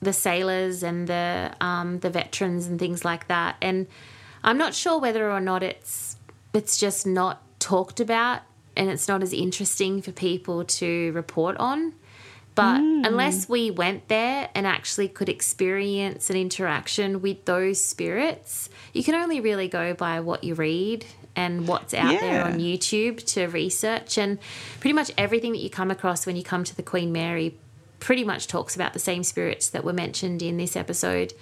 the 0.00 0.12
sailors 0.12 0.82
and 0.82 1.06
the 1.06 1.54
um, 1.60 2.00
the 2.00 2.10
veterans 2.10 2.66
and 2.66 2.78
things 2.78 3.04
like 3.04 3.28
that. 3.28 3.56
And 3.62 3.86
I'm 4.44 4.58
not 4.58 4.74
sure 4.74 5.00
whether 5.00 5.30
or 5.30 5.40
not 5.40 5.62
it's 5.62 6.16
it's 6.52 6.76
just 6.76 7.06
not 7.06 7.40
talked 7.58 8.00
about 8.00 8.42
and 8.76 8.90
it's 8.90 9.06
not 9.06 9.22
as 9.22 9.32
interesting 9.32 10.02
for 10.02 10.12
people 10.12 10.64
to 10.64 11.12
report 11.12 11.56
on. 11.58 11.94
But 12.54 12.80
unless 12.80 13.48
we 13.48 13.70
went 13.70 14.08
there 14.08 14.50
and 14.54 14.66
actually 14.66 15.08
could 15.08 15.30
experience 15.30 16.28
an 16.28 16.36
interaction 16.36 17.22
with 17.22 17.46
those 17.46 17.82
spirits, 17.82 18.68
you 18.92 19.02
can 19.02 19.14
only 19.14 19.40
really 19.40 19.68
go 19.68 19.94
by 19.94 20.20
what 20.20 20.44
you 20.44 20.54
read 20.54 21.06
and 21.34 21.66
what's 21.66 21.94
out 21.94 22.20
there 22.20 22.44
on 22.44 22.58
YouTube 22.58 23.24
to 23.34 23.46
research. 23.46 24.18
And 24.18 24.38
pretty 24.80 24.92
much 24.92 25.10
everything 25.16 25.52
that 25.52 25.60
you 25.60 25.70
come 25.70 25.90
across 25.90 26.26
when 26.26 26.36
you 26.36 26.42
come 26.42 26.62
to 26.64 26.76
the 26.76 26.82
Queen 26.82 27.10
Mary 27.10 27.56
pretty 28.00 28.24
much 28.24 28.48
talks 28.48 28.74
about 28.74 28.92
the 28.92 28.98
same 28.98 29.22
spirits 29.22 29.70
that 29.70 29.82
were 29.82 29.94
mentioned 29.94 30.42
in 30.42 30.58
this 30.58 30.76
episode. 30.76 31.32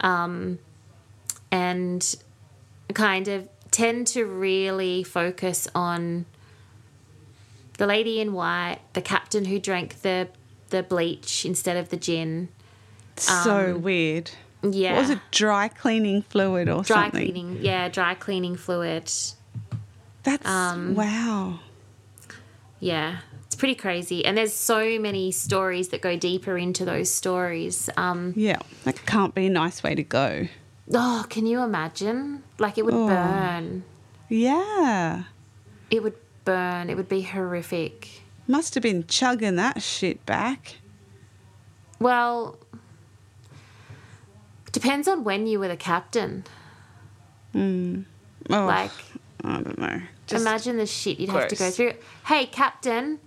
Um, 0.00 0.60
and 1.50 2.14
kind 2.92 3.26
of 3.26 3.48
tend 3.72 4.06
to 4.08 4.24
really 4.24 5.02
focus 5.02 5.66
on 5.74 6.26
the 7.78 7.86
lady 7.86 8.20
in 8.20 8.32
white, 8.32 8.78
the 8.92 9.02
captain 9.02 9.46
who 9.46 9.58
drank 9.58 10.02
the 10.02 10.28
the 10.74 10.82
bleach 10.82 11.44
instead 11.46 11.76
of 11.76 11.88
the 11.90 11.96
gin. 11.96 12.48
so 13.16 13.76
weird. 13.76 14.32
Yeah. 14.62 14.94
What 14.94 15.00
was 15.02 15.10
it? 15.10 15.18
Dry 15.30 15.68
cleaning 15.68 16.22
fluid 16.22 16.68
or 16.68 16.82
Dry 16.82 17.04
something? 17.04 17.20
cleaning, 17.32 17.58
yeah, 17.62 17.88
dry 17.88 18.14
cleaning 18.14 18.56
fluid. 18.56 19.10
That's 20.24 20.46
Um, 20.48 20.94
wow. 20.96 21.60
Yeah, 22.80 23.18
it's 23.46 23.54
pretty 23.54 23.74
crazy. 23.76 24.24
And 24.24 24.36
there's 24.36 24.52
so 24.52 24.98
many 24.98 25.30
stories 25.32 25.88
that 25.90 26.00
go 26.00 26.16
deeper 26.16 26.58
into 26.58 26.84
those 26.84 27.10
stories. 27.10 27.88
Um, 27.96 28.32
Yeah, 28.36 28.58
that 28.84 29.04
can't 29.06 29.34
be 29.34 29.46
a 29.46 29.50
nice 29.50 29.82
way 29.82 29.94
to 29.94 30.02
go. 30.02 30.48
oh, 30.92 31.24
can 31.30 31.46
you 31.46 31.62
imagine? 31.62 32.42
Like 32.58 32.78
it 32.78 32.84
would 32.84 32.94
Oh. 32.94 33.06
burn. 33.06 33.84
Yeah, 34.28 35.24
It 35.90 36.02
would 36.02 36.16
burn. 36.44 36.90
It 36.90 36.96
would 36.96 37.08
be 37.08 37.22
horrific. 37.22 38.22
Must 38.46 38.74
have 38.74 38.82
been 38.82 39.06
chugging 39.06 39.56
that 39.56 39.82
shit 39.82 40.24
back. 40.26 40.76
Well, 41.98 42.58
depends 44.72 45.08
on 45.08 45.24
when 45.24 45.46
you 45.46 45.58
were 45.58 45.68
the 45.68 45.76
captain. 45.76 46.44
Hmm. 47.52 48.02
Oh, 48.50 48.66
Like, 48.66 48.90
I 49.42 49.60
don't 49.60 49.78
know. 49.78 50.00
Just, 50.26 50.42
imagine 50.42 50.76
the 50.76 50.86
shit 50.86 51.18
you'd 51.20 51.30
have 51.30 51.48
to 51.48 51.56
go 51.56 51.70
through. 51.70 51.92
Hey, 52.26 52.46
captain, 52.46 53.20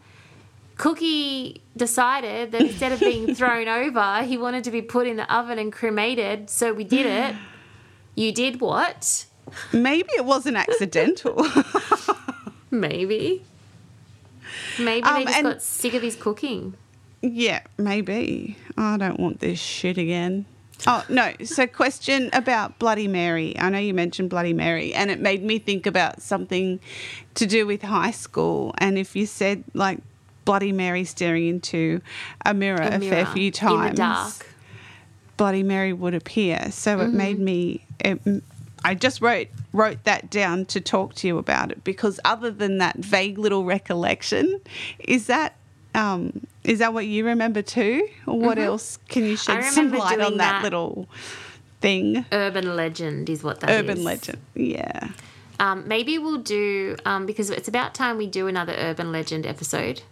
Cookie 0.78 1.62
decided 1.76 2.52
that 2.52 2.62
instead 2.62 2.92
of 2.92 3.00
being 3.00 3.34
thrown 3.36 3.68
over, 3.68 4.24
he 4.24 4.38
wanted 4.38 4.64
to 4.66 4.72
be 4.72 4.82
put 4.82 5.08
in 5.08 5.16
the 5.16 5.32
oven 5.34 5.58
and 5.60 5.72
cremated. 5.72 6.50
So 6.50 6.74
we 6.74 6.84
did 6.84 7.06
it. 7.06 7.36
You 8.16 8.32
did 8.32 8.62
what? 8.62 9.28
maybe 9.72 10.10
it 10.18 10.26
wasn't 10.26 10.58
accidental. 10.58 11.46
Maybe. 12.72 13.46
Maybe 14.80 15.04
Um, 15.08 15.16
they 15.16 15.26
just 15.26 15.38
and- 15.38 15.46
got 15.48 15.62
sick 15.62 15.94
of 15.94 16.02
his 16.02 16.16
cooking. 16.16 16.74
yeah, 17.22 17.62
maybe. 17.78 18.58
I 18.78 18.98
don't 18.98 19.20
want 19.20 19.40
this 19.40 19.60
shit 19.60 19.98
again. 19.98 20.46
Oh 20.86 21.04
no! 21.10 21.34
So, 21.44 21.66
question 21.66 22.30
about 22.34 22.78
Bloody 22.78 23.08
Mary. 23.08 23.58
I 23.58 23.70
know 23.70 23.80
you 23.80 23.96
mentioned 23.96 24.30
Bloody 24.30 24.54
Mary, 24.54 24.94
and 24.94 25.10
it 25.10 25.20
made 25.20 25.42
me 25.44 25.58
think 25.58 25.88
about 25.88 26.22
something 26.22 26.80
to 27.34 27.48
do 27.48 27.66
with 27.66 27.82
high 27.82 28.12
school. 28.12 28.76
And 28.78 28.96
if 29.00 29.16
you 29.16 29.26
said 29.26 29.64
like 29.74 30.00
Bloody 30.46 30.72
Mary 30.72 31.04
staring 31.04 31.48
into 31.48 32.00
a 32.46 32.54
mirror 32.54 32.82
a, 32.84 33.00
fair 33.00 33.26
few 33.26 33.50
times, 33.50 33.90
In 33.90 33.96
the 33.96 33.98
dark. 33.98 34.46
Bloody 35.36 35.64
Mary 35.64 35.94
would 35.94 36.14
appear. 36.14 36.70
So 36.72 37.00
it 37.00 37.10
made 37.10 37.40
me. 37.40 37.84
It, 38.00 38.20
I 38.84 38.96
just 38.96 39.22
wrote 39.22 39.48
wrote 39.74 40.04
that 40.06 40.30
down 40.30 40.66
to 40.66 40.82
talk 40.82 41.16
to 41.16 41.28
you 41.28 41.38
about 41.38 41.72
it 41.72 41.84
because 41.84 42.20
other 42.26 42.52
than 42.52 42.78
that 42.78 42.98
vague 42.98 43.38
little 43.38 43.66
recollection, 43.66 44.62
is 45.00 45.28
that 45.28 45.56
um, 45.96 46.46
is 46.64 46.80
that 46.80 46.94
what 46.94 47.08
you 47.08 47.26
remember 47.26 47.62
too, 47.62 48.08
or 48.26 48.40
what 48.40 48.60
else 48.60 49.00
can 49.10 49.24
you 49.24 49.38
shed 49.38 49.64
some 49.66 49.92
light 49.92 50.20
on 50.20 50.38
that, 50.38 50.62
that. 50.62 50.64
little 50.64 51.08
thing? 51.82 52.26
Urban 52.32 52.76
legend 52.76 53.30
is 53.30 53.44
what 53.44 53.62
that 53.62 53.70
is. 53.70 53.80
Urban 53.80 54.04
legend, 54.04 54.40
yeah. 54.54 55.10
Um, 55.60 55.88
maybe 55.88 56.20
we'll 56.20 56.38
do, 56.38 56.98
um, 57.06 57.26
because 57.26 57.50
it's 57.50 57.68
about 57.68 57.96
time 57.96 58.18
we 58.18 58.28
do 58.28 58.48
another 58.48 58.74
urban 58.74 59.12
legend 59.12 59.46
episode. 59.46 60.04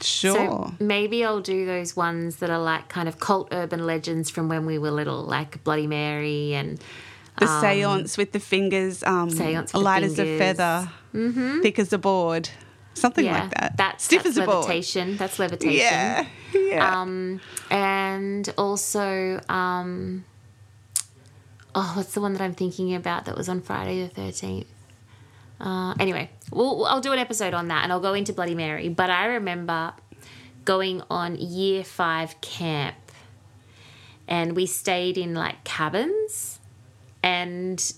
Sure. 0.00 0.34
So 0.34 0.74
maybe 0.78 1.24
I'll 1.24 1.40
do 1.40 1.66
those 1.66 1.96
ones 1.96 2.36
that 2.36 2.50
are 2.50 2.58
like 2.58 2.88
kind 2.88 3.08
of 3.08 3.18
cult 3.18 3.48
urban 3.52 3.86
legends 3.86 4.30
from 4.30 4.48
when 4.48 4.64
we 4.66 4.78
were 4.78 4.90
little, 4.90 5.22
like 5.22 5.62
Bloody 5.64 5.86
Mary 5.86 6.54
and 6.54 6.80
the 7.38 7.60
seance 7.60 8.16
with 8.16 8.32
the 8.32 8.40
fingers, 8.40 9.02
um, 9.02 9.30
Seance 9.30 9.72
with 9.72 9.72
the 9.72 9.78
light 9.78 10.02
as 10.02 10.18
a 10.18 10.38
feather, 10.38 10.90
thick 11.62 11.78
as 11.78 11.92
a 11.92 11.98
board, 11.98 12.48
something 12.94 13.24
yeah, 13.24 13.42
like 13.42 13.54
that. 13.54 13.76
That's, 13.76 14.04
Stiff 14.04 14.24
that's 14.24 14.36
as 14.36 14.42
a 14.42 14.46
board. 14.46 14.64
levitation. 14.64 15.16
That's 15.16 15.38
levitation. 15.38 15.78
Yeah, 15.80 16.26
yeah. 16.54 17.00
Um, 17.00 17.40
and 17.70 18.52
also, 18.56 19.40
um, 19.48 20.24
oh, 21.74 21.92
what's 21.96 22.14
the 22.14 22.20
one 22.20 22.32
that 22.32 22.42
I'm 22.42 22.54
thinking 22.54 22.94
about 22.94 23.26
that 23.26 23.36
was 23.36 23.48
on 23.48 23.60
Friday 23.60 24.06
the 24.06 24.20
13th? 24.20 24.66
Uh, 25.58 25.94
anyway, 25.98 26.30
we'll, 26.50 26.84
I'll 26.84 27.00
do 27.00 27.12
an 27.12 27.18
episode 27.18 27.54
on 27.54 27.68
that 27.68 27.82
and 27.82 27.92
I'll 27.92 28.00
go 28.00 28.14
into 28.14 28.32
Bloody 28.32 28.54
Mary. 28.54 28.88
But 28.88 29.10
I 29.10 29.26
remember 29.26 29.94
going 30.64 31.02
on 31.10 31.36
year 31.36 31.84
five 31.84 32.38
camp 32.40 32.96
and 34.28 34.54
we 34.54 34.66
stayed 34.66 35.16
in 35.16 35.34
like 35.34 35.64
cabins 35.64 36.55
and 37.26 37.92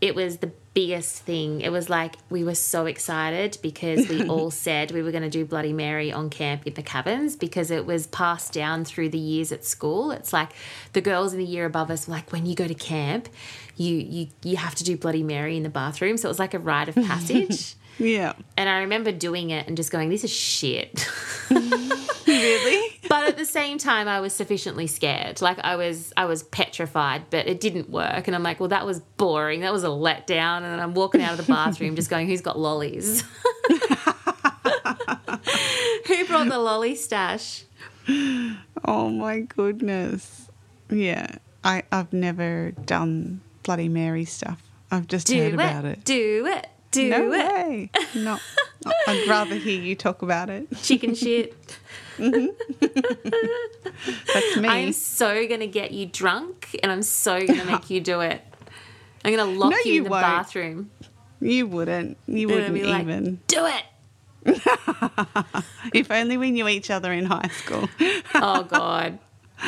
it 0.00 0.16
was 0.16 0.38
the 0.38 0.50
biggest 0.74 1.22
thing. 1.22 1.60
It 1.60 1.70
was 1.70 1.88
like 1.88 2.16
we 2.28 2.42
were 2.42 2.56
so 2.56 2.86
excited 2.86 3.56
because 3.62 4.08
we 4.08 4.26
all 4.28 4.50
said 4.50 4.90
we 4.90 5.02
were 5.02 5.12
going 5.12 5.22
to 5.22 5.30
do 5.30 5.44
Bloody 5.44 5.72
Mary 5.72 6.10
on 6.10 6.30
camp 6.30 6.66
in 6.66 6.74
the 6.74 6.82
cabins 6.82 7.36
because 7.36 7.70
it 7.70 7.86
was 7.86 8.08
passed 8.08 8.52
down 8.52 8.84
through 8.84 9.10
the 9.10 9.18
years 9.18 9.52
at 9.52 9.64
school. 9.64 10.10
It's 10.10 10.32
like 10.32 10.50
the 10.94 11.00
girls 11.00 11.32
in 11.32 11.38
the 11.38 11.44
year 11.44 11.64
above 11.64 11.92
us 11.92 12.08
were 12.08 12.14
like 12.14 12.32
when 12.32 12.44
you 12.44 12.56
go 12.56 12.66
to 12.66 12.74
camp, 12.74 13.28
you 13.76 13.94
you 13.94 14.28
you 14.42 14.56
have 14.56 14.74
to 14.74 14.84
do 14.84 14.96
Bloody 14.96 15.22
Mary 15.22 15.56
in 15.56 15.62
the 15.62 15.70
bathroom. 15.70 16.16
So 16.16 16.26
it 16.26 16.30
was 16.30 16.40
like 16.40 16.54
a 16.54 16.58
rite 16.58 16.88
of 16.88 16.94
passage. 17.06 17.76
Yeah. 17.98 18.32
and 18.56 18.68
I 18.68 18.80
remember 18.80 19.12
doing 19.12 19.50
it 19.50 19.66
and 19.66 19.76
just 19.76 19.90
going, 19.90 20.08
"This 20.08 20.24
is 20.24 20.30
shit." 20.30 21.08
Really? 22.24 22.98
but 23.08 23.28
at 23.28 23.36
the 23.36 23.44
same 23.44 23.78
time 23.78 24.06
i 24.08 24.20
was 24.20 24.32
sufficiently 24.32 24.86
scared 24.86 25.42
like 25.42 25.58
i 25.64 25.74
was 25.76 26.12
i 26.16 26.24
was 26.24 26.44
petrified 26.44 27.24
but 27.30 27.46
it 27.46 27.60
didn't 27.60 27.90
work 27.90 28.26
and 28.26 28.34
i'm 28.34 28.42
like 28.44 28.58
well 28.60 28.68
that 28.70 28.86
was 28.86 29.00
boring 29.00 29.60
that 29.60 29.72
was 29.72 29.84
a 29.84 29.88
letdown 29.88 30.62
and 30.62 30.80
i'm 30.80 30.94
walking 30.94 31.20
out 31.20 31.32
of 31.32 31.44
the 31.44 31.52
bathroom 31.52 31.96
just 31.96 32.08
going 32.08 32.26
who's 32.28 32.40
got 32.40 32.58
lollies 32.58 33.22
who 36.06 36.26
brought 36.26 36.48
the 36.48 36.58
lolly 36.58 36.94
stash 36.94 37.64
Oh 38.84 39.08
my 39.10 39.40
goodness. 39.40 40.48
Yeah. 40.90 41.36
I, 41.64 41.84
I've 41.92 42.12
never 42.12 42.72
done 42.84 43.40
Bloody 43.62 43.88
Mary 43.88 44.24
stuff. 44.24 44.60
I've 44.90 45.06
just 45.06 45.28
do 45.28 45.38
heard 45.38 45.52
it, 45.52 45.54
about 45.54 45.84
it. 45.84 46.04
do 46.04 46.46
it 46.46 46.66
do 46.92 47.08
no 47.10 47.24
it 47.24 47.30
way. 47.30 47.90
No. 48.14 48.38
I'd 49.08 49.26
rather 49.28 49.56
hear 49.56 49.80
you 49.80 49.94
talk 49.96 50.22
about 50.22 50.48
it. 50.50 50.66
chicken 50.82 51.14
shit 51.14 51.54
mm-hmm. 52.18 52.46
That's 54.34 54.56
me. 54.56 54.68
i'm 54.68 54.92
so 54.92 55.46
gonna 55.48 55.66
get 55.66 55.90
you 55.92 56.06
drunk 56.06 56.76
and 56.82 56.90
i'm 56.92 57.02
so 57.02 57.44
gonna 57.46 57.64
make 57.64 57.90
you 57.90 58.00
do 58.00 58.20
it 58.20 58.40
i'm 59.24 59.34
gonna 59.34 59.50
lock 59.50 59.70
No, 59.70 59.76
you, 59.84 59.92
you 59.92 59.98
in 59.98 60.04
the 60.04 60.10
won't. 60.10 60.22
bathroom 60.22 60.90
you 61.40 61.66
wouldn't. 61.66 62.18
You 62.28 62.46
wouldn't 62.48 62.72
be 62.74 62.84
like, 62.84 63.02
even. 63.02 63.40
do 63.48 63.66
it 63.66 63.84
If 65.94 66.10
only 66.10 66.36
we 66.36 66.50
knew 66.52 66.68
each 66.68 66.90
other 66.90 67.12
in 67.12 67.24
high 67.26 67.48
school. 67.52 67.88
Oh 68.34 68.62
God. 68.64 69.18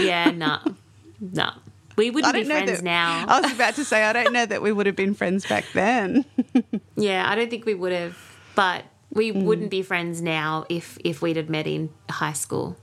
Yeah, 0.01 0.31
no. 0.31 0.59
No. 1.21 1.51
We 1.97 2.11
wouldn't 2.11 2.35
be 2.35 2.45
friends 2.45 2.71
that. 2.79 2.83
now. 2.83 3.25
I 3.29 3.41
was 3.41 3.53
about 3.53 3.75
to 3.77 3.85
say 3.85 4.03
I 4.05 4.13
don't 4.13 4.33
know 4.33 4.45
that 4.47 4.63
we 4.63 4.73
would 4.73 4.87
have 4.87 4.97
been 4.97 5.15
friends 5.15 5.47
back 5.47 5.65
then. 5.75 6.25
Yeah, 6.97 7.29
I 7.29 7.35
don't 7.35 7.51
think 7.51 7.67
we 7.67 7.75
would 7.75 7.93
have. 7.93 8.17
But 8.55 8.85
we 9.11 9.33
Mm. 9.33 9.43
wouldn't 9.45 9.71
be 9.71 9.83
friends 9.83 10.21
now 10.23 10.65
if 10.69 10.97
if 11.05 11.23
we'd 11.23 11.37
have 11.37 11.49
met 11.49 11.67
in 11.67 11.91
high 12.11 12.33
school. 12.35 12.77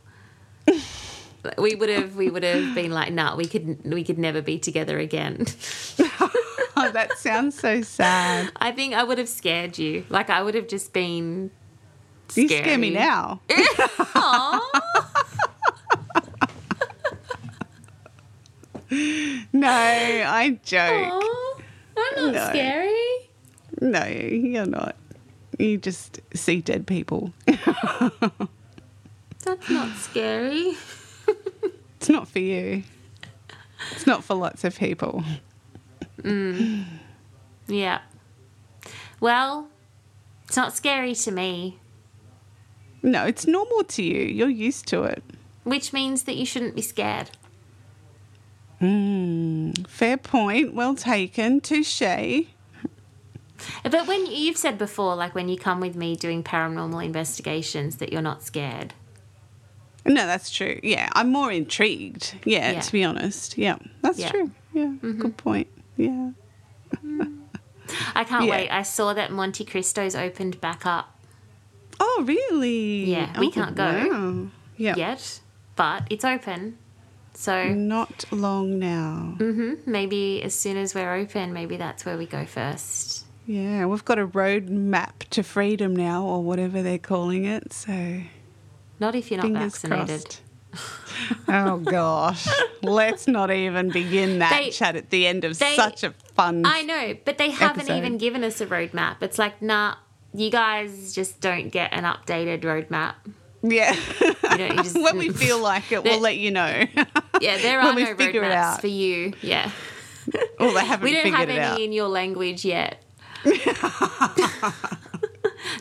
we 1.57 1.75
would 1.75 1.89
have 1.89 2.15
we 2.15 2.29
would 2.29 2.43
have 2.43 2.75
been 2.75 2.91
like, 2.91 3.11
nah, 3.13 3.35
we 3.35 3.45
could 3.47 3.79
we 3.85 4.03
could 4.03 4.19
never 4.19 4.41
be 4.41 4.59
together 4.59 4.99
again. 4.99 5.45
oh, 6.19 6.91
that 6.93 7.17
sounds 7.17 7.57
so 7.59 7.81
sad. 7.81 8.51
I 8.57 8.71
think 8.71 8.93
I 8.93 9.03
would 9.03 9.17
have 9.17 9.29
scared 9.29 9.77
you. 9.77 10.05
Like 10.09 10.29
I 10.29 10.41
would 10.43 10.55
have 10.55 10.67
just 10.67 10.93
been 10.93 11.51
You 12.35 12.47
scare 12.47 12.77
me 12.77 12.91
scary. 12.91 13.05
now. 13.05 13.41
No, 19.53 19.67
I 19.69 20.59
joke. 20.63 21.13
Aw, 21.13 21.61
I'm 21.97 22.25
not 22.25 22.33
No. 22.33 22.49
scary. 22.49 23.29
No, 23.79 24.05
you're 24.05 24.65
not. 24.65 24.95
You 25.57 25.77
just 25.77 26.19
see 26.33 26.59
dead 26.61 26.87
people. 26.87 27.31
That's 27.45 28.09
not 29.69 29.95
scary. 29.97 30.73
It's 31.97 32.09
not 32.09 32.27
for 32.27 32.39
you. 32.39 32.81
It's 33.91 34.07
not 34.07 34.23
for 34.23 34.33
lots 34.33 34.63
of 34.63 34.75
people. 34.75 35.23
Mm. 36.23 36.85
Yeah. 37.67 37.99
Well, 39.19 39.67
it's 40.47 40.57
not 40.57 40.75
scary 40.75 41.13
to 41.13 41.31
me, 41.31 41.77
No, 43.03 43.27
it's 43.27 43.45
normal 43.45 43.83
to 43.83 44.01
you. 44.03 44.23
You're 44.23 44.49
used 44.49 44.87
to 44.87 45.03
it. 45.03 45.23
which 45.63 45.93
means 45.93 46.23
that 46.23 46.35
you 46.37 46.45
shouldn't 46.45 46.75
be 46.75 46.81
scared. 46.81 47.29
Hmm. 48.81 49.71
Fair 49.87 50.17
point. 50.17 50.73
Well 50.73 50.95
taken. 50.95 51.61
Touche. 51.61 52.01
But 53.83 54.07
when 54.07 54.25
you've 54.25 54.57
said 54.57 54.79
before, 54.79 55.15
like 55.15 55.35
when 55.35 55.47
you 55.47 55.57
come 55.57 55.79
with 55.79 55.95
me 55.95 56.15
doing 56.15 56.43
paranormal 56.43 57.05
investigations, 57.05 57.97
that 57.97 58.11
you're 58.11 58.23
not 58.23 58.41
scared. 58.41 58.95
No, 60.03 60.25
that's 60.25 60.49
true. 60.49 60.79
Yeah, 60.81 61.09
I'm 61.13 61.29
more 61.31 61.51
intrigued. 61.51 62.33
Yeah, 62.43 62.71
Yeah. 62.71 62.79
to 62.81 62.91
be 62.91 63.03
honest. 63.03 63.55
Yeah, 63.55 63.75
that's 64.01 64.17
Yeah. 64.17 64.29
true. 64.31 64.51
Yeah, 64.73 64.85
mm-hmm. 64.85 65.19
good 65.19 65.37
point. 65.37 65.67
Yeah. 65.95 66.31
I 68.15 68.23
can't 68.23 68.45
Yeah. 68.45 68.51
wait. 68.51 68.69
I 68.71 68.81
saw 68.81 69.13
that 69.13 69.31
Monte 69.31 69.63
Cristo's 69.65 70.15
opened 70.15 70.59
back 70.59 70.85
up 70.85 71.19
Oh, 72.03 72.23
really? 72.25 73.03
Yeah, 73.05 73.39
we 73.39 73.47
Oh, 73.49 73.51
can't 73.51 73.75
go. 73.75 73.83
wow. 74.09 74.47
Yeah. 74.75 74.95
yet, 74.95 75.39
but 75.75 76.07
it's 76.09 76.25
open. 76.25 76.79
So 77.41 77.69
Not 77.73 78.25
long 78.31 78.77
now. 78.77 79.33
hmm 79.39 79.73
maybe 79.87 80.43
as 80.43 80.53
soon 80.53 80.77
as 80.77 80.93
we're 80.93 81.11
open, 81.15 81.53
maybe 81.53 81.75
that's 81.75 82.05
where 82.05 82.15
we 82.15 82.27
go 82.27 82.45
first. 82.45 83.25
Yeah, 83.47 83.87
we've 83.87 84.05
got 84.05 84.19
a 84.19 84.27
road 84.27 84.69
map 84.69 85.23
to 85.31 85.41
freedom 85.41 85.95
now, 85.95 86.23
or 86.23 86.43
whatever 86.43 86.83
they're 86.83 86.99
calling 86.99 87.45
it. 87.45 87.73
So 87.73 88.21
Not 88.99 89.15
if 89.15 89.31
you're 89.31 89.41
not 89.41 89.51
vaccinated. 89.53 90.35
oh 91.47 91.77
gosh, 91.79 92.47
let's 92.83 93.27
not 93.27 93.49
even 93.49 93.89
begin 93.89 94.37
that 94.37 94.51
They- 94.51 94.69
chat 94.69 94.95
at 94.95 95.09
the 95.09 95.25
end 95.25 95.43
of 95.43 95.57
they- 95.57 95.75
such 95.75 96.03
a 96.03 96.11
fun. 96.35 96.61
I 96.63 96.83
know, 96.83 97.17
but 97.25 97.39
they 97.39 97.49
haven't 97.49 97.79
Episode. 97.81 97.97
even 97.97 98.17
given 98.19 98.43
us 98.43 98.61
a 98.61 98.67
roadmap. 98.67 99.15
It's 99.21 99.39
like, 99.39 99.63
nah, 99.63 99.95
you 100.31 100.51
guys 100.51 101.15
just 101.15 101.41
don't 101.41 101.69
get 101.69 101.91
an 101.91 102.03
updated 102.03 102.61
roadmap. 102.61 103.15
Yeah. 103.63 103.95
You 104.51 104.57
know, 104.57 104.65
you 104.67 104.83
just 104.83 104.95
when 105.01 105.17
we 105.17 105.29
feel 105.43 105.59
like 105.59 105.91
it, 105.91 106.03
we'll 106.03 106.19
let 106.19 106.37
you 106.37 106.51
know. 106.51 106.83
yeah, 107.41 107.57
there 107.57 107.79
are 107.79 107.93
no 107.93 108.05
roadmaps 108.15 108.81
for 108.81 108.87
you. 108.87 109.33
Yeah, 109.41 109.71
oh, 110.59 110.73
they 110.73 110.85
haven't 110.85 111.03
we 111.03 111.13
don't 111.13 111.33
have 111.33 111.49
any 111.49 111.59
out. 111.59 111.79
in 111.79 111.91
your 111.91 112.07
language 112.07 112.65
yet. 112.65 113.03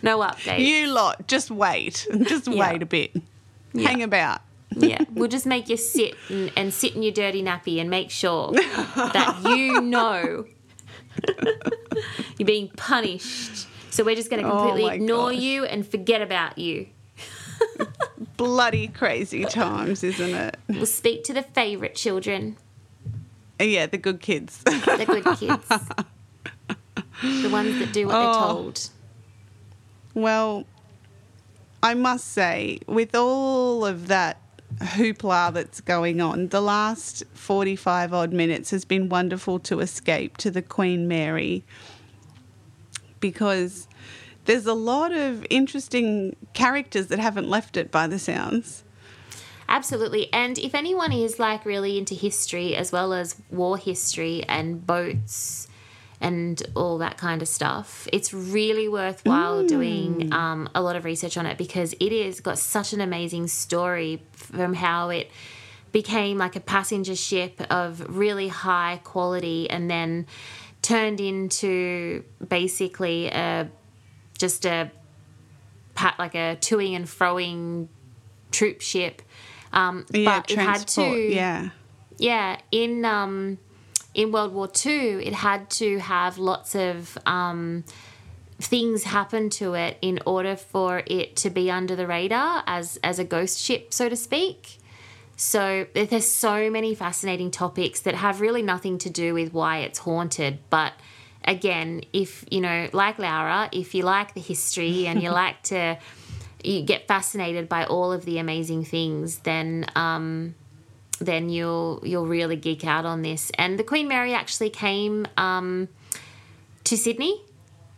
no 0.02 0.18
update. 0.20 0.60
You 0.60 0.88
lot, 0.92 1.26
just 1.28 1.50
wait. 1.50 2.06
Just 2.22 2.48
Yeah. 2.48 2.70
wait 2.72 2.82
a 2.82 2.86
bit. 2.86 3.14
Hang 3.74 4.02
about. 4.02 4.40
Yeah, 4.76 5.04
we'll 5.12 5.28
just 5.28 5.46
make 5.46 5.68
you 5.68 5.76
sit 5.76 6.14
and, 6.28 6.52
and 6.56 6.72
sit 6.72 6.94
in 6.94 7.02
your 7.02 7.12
dirty 7.12 7.42
nappy 7.42 7.80
and 7.80 7.90
make 7.90 8.10
sure 8.10 8.52
that 8.52 9.40
you 9.44 9.80
know 9.80 10.44
you're 12.38 12.46
being 12.46 12.68
punished. 12.76 13.66
So 13.90 14.04
we're 14.04 14.14
just 14.14 14.30
going 14.30 14.42
to 14.42 14.48
Oh 14.48 14.56
completely 14.58 14.84
my 14.88 14.94
ignore 14.94 15.32
gosh. 15.32 15.40
you 15.40 15.64
and 15.64 15.84
forget 15.86 16.22
about 16.22 16.56
you. 16.58 16.86
Bloody 18.36 18.88
crazy 18.88 19.44
times, 19.44 20.02
isn't 20.04 20.34
it? 20.34 20.56
We'll 20.68 20.86
speak 20.86 21.24
to 21.24 21.32
the 21.32 21.42
favourite 21.42 21.94
children, 21.94 22.56
Yeah, 23.58 23.86
the 23.86 23.98
good 23.98 24.20
kids. 24.20 24.62
the 24.64 25.04
good 25.06 25.24
kids, 25.38 25.68
the 27.42 27.50
ones 27.50 27.78
that 27.78 27.92
do 27.92 28.06
what 28.06 28.12
they're 28.12 28.28
Oh. 28.28 28.52
told. 28.52 28.90
Well, 30.14 30.64
I 31.82 31.94
must 31.94 32.28
say, 32.32 32.78
with 32.86 33.14
all 33.14 33.84
of 33.84 34.08
that 34.08 34.38
hoopla 34.78 35.52
that's 35.52 35.80
going 35.80 36.20
on, 36.20 36.48
the 36.48 36.60
last 36.60 37.22
45 37.34 38.12
odd 38.14 38.32
minutes 38.32 38.70
has 38.70 38.84
been 38.84 39.08
wonderful 39.08 39.58
to 39.60 39.80
escape 39.80 40.36
to 40.38 40.50
the 40.50 40.62
Queen 40.62 41.06
Mary 41.08 41.64
because 43.20 43.86
there's 44.44 44.66
a 44.66 44.74
lot 44.74 45.12
of 45.12 45.46
interesting 45.50 46.36
characters 46.52 47.08
that 47.08 47.18
haven't 47.18 47.48
left 47.48 47.76
it 47.76 47.90
by 47.90 48.06
the 48.06 48.18
sounds. 48.18 48.84
Absolutely. 49.68 50.32
And 50.32 50.58
if 50.58 50.74
anyone 50.74 51.12
is 51.12 51.38
like 51.38 51.64
really 51.64 51.96
into 51.96 52.14
history 52.14 52.74
as 52.74 52.90
well 52.90 53.12
as 53.12 53.36
war 53.50 53.76
history 53.78 54.42
and 54.48 54.84
boats 54.84 55.68
and 56.20 56.60
all 56.74 56.98
that 56.98 57.16
kind 57.16 57.40
of 57.40 57.46
stuff, 57.46 58.08
it's 58.12 58.34
really 58.34 58.88
worthwhile 58.88 59.64
doing 59.64 60.32
um, 60.32 60.68
a 60.74 60.82
lot 60.82 60.96
of 60.96 61.04
research 61.04 61.36
on 61.36 61.46
it 61.46 61.56
because 61.56 61.94
it 62.00 62.12
is 62.12 62.40
got 62.40 62.58
such 62.58 62.92
an 62.92 63.00
amazing 63.00 63.46
story 63.46 64.20
from 64.32 64.74
how 64.74 65.10
it 65.10 65.30
became 65.92 66.36
like 66.36 66.56
a 66.56 66.60
passenger 66.60 67.14
ship 67.14 67.60
of 67.70 68.04
really 68.16 68.48
high 68.48 69.00
quality 69.04 69.70
and 69.70 69.88
then 69.88 70.26
turned 70.82 71.20
into 71.20 72.24
basically 72.46 73.28
a 73.28 73.68
just 74.40 74.64
a 74.66 74.90
pat 75.94 76.18
like 76.18 76.34
a 76.34 76.56
toing 76.60 76.96
and 76.96 77.04
froing 77.04 77.88
troop 78.50 78.80
ship. 78.80 79.22
Um, 79.72 80.06
Yeah, 80.10 80.40
but 80.40 80.50
it 80.50 80.58
had 80.58 80.88
to, 80.88 81.02
yeah. 81.02 81.70
yeah, 82.18 82.58
in 82.72 83.04
um, 83.04 83.58
in 84.14 84.32
World 84.32 84.52
War 84.52 84.66
Two, 84.66 85.20
it 85.22 85.34
had 85.34 85.70
to 85.70 85.98
have 85.98 86.38
lots 86.38 86.74
of 86.74 87.16
um, 87.26 87.84
things 88.58 89.04
happen 89.04 89.48
to 89.50 89.74
it 89.74 89.96
in 90.02 90.18
order 90.26 90.56
for 90.56 91.02
it 91.06 91.36
to 91.36 91.50
be 91.50 91.70
under 91.70 91.94
the 91.94 92.06
radar 92.06 92.64
as 92.66 92.98
as 93.04 93.18
a 93.18 93.24
ghost 93.24 93.60
ship, 93.60 93.94
so 93.94 94.08
to 94.08 94.16
speak. 94.16 94.78
So 95.36 95.86
there's 95.94 96.26
so 96.26 96.68
many 96.70 96.94
fascinating 96.94 97.50
topics 97.50 98.00
that 98.00 98.14
have 98.14 98.42
really 98.42 98.60
nothing 98.60 98.98
to 98.98 99.08
do 99.08 99.32
with 99.32 99.54
why 99.54 99.78
it's 99.78 100.00
haunted, 100.00 100.58
but 100.68 100.92
again, 101.44 102.02
if 102.12 102.44
you 102.50 102.60
know, 102.60 102.88
like 102.92 103.18
Laura, 103.18 103.68
if 103.72 103.94
you 103.94 104.02
like 104.02 104.34
the 104.34 104.40
history 104.40 105.06
and 105.06 105.22
you 105.22 105.30
like 105.42 105.62
to 105.64 105.98
you 106.62 106.82
get 106.82 107.08
fascinated 107.08 107.68
by 107.68 107.84
all 107.84 108.12
of 108.12 108.24
the 108.24 108.38
amazing 108.38 108.84
things, 108.84 109.38
then 109.40 109.86
um, 109.96 110.54
then 111.20 111.48
you'll 111.48 112.00
you'll 112.04 112.26
really 112.26 112.56
geek 112.56 112.84
out 112.84 113.04
on 113.06 113.22
this. 113.22 113.50
And 113.58 113.78
the 113.78 113.84
Queen 113.84 114.08
Mary 114.08 114.34
actually 114.34 114.70
came 114.70 115.26
um, 115.36 115.88
to 116.84 116.96
Sydney 116.96 117.42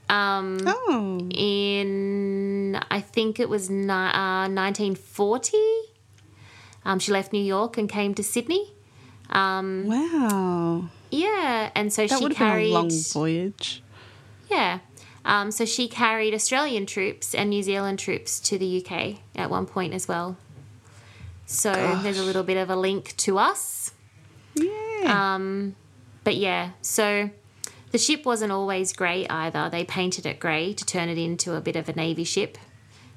um, 0.08 0.58
Oh, 0.66 1.28
in 1.34 2.78
I 2.90 3.00
think 3.00 3.40
it 3.40 3.48
was 3.48 3.70
ni- 3.70 3.90
uh, 3.90 4.48
1940. 4.48 5.56
Um, 6.84 6.98
she 6.98 7.12
left 7.12 7.32
New 7.32 7.42
York 7.42 7.78
and 7.78 7.88
came 7.88 8.12
to 8.14 8.22
Sydney. 8.22 8.72
Um, 9.30 9.86
wow. 9.86 10.84
Yeah, 11.12 11.70
and 11.74 11.92
so 11.92 12.06
That 12.06 12.18
she 12.18 12.22
would 12.24 12.32
have 12.32 12.38
been 12.38 12.48
carried 12.48 12.70
a 12.70 12.74
long 12.74 12.90
voyage. 13.12 13.82
yeah. 14.50 14.80
Um, 15.24 15.52
so 15.52 15.64
she 15.64 15.86
carried 15.86 16.34
Australian 16.34 16.84
troops 16.84 17.32
and 17.32 17.48
New 17.50 17.62
Zealand 17.62 18.00
troops 18.00 18.40
to 18.40 18.58
the 18.58 18.84
UK 18.84 19.18
at 19.36 19.50
one 19.50 19.66
point 19.66 19.94
as 19.94 20.08
well. 20.08 20.36
So 21.46 21.72
there's 22.02 22.18
a 22.18 22.24
little 22.24 22.42
bit 22.42 22.56
of 22.56 22.70
a 22.70 22.74
link 22.76 23.14
to 23.18 23.38
us. 23.38 23.92
Yeah. 24.56 25.34
Um, 25.34 25.76
but 26.24 26.34
yeah, 26.36 26.70
so 26.80 27.30
the 27.92 27.98
ship 27.98 28.24
wasn't 28.26 28.50
always 28.50 28.92
grey 28.92 29.26
either. 29.28 29.68
They 29.70 29.84
painted 29.84 30.26
it 30.26 30.40
grey 30.40 30.72
to 30.72 30.84
turn 30.84 31.08
it 31.08 31.18
into 31.18 31.54
a 31.54 31.60
bit 31.60 31.76
of 31.76 31.88
a 31.88 31.92
navy 31.92 32.24
ship. 32.24 32.58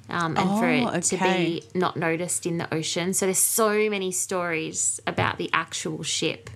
Um, 0.07 0.37
and 0.37 0.59
for 0.59 0.65
Oh, 0.67 0.95
it 0.95 1.03
to 1.05 1.17
be 1.17 1.63
not 1.73 1.97
noticed 1.97 2.45
in 2.45 2.59
the 2.59 2.71
ocean. 2.71 3.15
So 3.15 3.25
there's 3.25 3.39
so 3.39 3.89
many 3.89 4.11
stories 4.11 4.99
about 5.07 5.39
the 5.39 5.49
actual 5.53 6.03
ship 6.03 6.51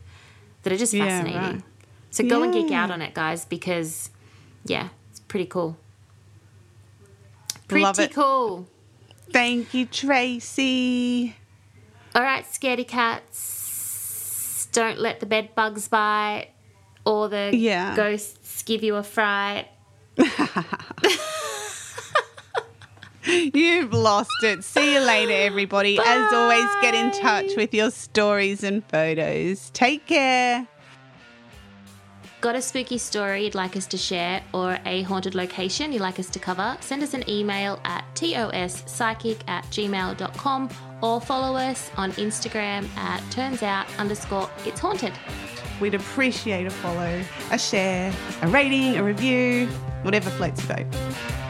that 0.64 0.74
are 0.74 0.78
just 0.78 0.94
Yeah, 0.94 1.06
fascinating. 1.06 1.40
right. 1.42 1.64
So 2.12 2.24
go 2.28 2.42
and 2.44 2.54
geek 2.54 2.72
out 2.72 2.90
on 2.92 3.02
it, 3.02 3.14
guys, 3.14 3.46
because 3.46 4.10
yeah, 4.66 4.90
it's 5.12 5.20
pretty 5.20 5.46
cool. 5.46 5.78
Pretty 7.68 7.84
Love 7.84 8.00
it. 8.00 8.14
cool. 8.14 8.68
Thank 9.32 9.74
you, 9.76 9.86
Tracy. 9.86 11.36
All 12.16 12.24
right, 12.24 12.44
scaredy 12.46 12.88
cats. 12.88 14.68
Don't 14.72 14.98
let 15.00 15.20
the 15.20 15.26
bed 15.28 15.54
bugs 15.56 15.88
bite 15.88 16.50
or 17.06 17.30
the 17.30 17.52
Yeah. 17.54 17.96
ghosts 17.96 18.64
give 18.64 18.84
you 18.84 18.96
a 18.96 19.04
fright. 19.04 19.68
You've 23.54 23.94
lost 23.94 24.44
it. 24.44 24.64
See 24.64 24.94
you 24.94 25.00
later, 25.00 25.34
everybody. 25.34 26.00
As 26.04 26.34
always, 26.34 26.68
get 26.82 26.96
in 26.96 27.12
touch 27.12 27.52
with 27.56 27.74
your 27.74 27.92
stories 27.92 28.64
and 28.64 28.84
photos. 28.86 29.70
Take 29.72 30.08
care. 30.08 30.68
Got 32.42 32.56
a 32.56 32.62
spooky 32.62 32.98
story 32.98 33.44
you'd 33.44 33.56
like 33.56 33.76
us 33.76 33.86
to 33.88 33.98
share 33.98 34.42
or 34.54 34.80
a 34.86 35.02
haunted 35.04 35.36
location 35.36 35.92
you'd 35.92 36.02
like 36.02 36.20
us 36.20 36.30
to 36.30 36.40
cover? 36.40 36.78
Send 36.80 37.04
us 37.04 37.14
an 37.14 37.30
email 37.30 37.82
at 37.84 38.06
tospsychic 38.16 39.40
at 39.48 39.66
gmail.com 39.66 40.70
or 41.02 41.20
follow 41.20 41.58
us 41.58 41.92
on 41.98 42.14
Instagram 42.14 42.88
at 42.96 43.22
turnsout 43.24 43.86
underscore 44.00 44.50
it's 44.66 44.80
haunted. 44.80 45.12
We'd 45.82 45.96
appreciate 45.96 46.66
a 46.66 46.70
follow, 46.70 47.22
a 47.52 47.60
share, 47.60 48.14
a 48.42 48.48
rating, 48.48 48.96
a 48.96 49.04
review, 49.04 49.68
whatever 50.04 50.30
floats 50.30 50.66
your 50.66 50.78
boat. 50.78 51.49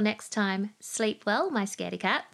Until 0.00 0.10
next 0.10 0.30
time, 0.30 0.70
sleep 0.80 1.24
well, 1.26 1.50
my 1.50 1.64
scaredy 1.64 2.00
cats. 2.00 2.29